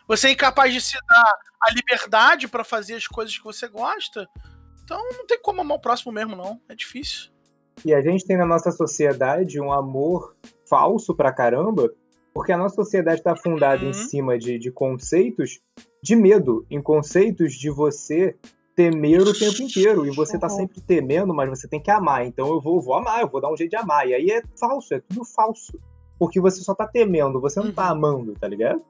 Você 0.07 0.27
é 0.27 0.31
incapaz 0.31 0.73
de 0.73 0.79
se 0.79 0.97
dar 1.07 1.33
a 1.61 1.73
liberdade 1.73 2.47
para 2.47 2.63
fazer 2.63 2.95
as 2.95 3.07
coisas 3.07 3.37
que 3.37 3.43
você 3.43 3.67
gosta. 3.67 4.27
Então 4.83 4.97
não 5.11 5.25
tem 5.25 5.39
como 5.41 5.61
amar 5.61 5.77
o 5.77 5.81
próximo 5.81 6.13
mesmo, 6.13 6.35
não. 6.35 6.61
É 6.69 6.75
difícil. 6.75 7.29
E 7.85 7.93
a 7.93 8.01
gente 8.01 8.25
tem 8.25 8.37
na 8.37 8.45
nossa 8.45 8.71
sociedade 8.71 9.59
um 9.59 9.71
amor 9.71 10.35
falso 10.67 11.13
pra 11.13 11.31
caramba, 11.31 11.91
porque 12.33 12.51
a 12.51 12.57
nossa 12.57 12.75
sociedade 12.75 13.19
está 13.19 13.35
fundada 13.35 13.83
uhum. 13.83 13.89
em 13.89 13.93
cima 13.93 14.37
de, 14.37 14.57
de 14.57 14.71
conceitos 14.71 15.59
de 16.01 16.15
medo, 16.15 16.65
em 16.69 16.81
conceitos 16.81 17.53
de 17.53 17.69
você 17.69 18.35
temer 18.75 19.21
o 19.21 19.37
tempo 19.37 19.61
inteiro. 19.61 20.05
E 20.05 20.11
você 20.11 20.39
tá 20.39 20.47
uhum. 20.47 20.55
sempre 20.55 20.81
temendo, 20.81 21.33
mas 21.33 21.49
você 21.49 21.67
tem 21.67 21.81
que 21.81 21.91
amar. 21.91 22.25
Então 22.25 22.47
eu 22.47 22.61
vou, 22.61 22.81
vou 22.81 22.95
amar, 22.95 23.21
eu 23.21 23.29
vou 23.29 23.41
dar 23.41 23.51
um 23.51 23.57
jeito 23.57 23.71
de 23.71 23.75
amar. 23.75 24.07
E 24.07 24.13
aí 24.13 24.31
é 24.31 24.41
falso, 24.57 24.93
é 24.93 25.01
tudo 25.01 25.25
falso. 25.25 25.77
Porque 26.17 26.39
você 26.39 26.61
só 26.61 26.73
tá 26.73 26.87
temendo, 26.87 27.41
você 27.41 27.59
não 27.59 27.71
tá 27.71 27.85
uhum. 27.85 27.97
amando, 27.97 28.33
tá 28.33 28.47
ligado? 28.47 28.81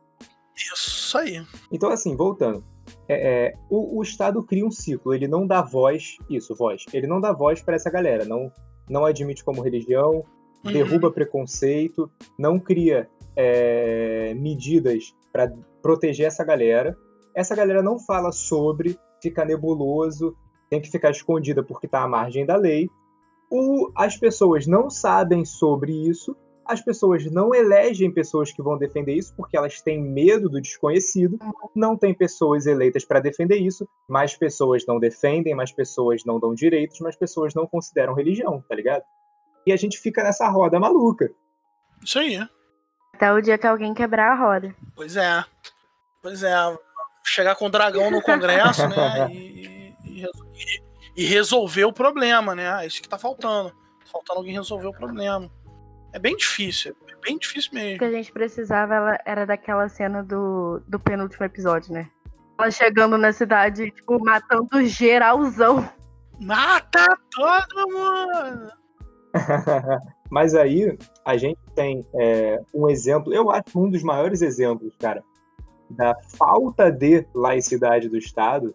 Isso 0.58 1.18
aí. 1.18 1.46
Então, 1.72 1.90
assim, 1.90 2.16
voltando. 2.16 2.64
É, 3.08 3.48
é, 3.48 3.54
o, 3.70 4.00
o, 4.00 4.04
Estado 4.04 4.42
cria 4.44 4.66
um 4.66 4.72
ciclo, 4.72 5.14
ele 5.14 5.28
não 5.28 5.46
dá 5.46 5.62
voz, 5.62 6.18
isso, 6.30 6.56
voz, 6.56 6.86
ele 6.94 7.06
não 7.06 7.20
dá 7.20 7.34
voz 7.34 7.62
para 7.62 7.76
essa 7.76 7.90
galera, 7.90 8.24
não, 8.24 8.52
não 8.90 9.06
admite 9.06 9.44
como 9.44 9.62
religião, 9.62 10.24
uhum. 10.64 10.72
derruba 10.72 11.12
preconceito, 11.12 12.10
não 12.38 12.60
cria 12.60 13.10
é, 13.36 14.34
medidas 14.36 15.14
para 15.32 15.54
proteger 15.82 16.28
essa 16.28 16.44
galera. 16.44 16.98
Essa 17.36 17.56
galera 17.56 17.84
não 17.84 18.00
fala 18.00 18.32
sobre, 18.32 18.98
fica 19.22 19.46
nebuloso, 19.46 20.36
tem 20.70 20.82
que 20.82 20.90
ficar 20.90 21.12
escondida 21.12 21.64
porque 21.64 21.86
está 21.86 22.04
à 22.04 22.08
margem 22.08 22.46
da 22.46 22.56
lei. 22.56 22.90
O, 23.50 23.92
as 23.96 24.18
pessoas 24.18 24.68
não 24.68 24.90
sabem 24.90 25.46
sobre 25.46 25.94
isso, 25.94 26.36
as 26.68 26.82
pessoas 26.82 27.26
não 27.32 27.54
elegem 27.54 28.12
pessoas 28.12 28.52
que 28.52 28.62
vão 28.62 28.78
defender 28.78 29.14
isso 29.14 29.34
porque 29.36 29.58
elas 29.58 29.82
têm 29.82 30.02
medo 30.02 30.50
do 30.50 30.62
desconhecido. 30.62 31.38
Não 31.76 31.98
tem 31.98 32.14
pessoas 32.14 32.66
eleitas 32.66 33.06
para 33.06 33.20
defender 33.20 33.58
isso. 33.58 33.88
Mais 34.08 34.36
pessoas 34.36 34.86
não 34.86 35.00
defendem, 35.00 35.56
mais 35.56 35.72
pessoas 35.72 36.24
não 36.26 36.40
dão 36.40 36.54
direitos, 36.54 37.00
mais 37.00 37.16
pessoas 37.16 37.54
não 37.54 37.66
consideram 37.66 38.14
religião, 38.14 38.64
tá 38.68 38.76
ligado? 38.76 39.04
E 39.66 39.72
a 39.72 39.78
gente 39.78 39.98
fica 39.98 40.24
nessa 40.24 40.48
roda 40.50 40.80
maluca. 40.80 41.32
Isso 42.04 42.20
aí. 42.20 42.40
Até 43.14 43.32
o 43.32 43.42
dia 43.42 43.58
que 43.58 43.66
alguém 43.66 43.94
quebrar 43.94 44.32
a 44.32 44.36
roda. 44.36 44.76
Pois 44.96 45.16
é. 45.16 45.44
Pois 46.22 46.44
é. 46.44 46.54
Chegar 47.24 47.56
com 47.56 47.66
o 47.66 47.70
dragão 47.70 48.12
no 48.12 48.22
Congresso, 48.22 48.88
né? 48.88 49.30
E, 49.32 49.94
e, 50.06 50.26
e 51.16 51.26
resolver 51.26 51.86
o 51.86 51.94
problema, 51.94 52.54
né? 52.54 52.84
É 52.84 52.88
isso 52.88 53.02
que 53.02 53.10
tá 53.10 53.18
faltando. 53.18 53.74
Faltando 54.06 54.40
alguém 54.40 54.54
resolver 54.54 54.88
o 54.88 54.94
problema. 54.94 55.52
É 56.18 56.20
bem 56.20 56.36
difícil, 56.36 56.96
é 57.08 57.16
bem 57.24 57.38
difícil 57.38 57.70
O 57.74 57.76
mesmo. 57.76 58.00
que 58.00 58.06
a 58.06 58.10
gente 58.12 58.32
precisava 58.32 58.96
ela- 58.96 59.20
era 59.24 59.46
daquela 59.46 59.88
cena 59.88 60.24
do, 60.24 60.82
do 60.88 61.00
penúltimo 61.00 61.46
episódio, 61.46 61.94
né? 61.94 62.10
Ela 62.58 62.72
chegando 62.72 63.20
na 63.20 63.32
cidade, 63.32 63.92
tipo, 63.92 64.18
matando 64.20 64.84
geralzão. 64.84 65.88
Mata 66.42 67.06
todo 67.36 67.88
mundo! 67.92 68.72
Mas 70.32 70.56
aí 70.56 70.98
a 71.24 71.38
gente 71.38 71.60
tem 71.76 72.04
é, 72.20 72.60
um 72.74 72.90
exemplo, 72.90 73.32
eu 73.32 73.52
acho 73.52 73.64
um 73.80 73.88
dos 73.88 74.02
maiores 74.02 74.42
exemplos, 74.42 74.96
cara, 74.98 75.24
da 75.92 76.16
falta 76.36 76.92
de 76.92 77.28
laicidade 77.32 78.10
do 78.10 78.18
Estado, 78.18 78.74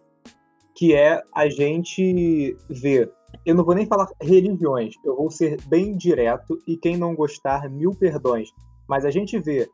que 0.77 0.95
é 0.95 1.21
a 1.35 1.49
gente 1.49 2.57
ver. 2.71 3.11
Eu 3.45 3.55
não 3.55 3.65
vou 3.65 3.75
nem 3.75 3.87
falar 3.87 4.09
religiões, 4.21 4.95
eu 5.05 5.17
vou 5.17 5.31
ser 5.31 5.61
bem 5.67 5.97
direto 5.97 6.63
e 6.67 6.77
quem 6.77 6.97
não 6.97 7.15
gostar, 7.15 7.69
mil 7.69 7.91
perdões. 7.93 8.51
Mas 8.89 9.05
a 9.05 9.11
gente 9.11 9.39
vê 9.39 9.69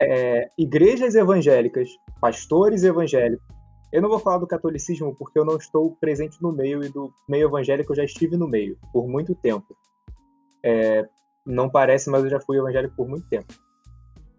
é, 0.00 0.48
igrejas 0.58 1.14
evangélicas, 1.14 1.88
pastores 2.20 2.82
evangélicos. 2.82 3.46
Eu 3.92 4.02
não 4.02 4.08
vou 4.08 4.18
falar 4.18 4.38
do 4.38 4.46
catolicismo 4.46 5.14
porque 5.14 5.38
eu 5.38 5.44
não 5.44 5.56
estou 5.56 5.96
presente 5.96 6.42
no 6.42 6.52
meio 6.52 6.84
e 6.84 6.88
do 6.88 7.12
meio 7.28 7.48
evangélico 7.48 7.92
eu 7.92 7.96
já 7.96 8.04
estive 8.04 8.36
no 8.36 8.48
meio 8.48 8.76
por 8.92 9.08
muito 9.08 9.34
tempo. 9.34 9.76
É, 10.62 11.08
não 11.46 11.70
parece, 11.70 12.10
mas 12.10 12.24
eu 12.24 12.30
já 12.30 12.40
fui 12.40 12.58
evangélico 12.58 12.96
por 12.96 13.08
muito 13.08 13.28
tempo. 13.28 13.46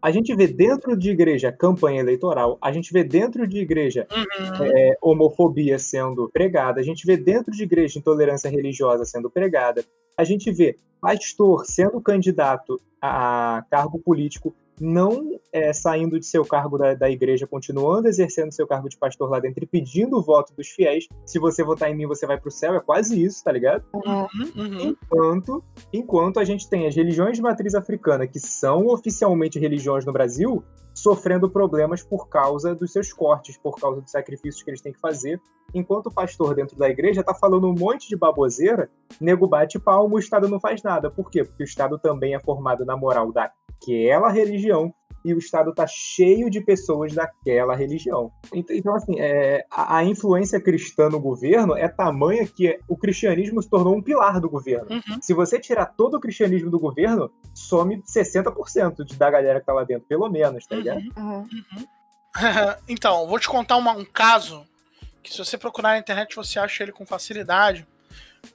A 0.01 0.11
gente 0.11 0.35
vê 0.35 0.47
dentro 0.47 0.95
de 0.95 1.09
igreja 1.09 1.51
campanha 1.51 1.99
eleitoral, 1.99 2.57
a 2.61 2.71
gente 2.71 2.93
vê 2.93 3.03
dentro 3.03 3.47
de 3.47 3.59
igreja 3.59 4.07
Uhum. 4.11 4.65
é, 4.65 4.97
homofobia 5.01 5.79
sendo 5.79 6.29
pregada, 6.29 6.79
a 6.79 6.83
gente 6.83 7.05
vê 7.05 7.17
dentro 7.17 7.51
de 7.51 7.63
igreja 7.63 7.97
intolerância 7.97 8.49
religiosa 8.49 9.05
sendo 9.05 9.29
pregada, 9.29 9.83
a 10.15 10.23
gente 10.23 10.51
vê 10.51 10.77
pastor 11.01 11.65
sendo 11.65 11.99
candidato 12.01 12.79
a 13.01 13.63
cargo 13.69 13.99
político, 13.99 14.53
não 14.80 15.39
é, 15.51 15.73
saindo 15.73 16.19
de 16.19 16.25
seu 16.25 16.45
cargo 16.45 16.78
da, 16.78 16.93
da 16.93 17.09
igreja, 17.09 17.47
continuando 17.47 18.07
exercendo 18.07 18.51
seu 18.51 18.67
cargo 18.67 18.89
de 18.89 18.97
pastor 18.97 19.30
lá 19.30 19.39
dentro 19.39 19.63
e 19.63 19.67
pedindo 19.67 20.17
o 20.17 20.21
voto 20.21 20.53
dos 20.55 20.67
fiéis. 20.67 21.07
Se 21.25 21.39
você 21.39 21.63
votar 21.63 21.89
em 21.89 21.95
mim, 21.95 22.05
você 22.05 22.25
vai 22.25 22.39
pro 22.39 22.51
céu. 22.51 22.75
É 22.75 22.80
quase 22.80 23.21
isso, 23.21 23.43
tá 23.43 23.51
ligado? 23.51 23.84
Uhum, 23.93 24.28
uhum. 24.55 24.80
Enquanto, 24.89 25.63
enquanto 25.91 26.39
a 26.39 26.43
gente 26.43 26.69
tem 26.69 26.88
as 26.88 26.95
religiões 26.95 27.38
de 27.38 27.41
matriz 27.41 27.73
africana, 27.75 28.28
que 28.28 28.39
são 28.39 28.88
oficialmente 28.88 29.59
religiões 29.59 30.05
no 30.05 30.13
Brasil, 30.13 30.63
sofrendo 30.93 31.49
problemas 31.49 32.01
por 32.03 32.28
causa 32.28 32.73
dos 32.73 32.91
seus 32.91 33.13
cortes, 33.13 33.57
por 33.57 33.80
causa 33.80 34.01
dos 34.01 34.11
sacrifícios 34.11 34.63
que 34.63 34.69
eles 34.71 34.82
têm 34.82 34.91
que 34.91 34.99
fazer, 34.99 35.39
enquanto 35.73 36.07
o 36.07 36.13
pastor 36.13 36.55
dentro 36.55 36.75
da 36.75 36.89
igreja 36.89 37.23
tá 37.23 37.36
falando 37.36 37.67
um 37.67 37.73
monte 37.73 38.09
de 38.09 38.15
baboseira, 38.15 38.89
nego 39.21 39.47
bate 39.47 39.78
palmo, 39.78 40.15
o 40.15 40.19
Estado 40.19 40.47
não 40.47 40.59
faz 40.59 40.82
nada. 40.82 41.11
Por 41.11 41.30
quê? 41.30 41.43
Porque 41.43 41.63
o 41.63 41.65
Estado 41.65 41.99
também 41.99 42.34
é 42.34 42.39
formado 42.39 42.84
na 42.84 42.97
moral 42.97 43.32
daquela 43.80 44.30
religião 44.30 44.93
e 45.25 45.34
o 45.34 45.39
Estado 45.39 45.73
tá 45.73 45.86
cheio 45.88 46.49
de 46.49 46.61
pessoas 46.61 47.13
daquela 47.13 47.75
religião. 47.75 48.32
Ent- 48.53 48.69
Então, 48.69 48.95
assim, 48.95 49.19
é, 49.19 49.65
a, 49.69 49.97
a 49.97 50.03
influência 50.03 50.59
cristã 50.61 51.09
no 51.09 51.19
governo 51.19 51.75
é 51.75 51.88
tamanha 51.89 52.47
que 52.47 52.80
o 52.88 52.95
cristianismo 52.95 53.61
se 53.61 53.69
tornou 53.69 53.95
um 53.95 54.01
pilar 54.01 54.39
do 54.39 54.49
governo. 54.49 54.88
Uhum. 54.89 55.21
Se 55.21 55.34
você 55.34 55.59
tirar 55.59 55.88
todo 55.88 56.15
o 56.15 56.19
cristianismo 56.19 56.69
do 56.69 56.80
governo, 56.80 57.30
some 57.53 58.01
60% 58.03 59.03
de- 59.03 59.15
da 59.17 59.30
galera 59.30 59.59
que 59.59 59.65
tá 59.65 59.73
lá 59.73 59.84
dentro, 59.84 60.07
pelo 60.07 60.30
menos, 60.30 60.65
tá 60.65 60.75
ligado? 60.78 61.01
Uhum. 61.17 61.39
Uhum. 61.39 61.88
então, 62.88 63.28
vou 63.28 63.39
te 63.39 63.49
contar 63.49 63.75
uma- 63.78 63.93
um 63.97 64.05
caso 64.05 64.65
que 65.21 65.32
se 65.34 65.39
você 65.39 65.57
procurar 65.57 65.89
na 65.89 65.99
internet 65.99 66.36
você 66.36 66.57
acha 66.57 66.84
ele 66.84 66.91
com 66.93 67.05
facilidade. 67.05 67.86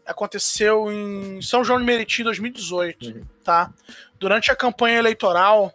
Aconteceu 0.06 0.90
em 0.92 1.40
São 1.42 1.62
João 1.64 1.78
de 1.78 1.84
Meriti 1.84 2.22
em 2.22 2.24
2018, 2.24 3.06
Uhum. 3.08 3.22
tá? 3.44 3.72
Durante 4.18 4.50
a 4.50 4.56
campanha 4.56 4.98
eleitoral 4.98 5.72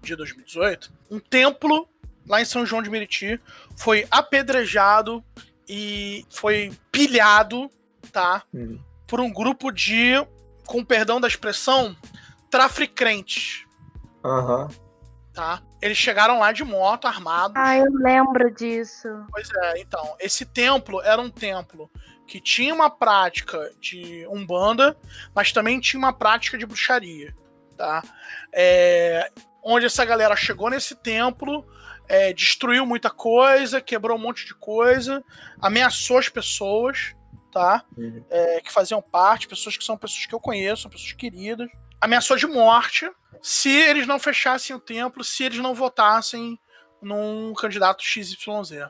de 0.00 0.14
2018, 0.16 0.92
um 1.10 1.18
templo 1.18 1.88
lá 2.26 2.40
em 2.40 2.44
São 2.44 2.64
João 2.64 2.82
de 2.82 2.90
Meriti 2.90 3.40
foi 3.76 4.06
apedrejado 4.10 5.22
e 5.68 6.24
foi 6.30 6.72
pilhado, 6.92 7.70
tá? 8.12 8.42
Uhum. 8.52 8.80
Por 9.06 9.20
um 9.20 9.32
grupo 9.32 9.70
de, 9.72 10.12
com 10.66 10.84
perdão 10.84 11.20
da 11.20 11.26
expressão, 11.28 11.96
traficrentes, 12.64 13.64
Aham. 14.24 14.68
tá? 15.32 15.62
Eles 15.82 15.96
chegaram 15.96 16.38
lá 16.38 16.52
de 16.52 16.62
moto, 16.62 17.06
armados. 17.06 17.56
Ah, 17.56 17.76
eu 17.76 17.90
lembro 17.94 18.50
disso. 18.54 19.08
Pois 19.30 19.48
é, 19.62 19.80
então, 19.80 20.14
esse 20.20 20.44
templo 20.44 21.00
era 21.02 21.20
um 21.20 21.30
templo 21.30 21.90
que 22.30 22.40
tinha 22.40 22.72
uma 22.72 22.88
prática 22.88 23.72
de 23.80 24.24
umbanda, 24.28 24.96
mas 25.34 25.50
também 25.50 25.80
tinha 25.80 25.98
uma 25.98 26.12
prática 26.12 26.56
de 26.56 26.64
bruxaria, 26.64 27.34
tá? 27.76 28.04
É, 28.54 29.32
onde 29.64 29.86
essa 29.86 30.04
galera 30.04 30.36
chegou 30.36 30.70
nesse 30.70 30.94
templo, 30.94 31.66
é, 32.08 32.32
destruiu 32.32 32.86
muita 32.86 33.10
coisa, 33.10 33.80
quebrou 33.80 34.16
um 34.16 34.20
monte 34.20 34.46
de 34.46 34.54
coisa, 34.54 35.24
ameaçou 35.60 36.18
as 36.18 36.28
pessoas, 36.28 37.16
tá? 37.50 37.84
Uhum. 37.98 38.24
É, 38.30 38.60
que 38.60 38.70
faziam 38.72 39.02
parte, 39.02 39.48
pessoas 39.48 39.76
que 39.76 39.82
são 39.82 39.98
pessoas 39.98 40.24
que 40.24 40.34
eu 40.34 40.38
conheço, 40.40 40.82
são 40.82 40.90
pessoas 40.90 41.12
queridas, 41.14 41.68
ameaçou 42.00 42.36
de 42.36 42.46
morte 42.46 43.10
se 43.42 43.70
eles 43.70 44.06
não 44.06 44.20
fechassem 44.20 44.76
o 44.76 44.78
templo, 44.78 45.24
se 45.24 45.42
eles 45.42 45.58
não 45.58 45.74
votassem 45.74 46.56
num 47.02 47.52
candidato 47.54 48.04
XYZ, 48.04 48.38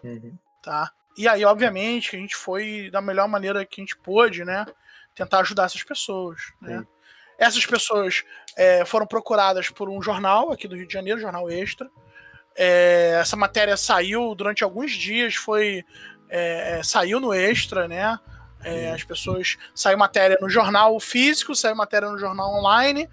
Uhum. 0.04 0.36
tá? 0.62 0.92
E 1.16 1.28
aí, 1.28 1.44
obviamente, 1.44 2.16
a 2.16 2.18
gente 2.18 2.36
foi 2.36 2.90
da 2.90 3.00
melhor 3.00 3.28
maneira 3.28 3.64
que 3.64 3.80
a 3.80 3.84
gente 3.84 3.96
pôde, 3.96 4.44
né? 4.44 4.64
Tentar 5.14 5.40
ajudar 5.40 5.64
essas 5.64 5.82
pessoas, 5.82 6.40
né? 6.60 6.78
Sim. 6.78 6.86
Essas 7.38 7.64
pessoas 7.64 8.22
é, 8.56 8.84
foram 8.84 9.06
procuradas 9.06 9.70
por 9.70 9.88
um 9.88 10.02
jornal 10.02 10.52
aqui 10.52 10.68
do 10.68 10.76
Rio 10.76 10.86
de 10.86 10.92
Janeiro, 10.92 11.20
Jornal 11.20 11.50
Extra. 11.50 11.88
É, 12.54 13.16
essa 13.18 13.34
matéria 13.34 13.76
saiu 13.76 14.34
durante 14.34 14.62
alguns 14.62 14.92
dias, 14.92 15.34
foi 15.34 15.84
é, 16.28 16.78
é, 16.78 16.82
saiu 16.82 17.18
no 17.18 17.32
Extra, 17.32 17.88
né? 17.88 18.18
É, 18.62 18.90
as 18.90 19.02
pessoas 19.02 19.56
saiu 19.74 19.96
matéria 19.96 20.36
no 20.40 20.50
jornal 20.50 21.00
físico, 21.00 21.54
saiu 21.54 21.74
matéria 21.74 22.10
no 22.10 22.18
jornal 22.18 22.54
online, 22.54 23.08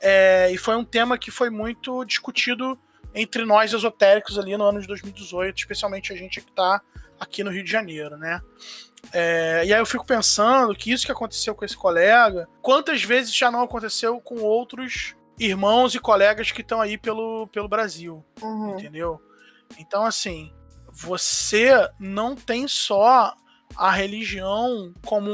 é, 0.00 0.50
e 0.52 0.56
foi 0.56 0.76
um 0.76 0.84
tema 0.84 1.18
que 1.18 1.30
foi 1.30 1.50
muito 1.50 2.04
discutido 2.04 2.78
entre 3.12 3.44
nós 3.44 3.72
esotéricos 3.72 4.38
ali 4.38 4.56
no 4.56 4.64
ano 4.64 4.80
de 4.80 4.86
2018, 4.86 5.58
especialmente 5.58 6.12
a 6.12 6.16
gente 6.16 6.40
que 6.40 6.50
está 6.50 6.80
aqui 7.22 7.42
no 7.44 7.50
Rio 7.50 7.64
de 7.64 7.70
Janeiro, 7.70 8.16
né? 8.16 8.40
É, 9.12 9.62
e 9.66 9.72
aí 9.72 9.80
eu 9.80 9.86
fico 9.86 10.06
pensando 10.06 10.74
que 10.74 10.92
isso 10.92 11.04
que 11.06 11.12
aconteceu 11.12 11.54
com 11.54 11.64
esse 11.64 11.76
colega, 11.76 12.48
quantas 12.60 13.02
vezes 13.02 13.34
já 13.34 13.50
não 13.50 13.62
aconteceu 13.62 14.20
com 14.20 14.36
outros 14.40 15.14
irmãos 15.38 15.94
e 15.94 15.98
colegas 15.98 16.50
que 16.52 16.60
estão 16.60 16.80
aí 16.80 16.96
pelo, 16.96 17.48
pelo 17.48 17.68
Brasil, 17.68 18.24
Uhum. 18.40 18.78
entendeu? 18.78 19.20
Então, 19.78 20.04
assim, 20.04 20.52
você 20.90 21.72
não 21.98 22.36
tem 22.36 22.68
só 22.68 23.34
a 23.74 23.90
religião 23.90 24.92
como 25.04 25.30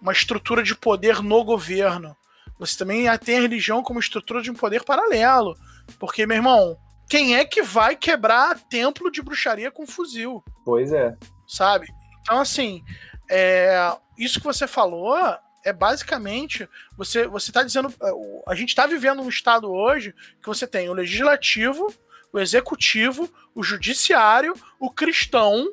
uma 0.00 0.12
estrutura 0.12 0.62
de 0.62 0.74
poder 0.74 1.22
no 1.22 1.42
governo. 1.44 2.16
Você 2.58 2.78
também 2.78 3.04
tem 3.18 3.38
a 3.38 3.40
religião 3.40 3.82
como 3.82 3.98
estrutura 3.98 4.40
de 4.40 4.50
um 4.50 4.54
poder 4.54 4.84
paralelo. 4.84 5.56
Porque, 5.98 6.24
meu 6.26 6.36
irmão, 6.36 6.76
quem 7.10 7.36
é 7.36 7.44
que 7.44 7.60
vai 7.62 7.96
quebrar 7.96 8.58
templo 8.70 9.10
de 9.10 9.20
bruxaria 9.20 9.70
com 9.70 9.84
fuzil? 9.86 10.42
Pois 10.64 10.92
é. 10.92 11.16
sabe? 11.46 11.88
Então, 12.22 12.38
assim, 12.38 12.84
é, 13.28 13.92
isso 14.16 14.38
que 14.38 14.46
você 14.46 14.66
falou 14.68 15.16
é 15.64 15.72
basicamente 15.72 16.68
você 16.96 17.26
você 17.26 17.50
está 17.50 17.62
dizendo 17.62 17.92
é, 18.02 18.10
a 18.46 18.54
gente 18.54 18.68
está 18.70 18.86
vivendo 18.86 19.20
um 19.20 19.28
estado 19.28 19.70
hoje 19.70 20.14
que 20.40 20.46
você 20.46 20.66
tem 20.66 20.88
o 20.88 20.94
legislativo, 20.94 21.92
o 22.32 22.38
executivo, 22.38 23.28
o 23.54 23.62
judiciário, 23.62 24.54
o 24.78 24.88
cristão 24.90 25.72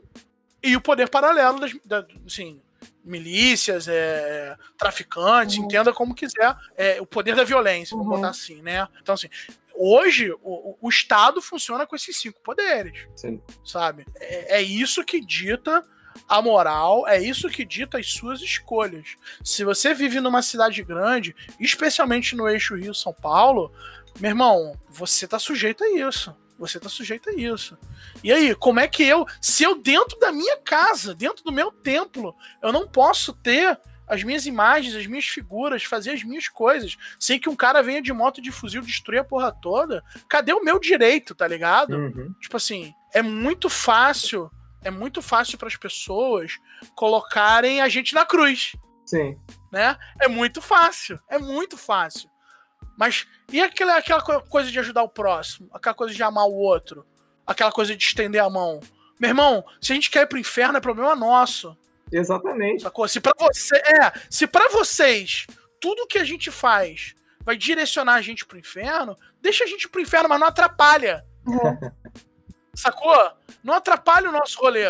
e 0.63 0.75
o 0.75 0.81
poder 0.81 1.07
paralelo 1.09 1.59
das, 1.59 1.71
da, 1.85 2.05
assim, 2.25 2.59
milícias, 3.03 3.88
é, 3.88 4.57
traficantes, 4.77 5.57
Uhum. 5.57 5.65
entenda 5.65 5.93
como 5.93 6.15
quiser, 6.15 6.55
é, 6.75 6.99
o 6.99 7.05
poder 7.05 7.35
da 7.35 7.43
violência, 7.43 7.95
vamos 7.95 8.11
Uhum. 8.11 8.17
botar 8.17 8.29
assim, 8.31 8.61
né? 8.61 8.88
Então, 9.01 9.13
assim, 9.15 9.29
hoje 9.78 10.32
o, 10.41 10.78
o- 10.82 10.89
Estado 10.89 11.41
funciona 11.41 11.86
com 11.86 11.95
esses 11.95 12.17
cinco 12.17 12.39
poderes 12.41 13.07
Sim. 13.15 13.41
sabe? 13.63 14.05
É, 14.15 14.57
é 14.57 14.61
isso 14.61 15.03
que 15.03 15.19
dita 15.23 15.84
a 16.28 16.41
moral, 16.41 17.07
é 17.07 17.21
isso 17.21 17.47
que 17.49 17.63
dita 17.63 17.99
as 17.99 18.11
suas 18.11 18.41
escolhas. 18.41 19.15
Se 19.43 19.63
você 19.63 19.93
vive 19.93 20.19
numa 20.19 20.41
cidade 20.41 20.82
grande, 20.84 21.36
especialmente 21.59 22.36
no 22.36 22.49
eixo 22.49 22.75
Rio-São 22.75 23.13
Paulo, 23.13 23.71
meu 24.19 24.30
irmão, 24.30 24.73
você 24.89 25.28
tá 25.28 25.38
sujeito 25.38 25.84
a 25.84 25.89
isso. 25.91 26.36
Você 26.57 26.80
tá 26.80 26.89
sujeito 26.89 27.30
a 27.30 27.34
isso. 27.34 27.78
E 28.23 28.34
aí, 28.34 28.55
como 28.55 28.80
é 28.80 28.88
que 28.88 29.03
eu, 29.03 29.28
se 29.39 29.61
eu 29.63 29.75
dentro 29.80 30.17
da 30.17 30.32
minha 30.32 30.57
casa, 30.57 31.13
dentro 31.13 31.43
do 31.43 31.51
meu 31.51 31.71
templo, 31.71 32.36
eu 32.63 32.73
não 32.73 32.88
posso 32.88 33.32
ter 33.32 33.80
as 34.08 34.24
minhas 34.24 34.45
imagens, 34.45 34.95
as 34.95 35.05
minhas 35.05 35.26
figuras, 35.26 35.84
fazer 35.84 36.12
as 36.12 36.24
minhas 36.24 36.47
coisas, 36.47 36.95
sem 37.20 37.39
que 37.39 37.49
um 37.49 37.55
cara 37.55 37.84
venha 37.84 38.01
de 38.01 38.14
moto 38.14 38.41
de 38.41 38.51
fuzil 38.51 38.82
destruir 38.82 39.20
a 39.20 39.24
porra 39.24 39.51
toda? 39.51 40.03
Cadê 40.30 40.53
o 40.53 40.64
meu 40.64 40.80
direito, 40.80 41.36
tá 41.36 41.47
ligado? 41.47 41.97
Uhum. 41.97 42.34
Tipo 42.39 42.58
assim, 42.58 42.93
é 43.14 43.22
muito 43.22 43.70
fácil 43.70 44.49
é 44.84 44.91
muito 44.91 45.22
fácil 45.22 45.58
para 45.58 45.68
as 45.68 45.76
pessoas 45.76 46.53
colocarem 46.95 47.82
a 47.82 47.89
gente 47.89 48.14
na 48.14 48.26
cruz, 48.26 48.74
Sim. 49.05 49.38
né? 49.72 49.97
É 50.22 50.28
muito 50.28 50.62
fácil, 50.62 51.20
é 51.30 51.38
muito 51.38 51.76
fácil. 51.76 52.30
Mas 52.97 53.28
e 53.51 53.60
aquela, 53.62 53.97
aquela 53.97 54.22
co- 54.22 54.41
coisa 54.41 54.72
de 54.72 54.80
ajudar 54.80 55.03
o 55.03 55.10
próximo? 55.10 55.68
Aquela 55.74 55.95
coisa 55.95 56.14
de 56.14 56.24
amar 56.24 56.45
o 56.45 56.53
outro? 56.53 57.05
Aquela 57.45 57.72
coisa 57.72 57.95
de 57.95 58.03
estender 58.03 58.41
a 58.41 58.49
mão? 58.49 58.80
Meu 59.20 59.30
irmão, 59.30 59.66
se 59.82 59.91
a 59.91 59.95
gente 59.95 60.10
quer 60.12 60.24
ir 60.24 60.28
pro 60.28 60.38
inferno, 60.39 60.78
é 60.78 60.82
problema 60.82 61.16
nosso. 61.16 61.76
Exatamente. 62.12 62.84
Sacou? 62.84 63.08
Se 63.08 63.20
pra 63.20 63.34
você. 63.38 63.76
É, 63.78 64.12
se 64.30 64.47
para 64.47 64.70
vocês 64.70 65.45
tudo 65.80 66.08
que 66.08 66.18
a 66.18 66.24
gente 66.24 66.51
faz 66.51 67.14
vai 67.41 67.55
direcionar 67.55 68.16
a 68.16 68.22
gente 68.22 68.45
pro 68.45 68.60
inferno, 68.60 69.16
deixa 69.41 69.64
a 69.64 69.68
gente 69.68 69.88
pro 69.88 70.01
inferno, 70.01 70.28
mas 70.28 70.39
não 70.39 70.47
atrapalha. 70.47 71.24
Sacou? 72.76 73.32
Não 73.64 73.74
atrapalha 73.74 74.30
o 74.30 74.34
nosso 74.34 74.60
rolê. 74.60 74.86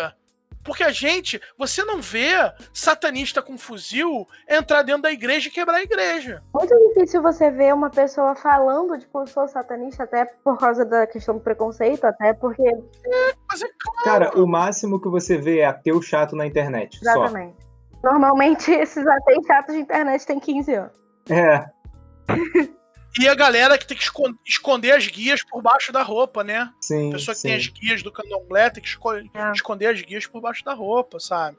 Porque 0.64 0.82
a 0.82 0.90
gente, 0.90 1.40
você 1.56 1.82
não 1.84 2.02
vê 2.02 2.34
satanista 2.74 3.40
com 3.40 3.56
fuzil 3.56 4.28
entrar 4.46 4.82
dentro 4.82 5.02
da 5.02 5.12
igreja 5.12 5.48
e 5.48 5.52
quebrar 5.52 5.76
a 5.76 5.82
igreja. 5.82 6.42
Muito 6.52 6.74
difícil 6.88 7.22
você 7.22 7.50
ver 7.50 7.72
uma 7.72 7.88
pessoa 7.88 8.34
falando, 8.34 8.98
tipo, 8.98 9.20
eu 9.20 9.26
sou 9.26 9.48
satanista, 9.48 10.02
até 10.02 10.26
por 10.26 10.58
causa 10.58 10.84
da 10.84 11.06
questão 11.06 11.36
do 11.36 11.40
preconceito, 11.40 12.04
até 12.04 12.34
porque. 12.34 12.62
É. 12.62 13.37
Cara, 14.10 14.38
o 14.38 14.46
máximo 14.46 15.00
que 15.00 15.08
você 15.08 15.36
vê 15.36 15.58
é 15.58 15.66
ateu 15.66 16.00
chato 16.00 16.34
na 16.34 16.46
internet. 16.46 16.98
Só. 16.98 17.10
Exatamente. 17.10 17.56
Normalmente 18.02 18.70
esses 18.72 19.06
ateus 19.06 19.46
chatos 19.46 19.74
de 19.74 19.80
internet 19.80 20.26
têm 20.26 20.40
15 20.40 20.74
anos. 20.74 20.92
É, 21.30 21.64
E 23.18 23.26
a 23.26 23.34
galera 23.34 23.78
que 23.78 23.86
tem 23.86 23.96
que 23.96 24.02
escon- 24.02 24.34
esconder 24.46 24.92
as 24.92 25.06
guias 25.06 25.42
por 25.42 25.62
baixo 25.62 25.90
da 25.92 26.02
roupa, 26.02 26.44
né? 26.44 26.70
sim. 26.80 27.08
A 27.08 27.12
pessoa 27.12 27.34
que 27.34 27.40
sim. 27.40 27.48
tem 27.48 27.56
as 27.56 27.66
guias 27.66 28.02
do 28.02 28.12
candomblé 28.12 28.68
tem 28.70 28.82
que 28.82 28.88
esco- 28.88 29.12
É. 29.14 29.24
esconder 29.54 29.86
as 29.86 30.00
guias 30.02 30.26
por 30.26 30.40
baixo 30.40 30.62
da 30.64 30.74
roupa, 30.74 31.18
sabe? 31.18 31.56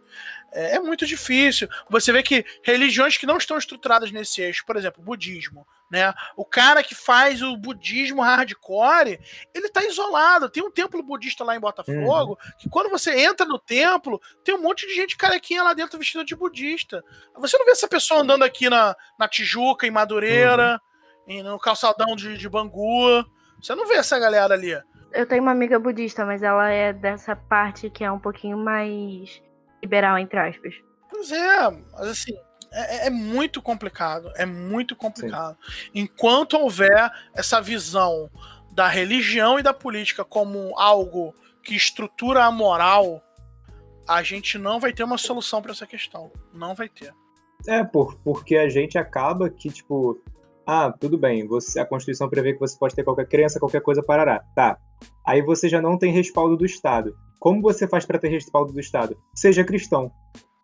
É, 0.53 0.75
é 0.75 0.79
muito 0.79 1.05
difícil. 1.05 1.67
Você 1.89 2.11
vê 2.11 2.21
que 2.23 2.45
religiões 2.63 3.17
que 3.17 3.25
não 3.25 3.37
estão 3.37 3.57
estruturadas 3.57 4.11
nesse 4.11 4.41
eixo, 4.41 4.63
por 4.65 4.75
exemplo, 4.77 5.01
o 5.01 5.05
budismo, 5.05 5.67
né? 5.91 6.13
O 6.37 6.45
cara 6.45 6.83
que 6.83 6.93
faz 6.95 7.41
o 7.41 7.57
budismo 7.57 8.21
hardcore, 8.21 9.19
ele 9.53 9.69
tá 9.69 9.83
isolado. 9.83 10.49
Tem 10.49 10.63
um 10.63 10.71
templo 10.71 11.01
budista 11.03 11.43
lá 11.43 11.55
em 11.55 11.59
Botafogo, 11.59 12.37
que 12.59 12.69
quando 12.69 12.89
você 12.89 13.19
entra 13.19 13.45
no 13.45 13.59
templo, 13.59 14.21
tem 14.43 14.53
um 14.55 14.61
monte 14.61 14.87
de 14.87 14.93
gente 14.93 15.17
carequinha 15.17 15.63
lá 15.63 15.73
dentro 15.73 15.97
vestida 15.99 16.23
de 16.23 16.35
budista. 16.35 17.03
Você 17.37 17.57
não 17.57 17.65
vê 17.65 17.71
essa 17.71 17.87
pessoa 17.87 18.21
andando 18.21 18.43
aqui 18.43 18.69
na, 18.69 18.95
na 19.19 19.27
Tijuca, 19.27 19.85
em 19.87 19.91
Madureira, 19.91 20.79
em- 20.85 20.88
no 21.43 21.59
calçadão 21.59 22.15
de, 22.15 22.37
de 22.37 22.49
Bangu. 22.49 23.25
Você 23.61 23.75
não 23.75 23.87
vê 23.87 23.95
essa 23.95 24.17
galera 24.17 24.53
ali. 24.53 24.77
Eu 25.11 25.25
tenho 25.25 25.41
uma 25.41 25.51
amiga 25.51 25.79
budista, 25.79 26.25
mas 26.25 26.43
ela 26.43 26.69
é 26.69 26.91
dessa 26.91 27.35
parte 27.35 27.89
que 27.89 28.03
é 28.03 28.11
um 28.11 28.19
pouquinho 28.19 28.57
mais 28.57 29.41
liberal, 29.81 30.17
entre 30.17 30.39
aspas. 30.39 30.73
Pois 31.09 31.31
é, 31.31 31.69
mas 31.93 32.07
assim, 32.07 32.35
é, 32.71 33.07
é 33.07 33.09
muito 33.09 33.61
complicado. 33.61 34.31
É 34.35 34.45
muito 34.45 34.95
complicado. 34.95 35.57
Enquanto 35.93 36.57
houver 36.57 37.11
essa 37.33 37.61
visão 37.61 38.29
da 38.71 38.87
religião 38.87 39.59
e 39.59 39.63
da 39.63 39.73
política 39.73 40.23
como 40.23 40.77
algo 40.77 41.33
que 41.63 41.75
estrutura 41.75 42.45
a 42.45 42.51
moral, 42.51 43.21
a 44.07 44.23
gente 44.23 44.57
não 44.57 44.79
vai 44.79 44.93
ter 44.93 45.03
uma 45.03 45.17
solução 45.17 45.61
para 45.61 45.71
essa 45.71 45.85
questão. 45.85 46.31
Não 46.53 46.73
vai 46.73 46.87
ter. 46.87 47.13
É, 47.67 47.83
por, 47.83 48.15
porque 48.23 48.55
a 48.55 48.69
gente 48.69 48.97
acaba 48.97 49.49
que, 49.49 49.69
tipo, 49.69 50.21
ah, 50.71 50.91
tudo 50.91 51.17
bem, 51.17 51.47
você, 51.47 51.79
a 51.79 51.85
Constituição 51.85 52.29
prevê 52.29 52.53
que 52.53 52.59
você 52.59 52.77
pode 52.77 52.93
ter 52.93 53.03
qualquer 53.03 53.27
crença, 53.27 53.59
qualquer 53.59 53.81
coisa, 53.81 54.03
parará. 54.03 54.43
Tá. 54.55 54.77
Aí 55.25 55.41
você 55.41 55.67
já 55.67 55.81
não 55.81 55.97
tem 55.97 56.11
respaldo 56.11 56.55
do 56.55 56.63
Estado. 56.63 57.15
Como 57.39 57.59
você 57.59 57.87
faz 57.87 58.05
para 58.05 58.19
ter 58.19 58.27
respaldo 58.27 58.71
do 58.71 58.79
Estado? 58.79 59.17
Seja 59.33 59.63
cristão. 59.63 60.11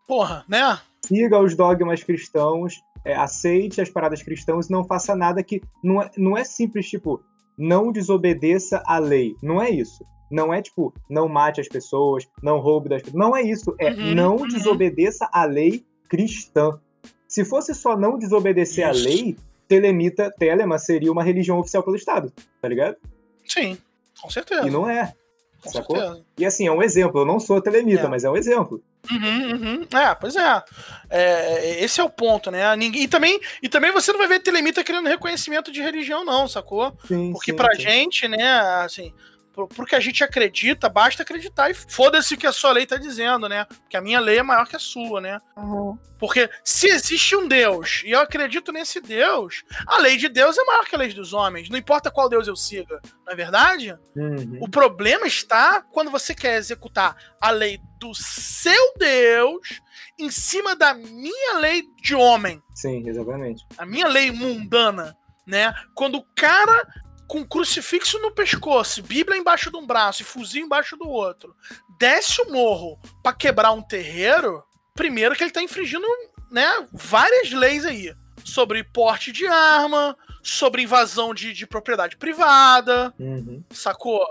Porra, 0.08 0.46
né? 0.48 0.78
Siga 1.08 1.40
os 1.40 1.56
dogmas 1.56 2.04
cristãos, 2.04 2.76
é, 3.04 3.16
aceite 3.16 3.82
as 3.82 3.90
paradas 3.90 4.22
cristãs 4.22 4.68
e 4.68 4.72
não 4.72 4.84
faça 4.84 5.16
nada 5.16 5.42
que. 5.42 5.60
Não 5.84 6.00
é, 6.00 6.12
não 6.16 6.38
é 6.38 6.44
simples, 6.44 6.88
tipo, 6.88 7.24
não 7.58 7.92
desobedeça 7.92 8.84
a 8.86 9.00
lei. 9.00 9.36
Não 9.42 9.60
é 9.60 9.72
isso. 9.72 10.06
Não 10.30 10.54
é 10.54 10.62
tipo, 10.62 10.94
não 11.10 11.28
mate 11.28 11.62
as 11.62 11.68
pessoas, 11.68 12.28
não 12.44 12.60
roube 12.60 12.90
das 12.90 13.02
pessoas. 13.02 13.20
Não 13.20 13.36
é 13.36 13.42
isso. 13.42 13.74
É 13.80 13.90
Uhum, 13.90 14.14
não 14.14 14.36
uhum. 14.36 14.48
desobedeça 14.48 15.28
a 15.34 15.46
lei 15.46 15.84
cristã. 16.08 16.80
Se 17.28 17.44
fosse 17.44 17.74
só 17.74 17.98
não 17.98 18.18
desobedecer 18.18 18.88
Isso. 18.90 19.08
a 19.08 19.10
lei, 19.10 19.38
Telemita, 19.68 20.32
Telema 20.38 20.78
seria 20.78 21.12
uma 21.12 21.24
religião 21.24 21.60
oficial 21.60 21.84
pelo 21.84 21.96
Estado, 21.96 22.32
tá 22.62 22.68
ligado? 22.68 22.98
Sim, 23.46 23.78
com 24.22 24.30
certeza. 24.30 24.68
E 24.68 24.72
não 24.72 24.90
é. 24.90 25.14
com 25.62 25.72
sacou? 25.72 25.98
certeza. 25.98 26.26
E 26.38 26.46
assim, 26.46 26.68
é 26.68 26.72
um 26.72 26.82
exemplo. 26.84 27.22
Eu 27.22 27.26
não 27.26 27.40
sou 27.40 27.62
telemita, 27.62 28.04
É. 28.04 28.08
mas 28.08 28.24
é 28.24 28.30
um 28.30 28.36
exemplo. 28.38 28.82
Uhum, 29.12 29.52
uhum. 29.52 29.88
É, 30.00 30.16
pois 30.16 30.36
é. 30.36 30.64
É, 31.10 31.84
Esse 31.84 32.02
é 32.02 32.04
o 32.04 32.10
ponto, 32.10 32.50
né? 32.50 32.76
Ninguém, 32.76 33.04
e, 33.04 33.08
também, 33.08 33.40
e 33.62 33.70
também 33.70 33.92
você 33.92 34.12
não 34.12 34.20
vai 34.20 34.28
ver 34.28 34.40
telemita 34.40 34.84
querendo 34.84 35.08
reconhecimento 35.08 35.72
de 35.72 35.82
religião, 35.82 36.26
não, 36.26 36.48
sacou? 36.48 36.96
Sim, 37.08 37.32
Porque 37.34 37.52
sim, 37.52 37.58
pra 37.58 37.76
sim. 37.76 37.82
gente, 37.82 38.28
né, 38.28 38.44
assim, 38.84 39.14
pro, 39.56 39.68
pro 39.68 39.86
que 39.86 39.96
a 39.96 40.00
gente 40.00 40.24
acredita, 40.24 40.90
basta 40.90 41.24
acreditar 41.24 41.70
e 41.72 41.74
foda-se 41.74 42.34
o 42.34 42.38
que 42.38 42.46
a 42.46 42.52
sua 42.52 42.74
lei 42.74 42.86
tá 42.86 42.98
dizendo, 42.98 43.48
né? 43.48 43.66
Porque 43.66 43.96
a 43.96 44.02
minha 44.02 44.20
lei 44.20 44.40
é 44.40 44.44
maior 44.44 44.68
que 44.68 44.76
a 44.76 44.80
sua, 44.80 45.22
né? 45.22 45.40
Uhum. 45.56 45.98
Porque 46.20 46.50
se 46.64 46.88
existe 46.88 47.36
um 47.36 47.48
Deus 47.48 48.04
e 48.06 48.12
eu 48.12 48.20
acredito 48.20 48.72
nesse 48.72 49.00
Deus, 49.00 49.64
a 49.88 49.98
lei 50.00 50.18
de 50.18 50.28
Deus 50.28 50.58
é 50.58 50.64
maior 50.64 50.86
que 50.86 50.96
a 50.96 51.00
lei 51.00 51.14
dos 51.14 51.34
homens. 51.34 51.70
Não 51.70 51.78
importa 51.78 52.12
qual 52.12 52.28
Deus 52.28 52.48
eu 52.48 52.56
siga, 52.56 53.00
não 53.26 53.34
é 53.34 53.36
verdade? 53.36 53.96
Uhum. 54.16 54.58
O 54.62 54.70
problema 54.70 55.26
está 55.26 55.82
quando 55.82 56.12
você 56.12 56.36
quer 56.36 56.58
executar 56.58 57.16
a 57.40 57.50
lei 57.50 57.80
do 58.00 58.14
seu 58.14 58.94
Deus 58.98 59.82
em 60.20 60.30
cima 60.30 60.76
da 60.76 60.94
minha 60.94 61.58
lei 61.60 61.84
de 62.02 62.16
homem, 62.16 62.62
Sim, 62.74 63.08
exatamente. 63.08 63.66
a 63.78 63.86
minha 63.86 64.08
lei 64.08 64.32
mundana, 64.32 65.16
né? 65.46 65.74
Quando 65.94 66.18
o 66.18 66.26
cara 66.36 66.88
com 67.28 67.46
crucifixo 67.46 68.20
no 68.20 68.32
pescoço, 68.32 69.02
Bíblia 69.04 69.38
embaixo 69.38 69.72
de 69.72 69.78
um 69.78 69.86
braço 69.86 70.22
e 70.22 70.26
fuzil 70.26 70.64
embaixo 70.66 70.96
do 70.96 71.08
outro, 71.10 71.56
desce 72.00 72.42
o 72.42 72.52
morro 72.52 73.00
pra 73.24 73.34
quebrar 73.34 73.72
um 73.72 73.82
terreiro, 73.82 74.64
primeiro 74.94 75.36
que 75.36 75.44
ele 75.44 75.52
tá 75.52 75.62
infringindo, 75.62 76.06
né, 76.52 76.88
várias 76.92 77.52
leis 77.52 77.86
aí 77.86 78.14
sobre 78.44 78.84
porte 78.84 79.32
de 79.32 79.48
arma, 79.48 80.16
sobre 80.44 80.84
invasão 80.84 81.34
de, 81.34 81.52
de 81.52 81.66
propriedade 81.66 82.16
privada, 82.18 83.14
Uhum. 83.20 83.64
sacou? 83.72 84.24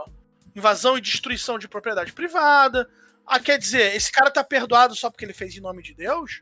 Invasão 0.55 0.97
e 0.97 1.01
destruição 1.01 1.59
de 1.59 1.67
propriedade 1.67 2.13
privada. 2.13 2.89
Ah, 3.27 3.41
quer 3.41 3.59
dizer, 3.59 3.97
esse 3.97 4.13
cara 4.13 4.31
tá 4.31 4.45
perdoado 4.45 4.95
só 4.95 5.11
porque 5.11 5.25
ele 5.25 5.33
fez 5.33 5.57
em 5.57 5.61
nome 5.61 5.83
de 5.83 5.95
Deus? 5.95 6.41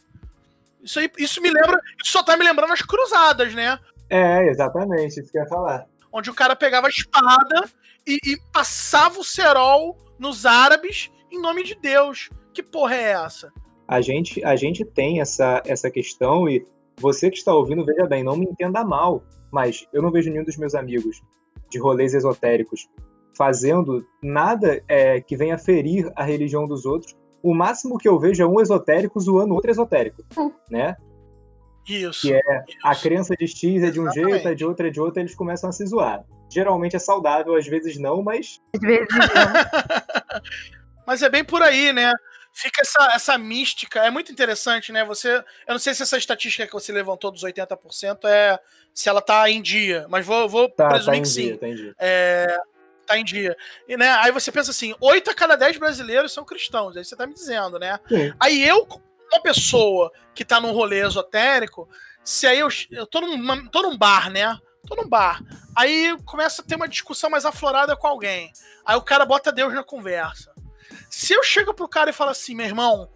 Isso 0.82 0.98
aí, 0.98 1.10
isso 1.16 1.40
me 1.40 1.48
lembra, 1.48 1.80
isso 2.02 2.12
só 2.12 2.22
tá 2.22 2.36
me 2.36 2.44
lembrando 2.44 2.72
as 2.72 2.82
cruzadas, 2.82 3.54
né? 3.54 3.78
É, 4.10 4.46
exatamente, 4.48 5.18
isso 5.20 5.32
que 5.32 5.38
eu 5.38 5.42
ia 5.42 5.48
falar. 5.48 5.86
Onde 6.12 6.30
o 6.30 6.34
cara 6.34 6.54
pegava 6.54 6.86
a 6.86 6.90
espada 6.90 7.70
e, 8.06 8.18
e 8.24 8.36
passava 8.52 9.18
o 9.18 9.24
cerol 9.24 9.96
nos 10.18 10.44
árabes 10.44 11.10
em 11.30 11.40
nome 11.40 11.64
de 11.64 11.74
Deus. 11.74 12.28
Que 12.52 12.62
porra 12.62 12.94
é 12.94 13.12
essa? 13.12 13.52
A 13.88 14.00
gente, 14.00 14.44
a 14.44 14.54
gente 14.56 14.84
tem 14.84 15.20
essa, 15.20 15.62
essa 15.66 15.90
questão 15.90 16.48
e 16.48 16.64
você 16.98 17.30
que 17.30 17.36
está 17.36 17.54
ouvindo, 17.54 17.84
veja 17.84 18.06
bem, 18.06 18.22
não 18.22 18.36
me 18.36 18.46
entenda 18.46 18.84
mal, 18.84 19.24
mas 19.50 19.86
eu 19.92 20.02
não 20.02 20.10
vejo 20.10 20.30
nenhum 20.30 20.44
dos 20.44 20.56
meus 20.56 20.74
amigos 20.74 21.20
de 21.70 21.78
rolês 21.78 22.14
esotéricos 22.14 22.88
fazendo 23.36 24.06
nada 24.22 24.82
é, 24.86 25.20
que 25.20 25.36
venha 25.36 25.58
ferir 25.58 26.10
a 26.14 26.22
religião 26.22 26.66
dos 26.66 26.84
outros. 26.84 27.16
O 27.42 27.54
máximo 27.54 27.98
que 27.98 28.08
eu 28.08 28.18
vejo 28.18 28.42
é 28.42 28.46
um 28.46 28.60
esotérico 28.60 29.18
zoando 29.18 29.54
outro 29.54 29.70
esotérico, 29.70 30.22
né? 30.70 30.96
Isso. 31.86 32.28
Que 32.28 32.40
A 32.84 32.92
isso. 32.92 33.02
crença 33.02 33.34
de 33.36 33.46
X 33.46 33.82
é 33.82 33.90
de 33.90 34.00
um 34.00 34.04
Exatamente. 34.04 34.32
jeito, 34.32 34.48
a 34.48 34.54
de 34.54 34.64
outra 34.64 34.88
é 34.88 34.90
de 34.90 35.00
outro, 35.00 35.20
eles 35.20 35.34
começam 35.34 35.70
a 35.70 35.72
se 35.72 35.84
zoar. 35.86 36.24
Geralmente 36.50 36.96
é 36.96 36.98
saudável, 36.98 37.54
às 37.54 37.66
vezes 37.66 37.98
não, 37.98 38.22
mas 38.22 38.60
Às 38.74 38.80
vezes 38.80 39.08
não. 39.08 40.42
Mas 41.06 41.20
é 41.20 41.28
bem 41.28 41.44
por 41.44 41.60
aí, 41.62 41.92
né? 41.92 42.12
Fica 42.52 42.82
essa, 42.82 43.12
essa 43.14 43.38
mística. 43.38 44.00
É 44.00 44.10
muito 44.10 44.30
interessante, 44.30 44.92
né? 44.92 45.04
Você. 45.04 45.28
Eu 45.66 45.72
não 45.72 45.78
sei 45.78 45.94
se 45.94 46.02
essa 46.02 46.16
estatística 46.16 46.66
que 46.66 46.72
você 46.72 46.92
levantou 46.92 47.30
dos 47.30 47.42
80% 47.42 48.24
é 48.24 48.58
se 48.94 49.08
ela 49.08 49.22
tá 49.22 49.48
em 49.50 49.62
dia, 49.62 50.06
mas 50.08 50.24
vou, 50.24 50.48
vou 50.48 50.68
tá, 50.68 50.84
tá 50.84 50.90
presumir 50.90 51.18
em 51.18 51.22
que 51.22 51.28
sim. 51.28 51.42
dia, 51.42 51.58
tá 51.58 51.68
em 51.68 51.74
dia. 51.74 51.94
É, 51.98 52.58
tá 53.06 53.18
em 53.18 53.24
dia. 53.24 53.56
E, 53.88 53.96
né, 53.96 54.10
aí 54.20 54.30
você 54.30 54.52
pensa 54.52 54.70
assim: 54.70 54.94
8 55.00 55.30
a 55.30 55.34
cada 55.34 55.56
10 55.56 55.78
brasileiros 55.78 56.32
são 56.32 56.44
cristãos. 56.44 56.96
Aí 56.96 57.04
você 57.04 57.16
tá 57.16 57.26
me 57.26 57.32
dizendo, 57.32 57.78
né? 57.78 57.98
Sim. 58.06 58.32
Aí 58.38 58.62
eu, 58.62 58.86
uma 59.32 59.42
pessoa 59.42 60.12
que 60.34 60.44
tá 60.44 60.60
num 60.60 60.72
rolê 60.72 61.04
esotérico, 61.06 61.88
se 62.24 62.46
aí 62.46 62.58
eu, 62.58 62.68
eu 62.90 63.06
tô, 63.06 63.20
num, 63.20 63.66
tô 63.68 63.82
num 63.82 63.96
bar, 63.96 64.30
né? 64.30 64.58
Tô 64.86 64.94
num 64.96 65.08
bar. 65.08 65.42
Aí 65.76 66.16
começa 66.24 66.62
a 66.62 66.64
ter 66.64 66.76
uma 66.76 66.88
discussão 66.88 67.30
mais 67.30 67.44
aflorada 67.44 67.96
com 67.96 68.06
alguém. 68.06 68.52
Aí 68.84 68.96
o 68.96 69.02
cara 69.02 69.24
bota 69.24 69.52
Deus 69.52 69.72
na 69.72 69.82
conversa. 69.82 70.52
Se 71.08 71.32
eu 71.32 71.42
chego 71.42 71.74
pro 71.74 71.88
cara 71.88 72.10
e 72.10 72.12
falo 72.12 72.30
assim, 72.30 72.54
meu 72.54 72.66
irmão, 72.66 73.08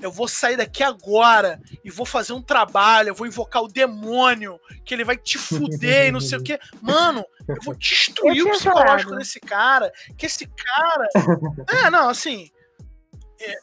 eu 0.00 0.10
vou 0.10 0.26
sair 0.28 0.56
daqui 0.56 0.82
agora 0.82 1.60
e 1.84 1.90
vou 1.90 2.06
fazer 2.06 2.32
um 2.32 2.42
trabalho, 2.42 3.10
eu 3.10 3.14
vou 3.14 3.26
invocar 3.26 3.62
o 3.62 3.68
demônio, 3.68 4.58
que 4.84 4.94
ele 4.94 5.04
vai 5.04 5.16
te 5.16 5.38
fuder 5.38 6.08
e 6.08 6.12
não 6.12 6.20
sei 6.20 6.38
o 6.38 6.42
quê. 6.42 6.58
Mano, 6.80 7.24
eu 7.48 7.56
vou 7.64 7.74
destruir 7.74 8.38
Eu 8.38 8.46
o 8.46 8.50
psicológico 8.50 9.16
desse 9.16 9.40
cara, 9.40 9.92
que 10.16 10.26
esse 10.26 10.46
cara. 10.46 11.08
É, 11.84 11.90
não, 11.90 12.08
assim. 12.08 12.50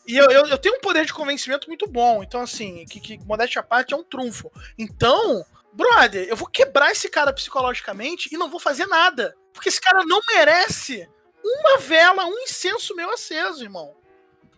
E 0.07 0.17
eu, 0.17 0.25
eu, 0.31 0.47
eu, 0.47 0.57
tenho 0.57 0.75
um 0.75 0.79
poder 0.79 1.05
de 1.05 1.13
convencimento 1.13 1.67
muito 1.67 1.87
bom. 1.87 2.23
Então, 2.23 2.41
assim, 2.41 2.85
que, 2.85 2.99
que 2.99 3.19
modéstia 3.25 3.59
à 3.59 3.63
parte 3.63 3.93
é 3.93 3.97
um 3.97 4.03
trunfo. 4.03 4.51
Então, 4.77 5.45
brother, 5.73 6.27
eu 6.27 6.35
vou 6.35 6.47
quebrar 6.47 6.91
esse 6.91 7.09
cara 7.09 7.31
psicologicamente 7.31 8.29
e 8.31 8.37
não 8.37 8.49
vou 8.49 8.59
fazer 8.59 8.87
nada. 8.87 9.35
Porque 9.53 9.69
esse 9.69 9.81
cara 9.81 10.03
não 10.05 10.19
merece 10.27 11.07
uma 11.43 11.77
vela, 11.77 12.25
um 12.25 12.39
incenso 12.39 12.95
meu 12.95 13.11
aceso, 13.11 13.63
irmão. 13.63 13.95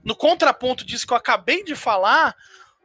No 0.04 0.16
contraponto 0.16 0.86
disso 0.86 1.06
que 1.06 1.14
eu 1.14 1.18
acabei 1.18 1.64
de 1.64 1.76
falar, 1.76 2.36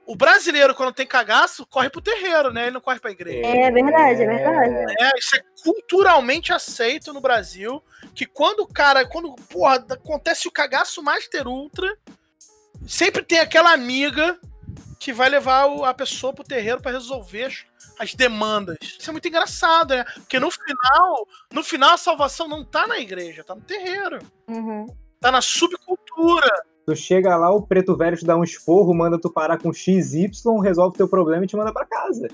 o 0.06 0.14
brasileiro, 0.14 0.74
quando 0.74 0.92
tem 0.92 1.06
cagaço, 1.06 1.66
corre 1.66 1.88
pro 1.88 2.00
terreiro, 2.00 2.52
né? 2.52 2.64
Ele 2.64 2.72
não 2.72 2.80
corre 2.80 3.00
pra 3.00 3.10
igreja. 3.10 3.46
É 3.46 3.70
verdade, 3.70 4.22
é 4.22 4.26
verdade. 4.26 4.94
É, 5.00 5.18
isso 5.18 5.36
é 5.36 5.40
culturalmente 5.62 6.52
aceito 6.52 7.12
no 7.12 7.20
Brasil. 7.20 7.82
Que 8.14 8.26
quando 8.26 8.60
o 8.60 8.66
cara, 8.66 9.06
quando, 9.06 9.34
porra, 9.48 9.76
acontece 9.90 10.46
o 10.46 10.52
cagaço 10.52 11.02
Master 11.02 11.48
Ultra, 11.48 11.96
sempre 12.86 13.22
tem 13.22 13.40
aquela 13.40 13.72
amiga 13.72 14.38
que 14.98 15.12
vai 15.12 15.28
levar 15.28 15.66
a 15.84 15.92
pessoa 15.92 16.32
pro 16.32 16.44
terreiro 16.44 16.80
para 16.80 16.92
resolver 16.92 17.52
as 17.98 18.14
demandas. 18.14 18.76
Isso 18.80 19.10
é 19.10 19.12
muito 19.12 19.28
engraçado, 19.28 19.94
né? 19.94 20.04
Porque 20.04 20.40
no 20.40 20.50
final, 20.50 21.28
no 21.52 21.62
final 21.62 21.90
a 21.90 21.98
salvação 21.98 22.48
não 22.48 22.64
tá 22.64 22.86
na 22.86 22.98
igreja, 22.98 23.44
tá 23.44 23.54
no 23.54 23.60
terreiro. 23.60 24.18
Uhum. 24.48 24.86
Tá 25.20 25.30
na 25.30 25.42
subcultura. 25.42 26.48
Tu 26.86 26.96
chega 26.96 27.36
lá, 27.36 27.50
o 27.50 27.66
preto 27.66 27.96
velho 27.96 28.16
te 28.16 28.26
dá 28.26 28.36
um 28.36 28.44
esporro, 28.44 28.94
manda 28.94 29.18
tu 29.18 29.30
parar 29.30 29.58
com 29.58 29.72
XY, 29.72 30.30
resolve 30.62 30.96
teu 30.96 31.08
problema 31.08 31.44
e 31.44 31.48
te 31.48 31.56
manda 31.56 31.72
para 31.72 31.86
casa. 31.86 32.28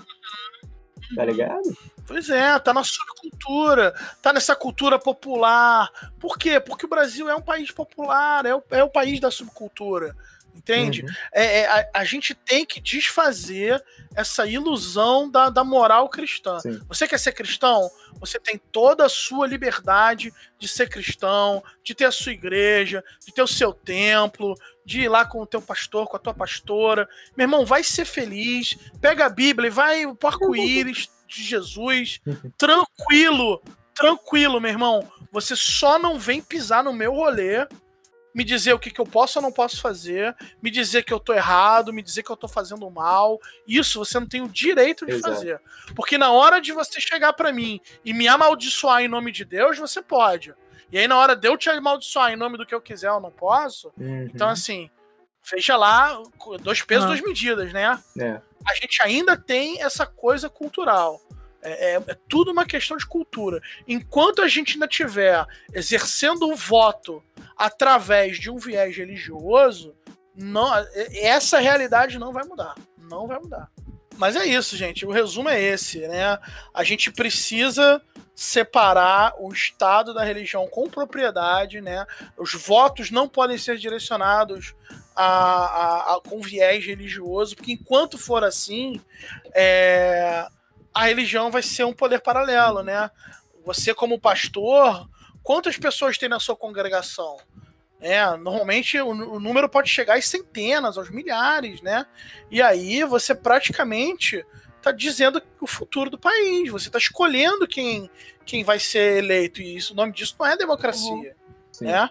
Tá 1.15 1.25
ligado? 1.25 1.77
Pois 2.07 2.29
é, 2.29 2.59
tá 2.59 2.73
na 2.73 2.85
subcultura, 2.85 3.95
tá 4.23 4.33
nessa 4.33 4.55
cultura 4.55 4.99
popular. 4.99 5.91
Por 6.19 6.37
quê? 6.39 6.61
Porque 6.61 6.87
o 6.87 6.89
Brasil 6.89 7.29
é 7.29 7.35
um 7.35 7.41
país 7.41 7.71
popular, 7.71 8.47
é 8.47 8.55
o, 8.55 8.63
é 8.71 8.83
o 8.83 8.91
país 8.91 9.21
da 9.21 9.31
subcultura. 9.31 10.15
Entende? 10.55 11.03
Uhum. 11.03 11.09
É, 11.33 11.61
é 11.61 11.67
a, 11.67 11.91
a, 11.95 12.05
gente 12.05 12.35
tem 12.35 12.65
que 12.65 12.81
desfazer 12.81 13.83
essa 14.15 14.47
ilusão 14.47 15.31
da, 15.31 15.49
da 15.49 15.65
moral 15.65 16.09
cristã. 16.09 16.59
Sim. 16.61 16.81
Você 16.89 17.07
quer 17.09 17.19
ser 17.19 17.33
cristão? 17.33 17.91
Você 18.21 18.39
tem 18.39 18.61
toda 18.71 19.07
a 19.07 19.09
sua 19.09 19.47
liberdade 19.47 20.33
de 20.59 20.69
ser 20.69 20.89
cristão, 20.89 21.63
de 21.83 21.95
ter 21.95 22.05
a 22.05 22.13
sua 22.13 22.33
igreja, 22.33 23.03
de 23.25 23.33
ter 23.33 23.43
o 23.43 23.49
seu 23.49 23.73
templo, 23.73 24.55
de 24.85 25.03
ir 25.03 25.09
lá 25.09 25.25
com 25.25 25.41
o 25.41 25.47
teu 25.47 25.63
pastor, 25.63 26.07
com 26.07 26.17
a 26.17 26.21
tua 26.21 26.35
pastora. 26.35 27.09
Meu 27.37 27.45
irmão, 27.45 27.65
vai 27.65 27.83
ser 27.83 28.05
feliz, 28.05 28.77
pega 29.01 29.27
a 29.27 29.31
Bíblia 29.31 29.69
e 29.69 29.71
vai 29.71 30.05
o 30.05 30.17
arco-íris 30.23 31.09
de 31.27 31.43
Jesus, 31.43 32.21
tranquilo, 32.59 33.63
tranquilo, 33.95 34.61
meu 34.61 34.71
irmão. 34.71 35.11
Você 35.33 35.55
só 35.55 35.99
não 35.99 36.19
vem 36.19 36.43
pisar 36.43 36.83
no 36.85 36.93
meu 36.93 37.15
rolê 37.15 37.67
me 38.35 38.45
dizer 38.45 38.73
o 38.73 38.79
que, 38.79 38.91
que 38.91 39.01
eu 39.01 39.05
posso 39.05 39.39
ou 39.39 39.43
não 39.43 39.53
posso 39.53 39.81
fazer, 39.81 40.37
me 40.63 40.71
dizer 40.71 41.05
que 41.05 41.13
eu 41.13 41.21
tô 41.21 41.33
errado, 41.33 41.93
me 41.93 42.03
dizer 42.03 42.23
que 42.23 42.31
eu 42.31 42.37
tô 42.37 42.49
fazendo 42.49 42.89
mal. 42.91 43.39
Isso 43.67 43.99
você 43.99 44.19
não 44.19 44.27
tem 44.27 44.43
o 44.43 44.49
direito 44.49 45.05
de 45.05 45.13
Exato. 45.13 45.35
fazer. 45.35 45.61
Porque 45.95 46.17
na 46.17 46.31
hora 46.31 46.61
de 46.61 46.73
você 46.73 47.01
chegar 47.01 47.33
para 47.33 47.53
mim 47.53 47.81
e 48.05 48.13
me 48.13 48.29
amaldiçoar 48.29 49.03
em 49.03 49.09
nome 49.09 49.33
de 49.33 49.45
Deus, 49.45 49.79
você 49.79 50.01
pode. 50.01 50.55
E 50.93 50.99
aí, 50.99 51.07
na 51.07 51.17
hora 51.17 51.37
de 51.37 51.47
eu 51.47 51.57
te 51.57 51.71
amaldiçoar 51.71 52.33
em 52.33 52.37
nome 52.37 52.57
do 52.57 52.67
que 52.67 52.75
eu 52.75 52.81
quiser, 52.81 53.09
eu 53.09 53.21
não 53.21 53.31
posso. 53.31 53.93
Uhum. 53.97 54.29
Então, 54.35 54.49
assim, 54.49 54.91
fecha 55.43 55.77
lá, 55.77 56.21
dois 56.63 56.83
pesos, 56.83 57.05
uhum. 57.05 57.11
duas 57.13 57.23
medidas, 57.23 57.73
né? 57.73 57.99
É. 58.19 58.41
A 58.67 58.75
gente 58.75 59.01
ainda 59.03 59.37
tem 59.37 59.83
essa 59.83 60.05
coisa 60.05 60.51
cultural. 60.51 61.21
É, 61.63 61.95
é, 61.95 61.97
é, 61.97 62.19
tudo 62.29 62.53
uma 62.53 62.65
questão 62.65 62.97
de 62.97 63.07
cultura. 63.07 63.61
Enquanto 63.87 64.41
a 64.41 64.49
gente 64.49 64.75
ainda 64.75 64.89
tiver 64.89 65.45
exercendo 65.73 66.51
o 66.51 66.57
voto 66.57 67.23
através 67.57 68.39
de 68.39 68.51
um 68.51 68.57
viés 68.57 68.97
religioso, 68.97 69.95
não, 70.35 70.71
essa 71.13 71.59
realidade 71.59 72.19
não 72.19 72.33
vai 72.33 72.45
mudar. 72.45 72.75
Não 72.99 73.27
vai 73.27 73.39
mudar. 73.39 73.71
Mas 74.17 74.37
é 74.37 74.47
isso, 74.47 74.77
gente. 74.77 75.05
O 75.05 75.11
resumo 75.11 75.49
é 75.49 75.61
esse, 75.61 76.07
né? 76.07 76.39
A 76.73 76.85
gente 76.85 77.11
precisa 77.11 78.03
separar 78.35 79.35
o 79.39 79.53
Estado 79.53 80.15
da 80.15 80.25
religião 80.25 80.67
com 80.67 80.89
propriedade, 80.89 81.81
né? 81.81 82.07
Os 82.39 82.55
votos 82.55 83.11
não 83.11 83.29
podem 83.29 83.59
ser 83.59 83.77
direcionados 83.77 84.75
a, 85.15 85.25
a, 85.25 86.17
a 86.17 86.21
com 86.21 86.41
viés 86.41 86.85
religioso, 86.87 87.55
porque 87.55 87.73
enquanto 87.73 88.17
for 88.17 88.43
assim, 88.43 89.01
é, 89.55 90.47
a 90.95 91.05
religião 91.05 91.51
vai 91.51 91.63
ser 91.63 91.85
um 91.85 91.93
poder 91.93 92.21
paralelo, 92.21 92.83
né? 92.83 93.11
Você, 93.65 93.95
como 93.95 94.21
pastor, 94.21 95.09
quantas 95.43 95.77
pessoas 95.77 96.19
tem 96.19 96.29
na 96.29 96.41
sua 96.41 96.57
congregação? 96.57 97.37
É, 98.01 98.25
normalmente 98.37 98.99
o, 98.99 99.09
o, 99.09 99.39
número 99.39 99.69
pode 99.69 99.91
chegar 99.91 100.17
às 100.17 100.25
centenas, 100.25 100.97
aos 100.97 101.11
milhares, 101.11 101.83
né? 101.83 102.07
E 102.51 102.63
aí 102.63 103.05
você 103.05 103.35
praticamente 103.35 104.45
está 104.79 104.91
dizendo 104.91 105.43
o 105.61 105.67
futuro 105.67 106.09
do 106.09 106.19
país. 106.19 106.71
Você 106.71 106.89
está 106.89 106.99
escolhendo 106.99 107.69
quem, 107.69 108.11
quem 108.47 108.65
vai 108.65 108.81
ser 108.81 109.19
eleito. 109.19 109.61
E 109.61 109.77
isso, 109.77 109.93
o 109.93 109.97
nome 109.97 110.13
disso 110.13 110.35
não 110.39 110.47
é 110.47 110.57
democracia. 110.57 111.37
Uhum. 111.81 111.87
Né? 111.87 112.11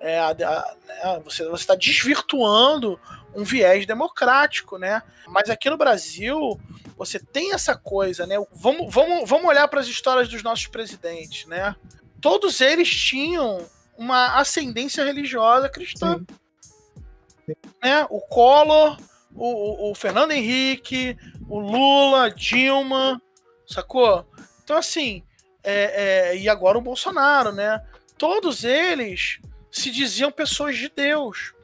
É, 0.00 0.18
a, 0.18 0.30
a, 0.30 0.76
é, 0.88 1.20
você 1.20 1.44
está 1.52 1.74
desvirtuando 1.74 2.98
um 3.34 3.44
viés 3.44 3.86
democrático, 3.86 4.78
né? 4.78 5.02
Mas 5.28 5.50
aqui 5.50 5.68
no 5.68 5.76
Brasil, 5.76 6.58
você 6.96 7.18
tem 7.18 7.52
essa 7.52 7.76
coisa, 7.76 8.26
né? 8.26 8.36
Vamos, 8.52 8.92
vamos, 8.92 9.28
vamos 9.28 9.46
olhar 9.46 9.68
para 9.68 9.80
as 9.80 9.86
histórias 9.86 10.28
dos 10.28 10.42
nossos 10.42 10.66
presidentes, 10.66 11.46
né? 11.46 11.76
Todos 12.20 12.60
eles 12.60 12.88
tinham 12.88 13.64
uma 13.96 14.38
ascendência 14.38 15.04
religiosa 15.04 15.68
cristã. 15.68 16.18
Sim. 16.18 17.54
Né? 17.82 18.06
O 18.08 18.20
Collor, 18.20 18.96
o, 19.34 19.90
o, 19.90 19.94
Fernando 19.94 20.32
Henrique, 20.32 21.16
o 21.48 21.58
Lula, 21.58 22.30
Dilma, 22.30 23.20
sacou? 23.66 24.26
Então, 24.62 24.76
assim, 24.76 25.22
é, 25.62 26.30
é, 26.32 26.36
e 26.36 26.48
agora 26.48 26.78
o 26.78 26.82
Bolsonaro, 26.82 27.52
né? 27.52 27.82
Todos 28.16 28.64
eles 28.64 29.40
se 29.70 29.90
diziam 29.90 30.30
pessoas 30.30 30.76
de 30.76 30.88
Deus. 30.88 31.54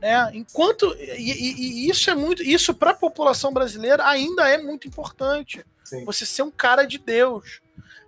Né? 0.00 0.30
Enquanto 0.34 0.94
e, 0.96 1.32
e, 1.32 1.86
e 1.86 1.90
isso 1.90 2.10
é 2.10 2.14
muito, 2.14 2.42
isso 2.42 2.72
para 2.72 2.92
a 2.92 2.94
população 2.94 3.52
brasileira 3.52 4.06
ainda 4.06 4.48
é 4.48 4.58
muito 4.58 4.86
importante. 4.86 5.64
Sim. 5.84 6.04
Você 6.04 6.26
ser 6.26 6.42
um 6.42 6.50
cara 6.50 6.84
de 6.84 6.98
Deus. 6.98 7.60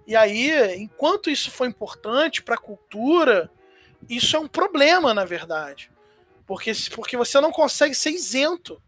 E 0.07 0.17
aí, 0.17 0.75
enquanto 0.77 1.31
isso 1.31 1.51
foi 1.51 1.69
importante 1.69 2.43
para 2.43 2.57
a 2.57 2.59
cultura, 2.59 3.51
isso 4.09 4.37
é 4.37 4.39
um 4.39 4.49
problema, 4.49 5.15
na 5.15 5.25
verdade. 5.25 5.91
Porque, 6.47 6.73
porque 6.95 7.17
você 7.17 7.41
não 7.41 7.53
consegue 7.53 7.95
ser 7.95 8.11
isento. 8.11 8.83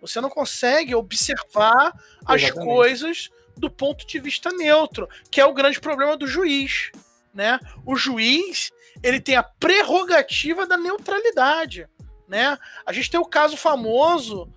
Você 0.00 0.20
não 0.20 0.30
consegue 0.30 0.94
observar 0.94 1.92
as 2.24 2.50
coisas 2.50 3.30
do 3.56 3.70
ponto 3.70 4.06
de 4.06 4.18
vista 4.18 4.50
neutro, 4.50 5.08
que 5.30 5.40
é 5.40 5.44
o 5.44 5.52
grande 5.52 5.80
problema 5.80 6.16
do 6.16 6.26
juiz. 6.26 6.90
Né? 7.32 7.58
O 7.86 7.96
juiz 7.96 8.70
ele 9.02 9.20
tem 9.20 9.36
a 9.36 9.42
prerrogativa 9.42 10.66
da 10.66 10.76
neutralidade 10.76 11.88
né? 12.30 12.56
A 12.86 12.92
gente 12.92 13.10
tem 13.10 13.18
o 13.18 13.24
caso 13.24 13.56
famoso, 13.56 14.48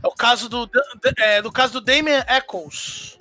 é 0.00 0.06
o 0.06 0.12
caso 0.12 0.48
do, 0.48 0.70
é, 1.18 1.42
do 1.42 1.50
caso 1.50 1.74
do 1.74 1.80
Damien 1.80 2.22
Eccles, 2.28 3.18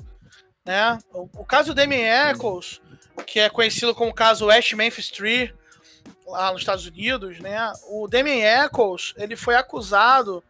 né? 0.63 0.99
O, 1.11 1.27
o, 1.39 1.43
caso 1.43 1.73
do 1.73 1.75
Damien 1.75 2.05
Eccles, 2.07 2.79
que 3.25 3.39
é 3.39 3.49
conhecido 3.49 3.95
como 3.95 4.11
o 4.11 4.13
caso 4.13 4.45
West 4.45 4.71
Memphis 4.73 5.09
3, 5.09 5.51
lá 6.27 6.51
nos 6.51 6.61
Estados 6.61 6.85
Unidos, 6.85 7.39
né? 7.39 7.73
O 7.89 8.07
Damien 8.07 8.43
Eccles, 8.43 9.15
ele 9.17 9.35
foi 9.35 9.55
acusado 9.55 10.43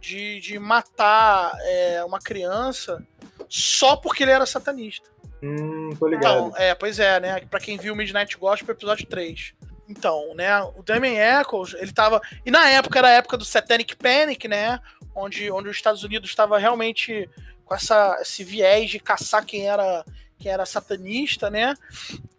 de, 0.00 0.40
de 0.40 0.58
matar 0.58 1.52
é, 1.60 2.02
uma 2.02 2.18
criança 2.18 3.06
só 3.46 3.94
porque 3.94 4.22
ele 4.22 4.32
era 4.32 4.46
satanista. 4.46 5.06
Hum, 5.42 5.90
tô 5.98 6.06
ligado. 6.06 6.48
Então, 6.48 6.52
é, 6.56 6.74
pois 6.74 6.98
é, 6.98 7.20
né? 7.20 7.40
Pra 7.50 7.60
quem 7.60 7.76
viu 7.78 7.94
Midnight 7.94 8.36
Gospel, 8.36 8.74
episódio 8.74 9.06
3. 9.06 9.54
Então, 9.88 10.34
né, 10.34 10.60
o 10.76 10.82
Damien 10.82 11.16
Eccles, 11.18 11.74
ele 11.74 11.92
tava... 11.92 12.20
E 12.44 12.50
na 12.50 12.68
época 12.68 12.98
era 12.98 13.08
a 13.08 13.12
época 13.12 13.36
do 13.36 13.44
Satanic 13.44 13.94
Panic, 13.94 14.48
né, 14.48 14.80
onde, 15.14 15.50
onde 15.50 15.68
os 15.68 15.76
Estados 15.76 16.02
Unidos 16.02 16.28
estava 16.28 16.58
realmente 16.58 17.30
com 17.64 17.74
essa, 17.74 18.18
esse 18.20 18.42
viés 18.42 18.90
de 18.90 18.98
caçar 18.98 19.44
quem 19.44 19.68
era 19.68 20.04
quem 20.38 20.52
era 20.52 20.66
satanista, 20.66 21.48
né? 21.50 21.74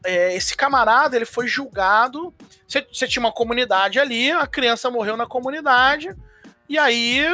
É, 0.05 0.35
esse 0.35 0.55
camarada 0.55 1.15
ele 1.15 1.25
foi 1.25 1.47
julgado. 1.47 2.33
Você 2.67 3.07
tinha 3.07 3.21
uma 3.21 3.31
comunidade 3.31 3.99
ali, 3.99 4.31
a 4.31 4.45
criança 4.45 4.91
morreu 4.91 5.17
na 5.17 5.25
comunidade, 5.25 6.15
e 6.69 6.77
aí 6.77 7.25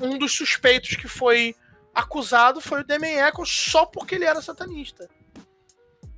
um 0.00 0.18
dos 0.18 0.32
suspeitos 0.32 0.96
que 0.96 1.08
foi 1.08 1.54
acusado 1.94 2.60
foi 2.60 2.80
o 2.80 2.84
Damien 2.84 3.20
Eccles 3.20 3.48
só 3.48 3.86
porque 3.86 4.14
ele 4.14 4.24
era 4.24 4.42
satanista. 4.42 5.08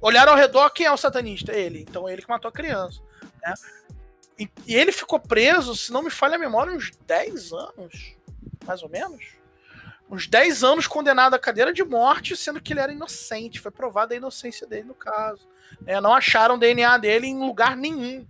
Olharam 0.01 0.33
ao 0.33 0.39
redor, 0.39 0.71
quem 0.71 0.87
é 0.87 0.93
o 0.93 0.97
satanista? 0.97 1.53
Ele. 1.53 1.81
Então 1.81 2.09
ele 2.09 2.23
que 2.23 2.29
matou 2.29 2.49
a 2.49 2.53
criança. 2.53 3.01
Né? 3.43 3.55
E, 4.39 4.51
e, 4.67 4.75
ele 4.75 4.93
ficou 4.93 5.19
preso, 5.19 5.75
se 5.75 5.93
não 5.93 6.03
me 6.03 6.11
falha 6.11 6.37
a 6.37 6.39
memória, 6.39 6.73
uns 6.73 6.91
10 7.07 7.53
anos, 7.53 8.17
mais 8.65 8.83
ou 8.83 8.89
menos. 8.89 9.37
Uns 10.09 10.27
10 10.27 10.63
anos 10.63 10.87
condenado 10.87 11.35
à 11.35 11.39
cadeira 11.39 11.73
de 11.73 11.83
morte, 11.83 12.37
sendo 12.37 12.61
que 12.61 12.73
ele 12.73 12.81
era 12.81 12.93
inocente. 12.93 13.61
Foi 13.61 13.71
provada 13.71 14.15
a 14.15 14.17
inocência 14.17 14.67
dele 14.67 14.85
no 14.85 14.95
caso. 14.95 15.49
É, 15.85 16.01
não 16.01 16.15
acharam 16.15 16.59
DNA 16.59 16.99
dele 16.99 17.27
em 17.27 17.39
lugar 17.39 17.77
nenhum. 17.77 18.27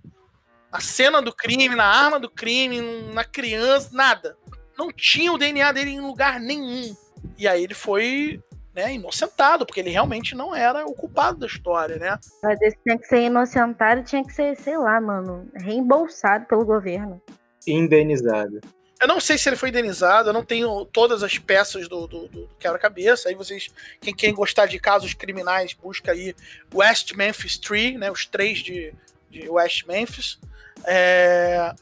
na 0.73 0.81
cena 0.81 1.21
do 1.21 1.35
crime, 1.35 1.75
na 1.75 1.85
arma 1.85 2.19
do 2.19 2.31
crime, 2.31 2.81
na 3.13 3.25
criança, 3.25 3.91
nada. 3.93 4.39
Não 4.79 4.91
tinha 4.93 5.33
o 5.33 5.39
DNA 5.39 5.73
dele 5.73 5.91
em 5.91 6.01
lugar 6.01 6.41
nenhum. 6.41 6.97
E 7.39 7.47
aí 7.47 7.65
ele 7.65 7.75
foi 7.75 8.41
né, 8.75 8.95
inocentado, 8.95 9.65
porque 9.65 9.81
ele 9.81 9.91
realmente 9.91 10.35
não 10.35 10.55
era 10.55 10.85
o 10.87 10.93
culpado 10.93 11.39
da 11.39 11.47
história, 11.47 11.97
né? 11.97 12.19
Mas 12.43 12.61
esse 12.61 12.77
tinha 12.83 12.99
que 12.99 13.07
ser 13.07 13.23
inocentado, 13.23 14.03
tinha 14.03 14.23
que 14.23 14.33
ser, 14.33 14.55
sei 14.57 14.77
lá, 14.77 15.01
mano, 15.01 15.49
reembolsado 15.55 16.47
pelo 16.47 16.65
governo. 16.65 17.21
Indenizado. 17.67 18.61
Eu 19.01 19.09
não 19.09 19.21
sei 19.21 19.37
se 19.37 19.49
ele 19.49 19.57
foi 19.57 19.69
indenizado, 19.69 20.31
eu 20.31 20.33
não 20.33 20.45
tenho 20.45 20.85
todas 20.87 21.23
as 21.23 21.39
peças 21.39 21.87
do, 21.89 22.07
do, 22.07 22.29
do 22.29 22.49
quebra-cabeça. 22.59 23.29
Aí 23.29 23.35
vocês, 23.35 23.69
quem, 24.01 24.15
quem 24.15 24.35
gostar 24.35 24.67
de 24.67 24.79
casos 24.79 25.13
criminais, 25.13 25.75
busca 25.75 26.13
aí 26.13 26.35
West 26.75 27.13
Memphis 27.15 27.59
Tree, 27.59 27.99
né? 27.99 28.11
Os 28.11 28.25
três 28.25 28.59
de, 28.61 28.95
de 29.31 29.49
West 29.51 29.87
Memphis. 29.87 30.39
É, 30.87 31.75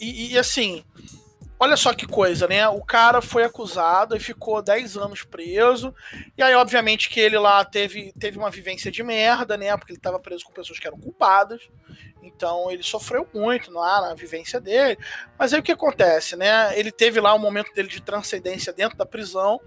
e, 0.00 0.32
e, 0.32 0.38
assim, 0.38 0.82
olha 1.58 1.76
só 1.76 1.94
que 1.94 2.06
coisa, 2.06 2.46
né? 2.46 2.68
O 2.68 2.82
cara 2.82 3.20
foi 3.20 3.44
acusado 3.44 4.16
e 4.16 4.20
ficou 4.20 4.62
10 4.62 4.96
anos 4.96 5.22
preso. 5.22 5.94
E 6.36 6.42
aí, 6.42 6.54
obviamente, 6.54 7.08
que 7.08 7.20
ele 7.20 7.38
lá 7.38 7.64
teve, 7.64 8.12
teve 8.18 8.38
uma 8.38 8.50
vivência 8.50 8.90
de 8.90 9.02
merda, 9.02 9.56
né? 9.56 9.76
Porque 9.76 9.92
ele 9.92 9.98
estava 9.98 10.18
preso 10.18 10.44
com 10.44 10.52
pessoas 10.52 10.78
que 10.78 10.86
eram 10.86 10.98
culpadas. 10.98 11.68
Então 12.22 12.70
ele 12.70 12.82
sofreu 12.82 13.28
muito 13.32 13.70
lá 13.70 14.00
na 14.00 14.14
vivência 14.14 14.60
dele. 14.60 14.98
Mas 15.38 15.52
aí 15.52 15.60
o 15.60 15.62
que 15.62 15.72
acontece, 15.72 16.36
né? 16.36 16.78
Ele 16.78 16.90
teve 16.90 17.20
lá 17.20 17.34
um 17.34 17.38
momento 17.38 17.72
dele 17.72 17.88
de 17.88 18.00
transcendência 18.00 18.72
dentro 18.72 18.96
da 18.96 19.06
prisão. 19.06 19.60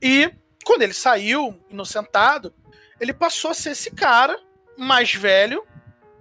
E 0.00 0.32
quando 0.64 0.82
ele 0.82 0.94
saiu, 0.94 1.58
inocentado, 1.70 2.54
ele 3.00 3.12
passou 3.12 3.50
a 3.50 3.54
ser 3.54 3.70
esse 3.70 3.90
cara 3.90 4.38
mais 4.76 5.14
velho, 5.14 5.64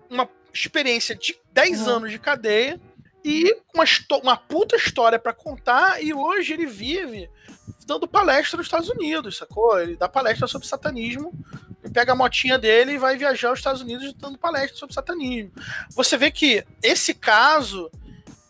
uma 0.09 0.29
experiência 0.53 1.15
de 1.15 1.39
10 1.51 1.81
uhum. 1.81 1.95
anos 1.95 2.11
de 2.11 2.19
cadeia 2.19 2.79
e 3.23 3.55
uma, 3.73 3.85
uma 4.21 4.37
puta 4.37 4.75
história 4.75 5.17
para 5.17 5.33
contar. 5.33 6.03
E 6.03 6.13
hoje 6.13 6.53
ele 6.53 6.65
vive 6.65 7.29
dando 7.85 8.07
palestra 8.07 8.57
nos 8.57 8.67
Estados 8.67 8.89
Unidos, 8.89 9.37
sacou? 9.37 9.79
Ele 9.79 9.95
dá 9.95 10.07
palestra 10.07 10.47
sobre 10.47 10.67
satanismo 10.67 11.31
pega 11.93 12.11
a 12.11 12.15
motinha 12.15 12.57
dele 12.57 12.93
e 12.93 12.97
vai 12.97 13.15
viajar 13.15 13.49
aos 13.49 13.59
Estados 13.59 13.81
Unidos 13.81 14.13
dando 14.13 14.37
palestra 14.37 14.77
sobre 14.77 14.95
satanismo. 14.95 15.51
Você 15.91 16.17
vê 16.17 16.31
que 16.31 16.65
esse 16.81 17.13
caso, 17.13 17.89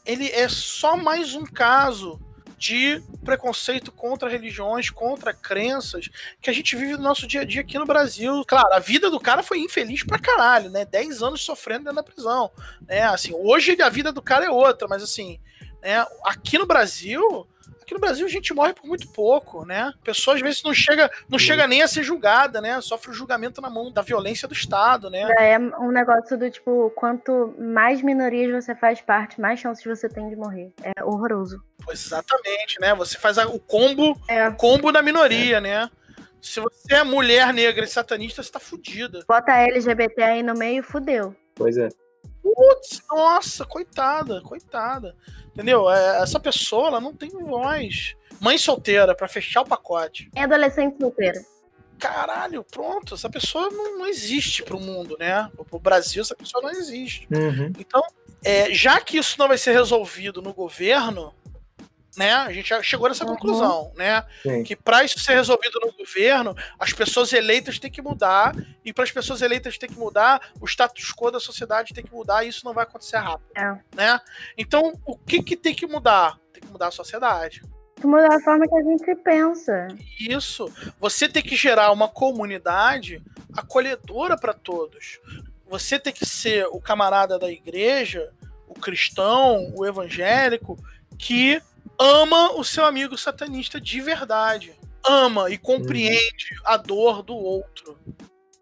ele 0.05 0.29
é 0.29 0.47
só 0.47 0.95
mais 0.95 1.35
um 1.35 1.43
caso 1.43 2.19
de 2.63 3.03
preconceito 3.25 3.91
contra 3.91 4.29
religiões, 4.29 4.89
contra 4.89 5.33
crenças 5.33 6.09
que 6.41 6.49
a 6.49 6.53
gente 6.53 6.77
vive 6.77 6.93
no 6.93 7.03
nosso 7.03 7.27
dia 7.27 7.41
a 7.41 7.43
dia 7.43 7.59
aqui 7.59 7.77
no 7.77 7.85
Brasil. 7.85 8.41
Claro, 8.47 8.73
a 8.73 8.79
vida 8.79 9.11
do 9.11 9.19
cara 9.19 9.43
foi 9.43 9.59
infeliz 9.59 10.01
pra 10.01 10.17
caralho, 10.17 10.69
né? 10.69 10.85
10 10.85 11.21
anos 11.21 11.43
sofrendo 11.43 11.83
dentro 11.83 11.97
da 11.97 12.03
prisão, 12.03 12.49
né? 12.87 13.01
Assim, 13.01 13.33
hoje 13.33 13.75
a 13.81 13.89
vida 13.89 14.13
do 14.13 14.21
cara 14.21 14.45
é 14.45 14.49
outra, 14.49 14.87
mas 14.87 15.03
assim, 15.03 15.41
né, 15.81 16.05
aqui 16.23 16.57
no 16.57 16.65
Brasil, 16.65 17.45
Aqui 17.83 17.93
no 17.93 17.99
Brasil 17.99 18.25
a 18.25 18.29
gente 18.29 18.53
morre 18.53 18.73
por 18.73 18.87
muito 18.87 19.09
pouco, 19.09 19.65
né? 19.65 19.91
A 19.93 20.05
pessoa 20.05 20.37
às 20.37 20.41
vezes 20.41 20.63
não 20.63 20.73
chega, 20.73 21.11
não 21.29 21.37
chega 21.37 21.67
nem 21.67 21.81
a 21.83 21.87
ser 21.87 22.01
julgada, 22.01 22.61
né? 22.61 22.79
Sofre 22.79 23.11
o 23.11 23.13
julgamento 23.13 23.61
na 23.61 23.69
mão 23.69 23.91
da 23.91 24.01
violência 24.01 24.47
do 24.47 24.53
Estado, 24.53 25.09
né? 25.09 25.29
É 25.37 25.59
um 25.59 25.91
negócio 25.91 26.37
do 26.37 26.49
tipo, 26.49 26.89
quanto 26.95 27.53
mais 27.59 28.01
minorias 28.01 28.63
você 28.63 28.73
faz 28.73 29.01
parte, 29.01 29.41
mais 29.41 29.59
chances 29.59 29.83
você 29.83 30.07
tem 30.07 30.29
de 30.29 30.35
morrer. 30.37 30.71
É 30.81 31.03
horroroso. 31.03 31.61
Pois 31.83 32.05
exatamente, 32.05 32.79
né? 32.79 32.95
Você 32.95 33.17
faz 33.17 33.37
o 33.37 33.59
combo, 33.59 34.17
é. 34.29 34.47
o 34.47 34.55
combo 34.55 34.89
da 34.89 35.01
minoria, 35.01 35.57
é. 35.57 35.61
né? 35.61 35.89
Se 36.41 36.61
você 36.61 36.93
é 36.93 37.03
mulher 37.03 37.53
negra 37.53 37.83
e 37.83 37.87
satanista, 37.87 38.41
você 38.41 38.51
tá 38.51 38.59
fudida. 38.61 39.25
Bota 39.27 39.51
a 39.51 39.59
LGBT 39.63 40.23
aí 40.23 40.43
no 40.43 40.53
meio, 40.53 40.83
fudeu. 40.83 41.35
Pois 41.53 41.77
é. 41.77 41.89
Putz, 42.41 43.01
nossa, 43.09 43.65
coitada, 43.65 44.41
coitada. 44.41 45.15
Entendeu? 45.53 45.89
É, 45.89 46.21
essa 46.21 46.39
pessoa 46.39 46.87
ela 46.87 47.01
não 47.01 47.13
tem 47.13 47.29
voz. 47.29 48.15
Mãe 48.39 48.57
solteira, 48.57 49.15
para 49.15 49.27
fechar 49.27 49.61
o 49.61 49.65
pacote. 49.65 50.29
É 50.35 50.43
adolescente 50.43 50.97
solteira. 50.99 51.39
Caralho, 51.99 52.63
pronto, 52.63 53.13
essa 53.13 53.29
pessoa 53.29 53.69
não, 53.69 53.99
não 53.99 54.07
existe 54.07 54.63
pro 54.63 54.79
mundo, 54.79 55.15
né? 55.17 55.49
Pro 55.69 55.79
Brasil, 55.79 56.21
essa 56.21 56.35
pessoa 56.35 56.61
não 56.61 56.71
existe. 56.71 57.27
Uhum. 57.31 57.71
Então, 57.79 58.01
é, 58.43 58.73
já 58.73 58.99
que 58.99 59.17
isso 59.17 59.35
não 59.39 59.47
vai 59.47 59.57
ser 59.57 59.71
resolvido 59.71 60.41
no 60.41 60.53
governo, 60.53 61.33
né? 62.17 62.33
A 62.33 62.51
gente 62.51 62.69
já 62.69 62.81
chegou 62.81 63.07
nessa 63.07 63.25
uhum. 63.25 63.31
conclusão, 63.31 63.91
né? 63.95 64.23
Sim. 64.41 64.63
Que 64.63 64.75
para 64.75 65.03
isso 65.03 65.19
ser 65.19 65.33
resolvido 65.33 65.79
no 65.81 65.91
governo, 65.93 66.55
as 66.79 66.93
pessoas 66.93 67.33
eleitas 67.33 67.79
têm 67.79 67.91
que 67.91 68.01
mudar 68.01 68.55
e 68.83 68.93
para 68.93 69.03
as 69.03 69.11
pessoas 69.11 69.41
eleitas 69.41 69.77
ter 69.77 69.87
que 69.87 69.97
mudar, 69.97 70.51
o 70.59 70.65
status 70.65 71.11
quo 71.13 71.31
da 71.31 71.39
sociedade 71.39 71.93
tem 71.93 72.03
que 72.03 72.13
mudar 72.13 72.43
e 72.43 72.49
isso 72.49 72.65
não 72.65 72.73
vai 72.73 72.83
acontecer 72.83 73.17
rápido, 73.17 73.51
é. 73.55 73.77
né? 73.95 74.19
Então, 74.57 74.93
o 75.05 75.17
que 75.17 75.41
que 75.41 75.55
tem 75.55 75.73
que 75.73 75.87
mudar? 75.87 76.37
Tem 76.51 76.61
que 76.61 76.69
mudar 76.69 76.87
a 76.87 76.91
sociedade. 76.91 77.61
Tem 77.95 78.01
que 78.01 78.07
mudar 78.07 78.35
a 78.35 78.39
forma 78.41 78.67
que 78.67 78.75
a 78.75 78.83
gente 78.83 79.15
pensa. 79.23 79.87
Isso. 80.19 80.71
Você 80.99 81.27
tem 81.27 81.41
que 81.41 81.55
gerar 81.55 81.91
uma 81.91 82.07
comunidade 82.07 83.21
acolhedora 83.55 84.37
para 84.37 84.53
todos. 84.53 85.19
Você 85.67 85.97
tem 85.97 86.13
que 86.13 86.25
ser 86.25 86.67
o 86.67 86.79
camarada 86.79 87.39
da 87.39 87.49
igreja, 87.49 88.31
o 88.67 88.73
cristão, 88.73 89.71
o 89.75 89.85
evangélico 89.85 90.77
que 91.17 91.61
ama 91.99 92.51
o 92.53 92.63
seu 92.63 92.85
amigo 92.85 93.17
satanista 93.17 93.79
de 93.79 94.01
verdade. 94.01 94.77
Ama 95.05 95.49
e 95.49 95.57
compreende 95.57 96.55
a 96.65 96.77
dor 96.77 97.21
do 97.21 97.35
outro. 97.35 97.97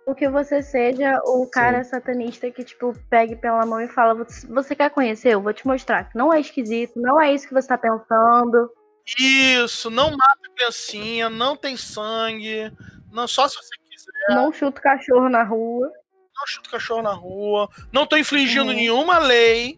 O 0.06 0.16
que 0.16 0.28
você 0.28 0.64
seja 0.64 1.20
o 1.24 1.48
cara 1.48 1.84
Sim. 1.84 1.92
satanista 1.92 2.50
que, 2.50 2.64
tipo, 2.64 2.94
pegue 3.10 3.36
pela 3.36 3.66
mão 3.66 3.80
e 3.80 3.88
fala: 3.88 4.26
Você 4.50 4.76
quer 4.76 4.90
conhecer? 4.90 5.30
Eu 5.30 5.42
vou 5.42 5.54
te 5.54 5.66
mostrar 5.68 6.06
que 6.06 6.18
não 6.18 6.34
é 6.34 6.40
esquisito, 6.40 7.00
não 7.00 7.22
é 7.22 7.34
isso 7.34 7.48
que 7.48 7.54
você 7.54 7.68
tá 7.68 7.78
pensando. 7.78 8.72
Isso, 9.18 9.90
não 9.90 10.12
mata 10.12 10.50
criancinha, 10.56 11.30
não 11.30 11.56
tem 11.56 11.78
sangue, 11.78 12.72
não 13.12 13.28
só 13.28 13.48
se 13.48 13.56
você 13.56 13.76
quiser. 13.90 14.36
Não 14.36 14.52
chuta 14.52 14.82
cachorro 14.82 15.30
na 15.30 15.44
rua. 15.44 15.92
Não 16.36 16.48
chuta 16.48 16.70
cachorro 16.72 17.02
na 17.04 17.14
rua. 17.14 17.70
Não 17.92 18.06
tô 18.06 18.18
infringindo 18.18 18.74
nenhuma 18.74 19.20
lei. 19.20 19.78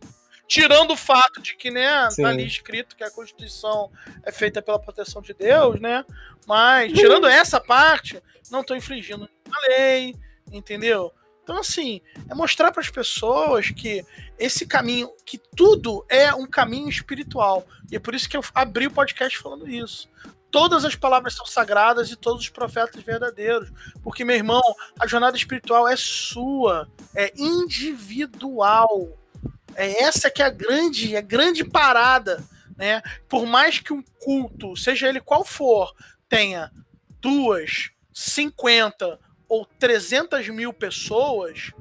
Tirando 0.54 0.92
o 0.92 0.96
fato 0.96 1.42
de 1.42 1.56
que, 1.56 1.72
né, 1.72 2.12
Sim. 2.12 2.22
tá 2.22 2.30
ali 2.30 2.46
escrito 2.46 2.96
que 2.96 3.04
a 3.04 3.10
Constituição 3.10 3.92
é 4.22 4.32
feita 4.32 4.62
pela 4.62 4.78
proteção 4.78 5.20
de 5.20 5.34
Deus, 5.34 5.80
né? 5.80 6.06
Mas, 6.46 6.94
tirando 6.94 7.26
essa 7.26 7.60
parte, 7.60 8.22
não 8.52 8.62
estou 8.62 8.78
infringindo 8.78 9.28
a 9.52 9.68
lei, 9.68 10.16
entendeu? 10.52 11.12
Então, 11.44 11.58
assim, 11.58 12.02
é 12.30 12.36
mostrar 12.36 12.72
para 12.72 12.82
as 12.82 12.90
pessoas 12.90 13.72
que 13.72 14.06
esse 14.38 14.68
caminho, 14.68 15.12
que 15.26 15.40
tudo 15.40 16.06
é 16.08 16.32
um 16.36 16.46
caminho 16.46 16.88
espiritual. 16.88 17.66
E 17.92 17.96
é 17.96 18.00
por 18.00 18.14
isso 18.14 18.30
que 18.30 18.38
eu 18.38 18.44
abri 18.54 18.86
o 18.86 18.92
podcast 18.92 19.36
falando 19.40 19.68
isso. 19.68 20.08
Todas 20.52 20.86
as 20.86 20.96
palavras 20.96 21.34
são 21.34 21.48
sagradas 21.48 22.12
e 22.12 22.16
todos 22.16 22.44
os 22.44 22.50
profetas 22.50 23.02
verdadeiros. 23.02 23.72
Porque, 24.04 24.24
meu 24.24 24.36
irmão, 24.36 24.62
a 25.00 25.08
jornada 25.08 25.36
espiritual 25.36 25.88
é 25.88 25.96
sua, 25.96 26.88
é 27.16 27.34
individual. 27.36 29.18
É 29.76 30.04
essa 30.04 30.30
que 30.30 30.42
é 30.42 30.46
a 30.46 30.50
grande, 30.50 31.16
a 31.16 31.22
grande 31.22 31.64
parada, 31.64 32.44
né? 32.78 33.02
Por 33.28 33.46
mais 33.46 33.80
que 33.80 33.94
um 33.94 34.04
culto, 34.20 34.76
seja 34.76 35.08
ele 35.08 35.20
qual 35.20 35.44
for, 35.44 35.94
tenha 36.28 36.72
duas, 37.22 37.92
cinquenta 38.14 39.20
ou 39.48 39.66
trezentas 39.66 40.48
mil 40.50 40.74
pessoas, 40.74 41.72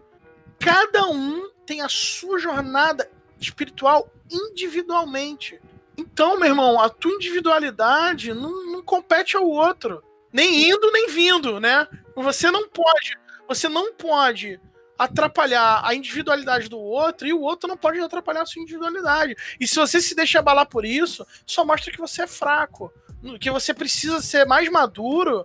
cada 0.59 1.07
um 1.07 1.51
tem 1.67 1.81
a 1.81 1.89
sua 1.89 2.39
jornada 2.39 3.11
espiritual 3.41 4.09
individualmente. 4.31 5.61
Então, 5.97 6.39
meu 6.39 6.49
irmão, 6.49 6.81
a 6.81 6.89
tua 6.89 7.13
individualidade 7.13 8.33
não, 8.33 8.67
não 8.67 8.83
compete 8.83 9.37
ao 9.37 9.47
outro. 9.47 10.03
Nem 10.33 10.71
indo, 10.71 10.91
nem 10.91 11.09
vindo, 11.09 11.61
né? 11.61 11.87
Você 12.17 12.51
não 12.51 12.69
pode. 12.69 13.19
Você 13.49 13.69
não 13.69 13.93
pode 13.93 14.59
atrapalhar 14.99 15.83
a 15.85 15.95
individualidade 15.95 16.69
do 16.69 16.79
outro 16.79 17.27
e 17.27 17.33
o 17.33 17.41
outro 17.41 17.69
não 17.69 17.77
pode 17.77 17.99
atrapalhar 18.01 18.43
a 18.43 18.47
sua 18.47 18.63
individualidade. 18.63 19.37
E 19.59 19.67
se 19.67 19.77
você 19.77 20.01
se 20.01 20.15
deixa 20.15 20.39
abalar 20.39 20.67
por 20.67 20.85
isso, 20.85 21.27
só 21.47 21.65
mostra 21.65 21.93
que 21.93 21.99
você 21.99 22.23
é 22.23 22.27
fraco, 22.27 22.93
que 23.41 23.51
você 23.51 23.73
precisa 23.73 24.21
ser 24.21 24.47
mais 24.47 24.69
maduro 24.71 25.43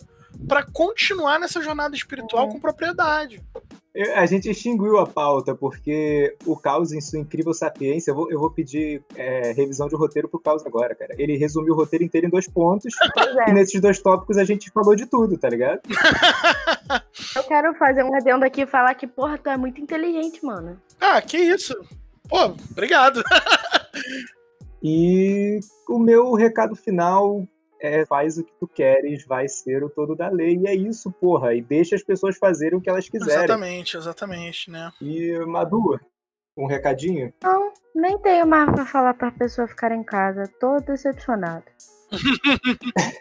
para 0.48 0.64
continuar 0.64 1.40
nessa 1.40 1.62
jornada 1.62 1.96
espiritual 1.96 2.46
uhum. 2.46 2.54
com 2.54 2.60
propriedade. 2.60 3.44
A 4.16 4.26
gente 4.26 4.50
extinguiu 4.50 5.00
a 5.00 5.08
pauta, 5.08 5.56
porque 5.56 6.36
o 6.46 6.56
Caos, 6.56 6.92
em 6.92 7.02
sua 7.02 7.20
incrível 7.20 7.54
sapiência, 7.54 8.12
eu 8.12 8.16
vou, 8.16 8.32
eu 8.32 8.40
vou 8.40 8.52
pedir 8.52 9.04
é, 9.16 9.54
revisão 9.54 9.88
de 9.88 9.96
roteiro 9.96 10.30
pro 10.30 10.40
Caos 10.40 10.66
agora, 10.66 10.94
cara. 10.94 11.16
Ele 11.18 11.36
resumiu 11.36 11.74
o 11.74 11.78
roteiro 11.78 12.04
inteiro 12.04 12.28
em 12.28 12.30
dois 12.30 12.48
pontos, 12.48 12.94
é. 13.48 13.50
e 13.50 13.54
nesses 13.54 13.82
dois 13.82 14.00
tópicos 14.00 14.38
a 14.38 14.44
gente 14.44 14.70
falou 14.72 14.96
de 14.96 15.06
tudo, 15.08 15.38
tá 15.38 15.50
ligado? 15.50 15.82
eu 17.36 17.44
quero 17.44 17.74
fazer 17.76 18.04
um 18.04 18.16
adendo 18.16 18.46
aqui 18.46 18.62
e 18.62 18.68
falar 18.68 18.94
que, 18.94 19.08
porra, 19.08 19.38
tu 19.38 19.50
é 19.50 19.58
muito 19.58 19.82
inteligente, 19.82 20.46
mano. 20.46 20.80
Ah, 21.00 21.22
que 21.22 21.38
isso. 21.38 21.76
Pô, 22.30 22.56
obrigado. 22.72 23.24
e 24.84 25.60
o 25.90 25.98
meu 25.98 26.34
recado 26.34 26.76
final 26.76 27.48
é, 27.80 28.06
faz 28.06 28.38
o 28.38 28.44
que 28.44 28.54
tu 28.60 28.68
queres, 28.68 29.26
vai 29.26 29.48
ser 29.48 29.84
o 29.84 29.90
todo 29.90 30.16
da 30.16 30.30
lei. 30.30 30.58
E 30.58 30.68
é 30.68 30.76
isso, 30.76 31.12
porra. 31.12 31.54
E 31.54 31.62
deixa 31.62 31.96
as 31.96 32.04
pessoas 32.04 32.38
fazerem 32.38 32.78
o 32.78 32.82
que 32.82 32.90
elas 32.90 33.10
quiserem. 33.10 33.46
Exatamente, 33.46 33.98
exatamente, 33.98 34.72
né? 34.72 34.92
E, 35.02 35.38
Madu, 35.46 36.00
Um 36.58 36.66
recadinho? 36.66 37.34
Não, 37.44 37.72
nem 37.96 38.18
tenho 38.20 38.48
mais 38.48 38.70
pra 38.72 38.86
falar 38.86 39.14
pra 39.14 39.32
pessoa 39.32 39.68
ficar 39.68 39.92
em 39.92 40.04
casa. 40.04 40.48
Tô 40.60 40.78
decepcionado. 40.78 41.66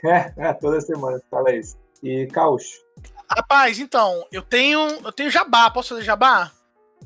É, 0.05 0.33
é, 0.49 0.53
toda 0.55 0.81
semana 0.81 1.21
fala 1.31 1.53
isso. 1.53 1.77
E 2.03 2.27
Caos? 2.27 2.83
Rapaz, 3.29 3.79
então, 3.79 4.27
eu 4.31 4.43
tenho. 4.43 4.81
Eu 5.05 5.13
tenho 5.13 5.31
jabá. 5.31 5.71
Posso 5.71 5.91
fazer 5.91 6.03
jabá? 6.03 6.53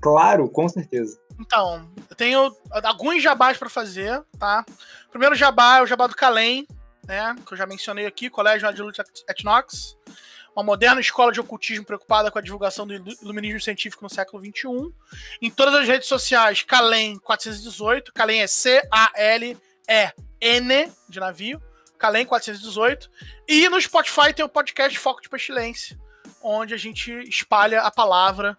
Claro, 0.01 0.49
com 0.49 0.69
certeza. 0.69 1.19
Então, 1.39 1.91
eu 2.09 2.17
tenho 2.17 2.55
alguns 2.85 3.23
jabás 3.23 3.57
para 3.57 3.71
fazer, 3.71 4.23
tá? 4.39 4.65
O 5.09 5.11
primeiro 5.11 5.35
jabá 5.35 5.79
é 5.79 5.83
o 5.83 5.87
jabá 5.87 6.07
do 6.07 6.15
Calem, 6.15 6.67
né? 7.07 7.37
Que 7.47 7.53
eu 7.53 7.59
já 7.59 7.67
mencionei 7.67 8.07
aqui, 8.07 8.31
Colégio 8.31 8.69
Adilute 8.69 9.03
Etnox. 9.29 9.97
Uma 10.55 10.65
moderna 10.65 11.01
escola 11.01 11.33
de 11.33 11.41
ocultismo 11.41 11.85
preocupada 11.85 12.31
com 12.31 12.39
a 12.39 12.43
divulgação 12.43 12.87
do 12.87 12.95
iluminismo 13.23 13.61
científico 13.61 14.03
no 14.03 14.11
século 14.11 14.43
XXI. 14.45 14.93
Em 15.41 15.51
todas 15.51 15.75
as 15.75 15.87
redes 15.87 16.09
sociais, 16.09 16.63
Calem 16.63 17.19
418. 17.19 18.13
Calem 18.13 18.43
é 18.43 18.47
C-A-L-E-N 18.47 19.63
de 21.09 21.21
navio. 21.21 21.63
Calem 21.99 22.27
418. 22.27 23.11
E 23.47 23.69
no 23.69 23.81
Spotify 23.81 24.33
tem 24.35 24.45
o 24.45 24.49
podcast 24.49 24.99
Foco 24.99 25.23
de 25.23 25.29
Pestilência, 25.29 25.97
onde 26.43 26.75
a 26.75 26.77
gente 26.77 27.13
espalha 27.29 27.83
a 27.83 27.91
palavra 27.91 28.57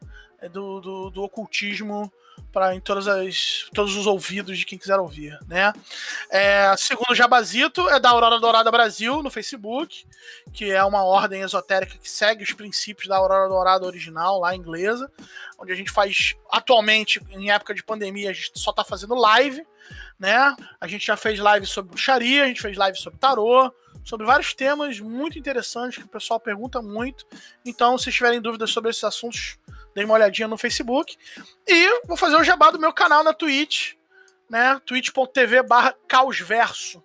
do, 0.52 0.80
do, 0.80 1.10
do 1.10 1.24
ocultismo 1.24 2.12
para 2.52 2.76
em 2.76 2.80
todas 2.80 3.08
as, 3.08 3.68
todos 3.74 3.96
os 3.96 4.06
ouvidos 4.06 4.58
de 4.58 4.66
quem 4.66 4.78
quiser 4.78 5.00
ouvir, 5.00 5.38
né? 5.48 5.72
É, 6.30 6.74
segundo 6.78 7.16
Jabazito, 7.16 7.88
é 7.90 8.00
da 8.00 8.10
Aurora 8.10 8.40
Dourada 8.40 8.70
Brasil 8.72 9.24
no 9.24 9.30
Facebook, 9.30 10.06
que 10.54 10.70
é 10.70 10.84
uma 10.84 11.04
ordem 11.04 11.42
esotérica 11.42 11.98
que 11.98 12.10
segue 12.10 12.44
os 12.44 12.54
princípios 12.54 13.08
da 13.08 13.18
Aurora 13.18 13.48
Dourada 13.48 13.86
original, 13.86 14.40
lá 14.40 14.56
inglesa, 14.56 15.10
onde 15.58 15.72
a 15.72 15.76
gente 15.76 15.92
faz, 15.92 16.36
atualmente, 16.50 17.22
em 17.32 17.52
época 17.52 17.74
de 17.74 17.84
pandemia, 17.84 18.30
a 18.30 18.34
gente 18.34 18.52
só 18.56 18.72
está 18.72 18.84
fazendo 18.84 19.16
live, 19.16 19.66
né? 20.20 20.56
A 20.80 20.88
gente 20.88 21.06
já 21.06 21.18
fez 21.18 21.40
live 21.40 21.66
sobre 21.66 21.92
bruxaria, 21.92 22.44
a 22.44 22.48
gente 22.48 22.62
fez 22.62 22.78
live 22.78 22.98
sobre 22.98 23.20
tarô, 23.20 23.74
sobre 24.04 24.26
vários 24.26 24.54
temas 24.54 25.00
muito 25.00 25.38
interessantes 25.38 25.98
que 25.98 26.06
o 26.06 26.12
pessoal 26.12 26.40
pergunta 26.40 26.82
muito. 26.82 27.26
Então, 27.66 27.98
se 27.98 28.12
tiverem 28.12 28.42
dúvidas 28.42 28.72
sobre 28.72 28.90
esses 28.90 29.04
assuntos, 29.04 29.58
Dei 29.96 30.06
uma 30.06 30.14
olhadinha 30.14 30.48
no 30.48 30.58
Facebook. 30.58 31.18
E 31.68 32.06
vou 32.06 32.18
fazer 32.18 32.36
o 32.36 32.44
jabá 32.44 32.72
do 32.72 32.80
meu 32.80 32.94
canal 32.94 33.24
na 33.24 33.34
Twitch, 33.34 33.94
né? 34.50 34.80
twitch.tv 34.86 35.64
barra 35.64 35.96
caosverso. 36.08 37.04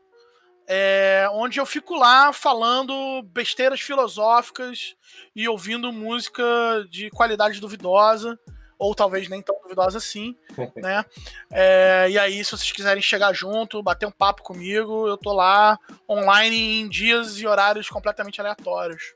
É, 0.69 1.29
onde 1.33 1.61
eu 1.61 1.67
fico 1.67 1.95
lá 1.95 2.33
falando 2.33 3.23
besteiras 3.23 3.81
filosóficas 3.81 4.97
e 5.35 5.49
ouvindo 5.49 5.93
música 5.93 6.43
de 6.91 7.09
qualidade 7.11 7.61
duvidosa, 7.61 8.37
ou 8.79 8.95
talvez 8.95 9.29
nem 9.29 9.41
tão 9.41 9.57
duvidosa 9.63 9.99
assim, 9.99 10.37
né? 10.77 11.05
É, 11.53 12.09
e 12.11 12.19
aí, 12.19 12.45
se 12.45 12.51
vocês 12.51 12.73
quiserem 12.73 13.03
chegar 13.03 13.33
junto, 13.33 13.83
bater 13.83 14.07
um 14.07 14.11
papo 14.11 14.43
comigo, 14.43 15.07
eu 15.07 15.17
tô 15.17 15.33
lá 15.33 15.79
online 16.09 16.81
em 16.81 16.89
dias 16.89 17.39
e 17.39 17.47
horários 17.47 17.89
completamente 17.89 18.41
aleatórios. 18.41 19.15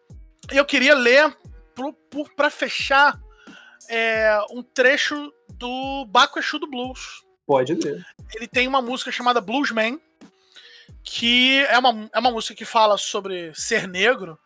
E 0.52 0.56
eu 0.56 0.64
queria 0.64 0.94
ler, 0.94 1.36
para 2.36 2.50
fechar, 2.50 3.18
é, 3.88 4.38
um 4.50 4.62
trecho 4.62 5.32
do 5.50 6.06
Baco 6.06 6.38
Exu 6.38 6.58
do 6.58 6.66
Blues. 6.66 7.22
Pode 7.46 7.74
ler. 7.74 8.04
Ele 8.34 8.46
tem 8.46 8.68
uma 8.68 8.80
música 8.80 9.10
chamada 9.10 9.40
Bluesman, 9.40 10.00
que 11.02 11.64
é 11.68 11.78
uma, 11.78 12.08
é 12.12 12.18
uma 12.18 12.30
música 12.30 12.54
que 12.54 12.64
fala 12.64 12.96
sobre 12.96 13.52
ser 13.54 13.88
negro, 13.88 14.38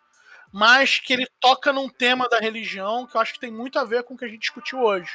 mas 0.53 0.99
que 0.99 1.12
ele 1.12 1.26
toca 1.41 1.72
num 1.72 1.89
tema 1.89 2.28
da 2.28 2.39
religião 2.39 3.07
que 3.07 3.16
eu 3.16 3.20
acho 3.20 3.35
que 3.35 3.41
tem 3.41 3.51
muito 3.51 3.78
a 3.78 3.85
ver 3.85 4.05
com 4.05 4.14
o 4.14 4.16
que 4.16 4.24
a 4.24 4.28
gente 4.28 4.41
discutiu 4.41 4.80
hoje. 4.80 5.11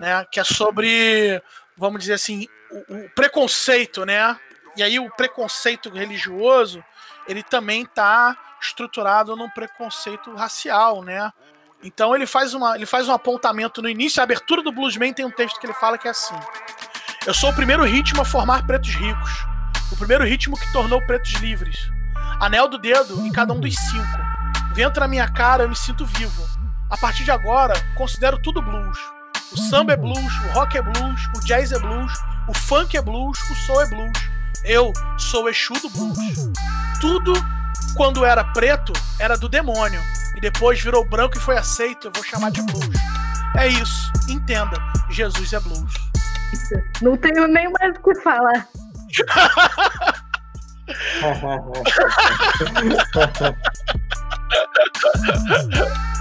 Né? 0.00 0.24
Que 0.30 0.40
é 0.40 0.44
sobre, 0.44 1.42
vamos 1.76 2.00
dizer 2.00 2.14
assim, 2.14 2.46
o, 2.70 2.94
o 2.96 3.10
preconceito, 3.10 4.06
né? 4.06 4.38
E 4.76 4.82
aí 4.82 4.98
o 5.00 5.10
preconceito 5.10 5.90
religioso, 5.90 6.84
ele 7.26 7.42
também 7.42 7.82
está 7.82 8.38
estruturado 8.60 9.34
num 9.34 9.50
preconceito 9.50 10.32
racial, 10.34 11.02
né? 11.02 11.32
Então 11.82 12.14
ele 12.14 12.26
faz, 12.26 12.54
uma, 12.54 12.74
ele 12.74 12.86
faz 12.86 13.08
um 13.08 13.12
apontamento 13.12 13.80
no 13.80 13.88
início, 13.88 14.20
a 14.20 14.24
abertura 14.24 14.62
do 14.62 14.72
Bluesman 14.72 15.12
tem 15.12 15.24
um 15.24 15.30
texto 15.30 15.60
que 15.60 15.66
ele 15.66 15.74
fala 15.74 15.96
que 15.96 16.08
é 16.08 16.10
assim: 16.10 16.34
Eu 17.26 17.32
sou 17.32 17.50
o 17.50 17.54
primeiro 17.54 17.84
ritmo 17.84 18.20
a 18.20 18.24
formar 18.24 18.66
pretos 18.66 18.94
ricos, 18.94 19.46
o 19.92 19.96
primeiro 19.96 20.24
ritmo 20.24 20.58
que 20.58 20.72
tornou 20.72 21.00
pretos 21.06 21.32
livres. 21.34 21.76
Anel 22.40 22.68
do 22.68 22.78
dedo 22.78 23.24
em 23.24 23.32
cada 23.32 23.52
um 23.52 23.60
dos 23.60 23.74
cinco. 23.74 24.18
Vento 24.72 25.00
na 25.00 25.08
minha 25.08 25.28
cara, 25.28 25.64
eu 25.64 25.68
me 25.68 25.76
sinto 25.76 26.04
vivo. 26.04 26.48
A 26.90 26.96
partir 26.96 27.24
de 27.24 27.30
agora, 27.30 27.74
considero 27.94 28.40
tudo 28.40 28.62
blues. 28.62 28.98
O 29.52 29.56
samba 29.56 29.92
é 29.92 29.96
blues, 29.96 30.32
o 30.44 30.52
rock 30.52 30.76
é 30.76 30.82
blues, 30.82 31.28
o 31.36 31.40
jazz 31.44 31.72
é 31.72 31.78
blues, 31.78 32.12
o 32.48 32.54
funk 32.54 32.96
é 32.96 33.02
blues, 33.02 33.38
o 33.50 33.54
soul 33.54 33.82
é 33.82 33.86
blues. 33.86 34.18
Eu 34.64 34.92
sou 35.16 35.44
o 35.44 35.48
Exu 35.48 35.74
do 35.74 35.88
blues. 35.90 36.18
Tudo, 37.00 37.32
quando 37.96 38.24
era 38.24 38.44
preto, 38.44 38.92
era 39.18 39.36
do 39.36 39.48
demônio 39.48 40.00
e 40.36 40.40
depois 40.40 40.80
virou 40.80 41.04
branco 41.04 41.36
e 41.36 41.40
foi 41.40 41.56
aceito, 41.56 42.08
eu 42.08 42.12
vou 42.12 42.24
chamar 42.24 42.50
de 42.50 42.62
blues. 42.62 42.96
É 43.56 43.66
isso, 43.66 44.12
entenda, 44.28 44.76
Jesus 45.10 45.52
é 45.52 45.60
blues. 45.60 45.94
Não 47.02 47.16
tenho 47.16 47.46
nem 47.48 47.70
mais 47.72 47.96
o 47.96 48.00
que 48.02 48.14
falar. 48.16 48.68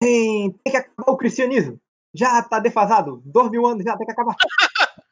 Tem, 0.00 0.52
tem 0.64 0.72
que 0.72 0.76
acabar 0.76 1.12
o 1.12 1.16
cristianismo. 1.16 1.80
Já 2.14 2.42
tá 2.42 2.58
defasado. 2.58 3.22
Dois 3.24 3.50
mil 3.50 3.66
anos 3.66 3.84
já 3.84 3.96
tem 3.96 4.06
que 4.06 4.12
acabar. 4.12 4.36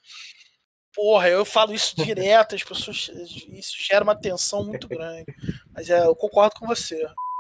Porra, 0.95 1.28
eu 1.28 1.45
falo 1.45 1.74
isso 1.74 1.95
direto, 1.95 2.55
as 2.55 2.64
pessoas. 2.64 3.11
Isso 3.51 3.76
gera 3.87 4.03
uma 4.03 4.18
tensão 4.18 4.64
muito 4.64 4.89
grande. 4.89 5.26
Mas 5.74 5.91
é, 5.91 6.07
eu 6.07 6.16
concordo 6.16 6.55
com 6.59 6.66
você. 6.66 7.07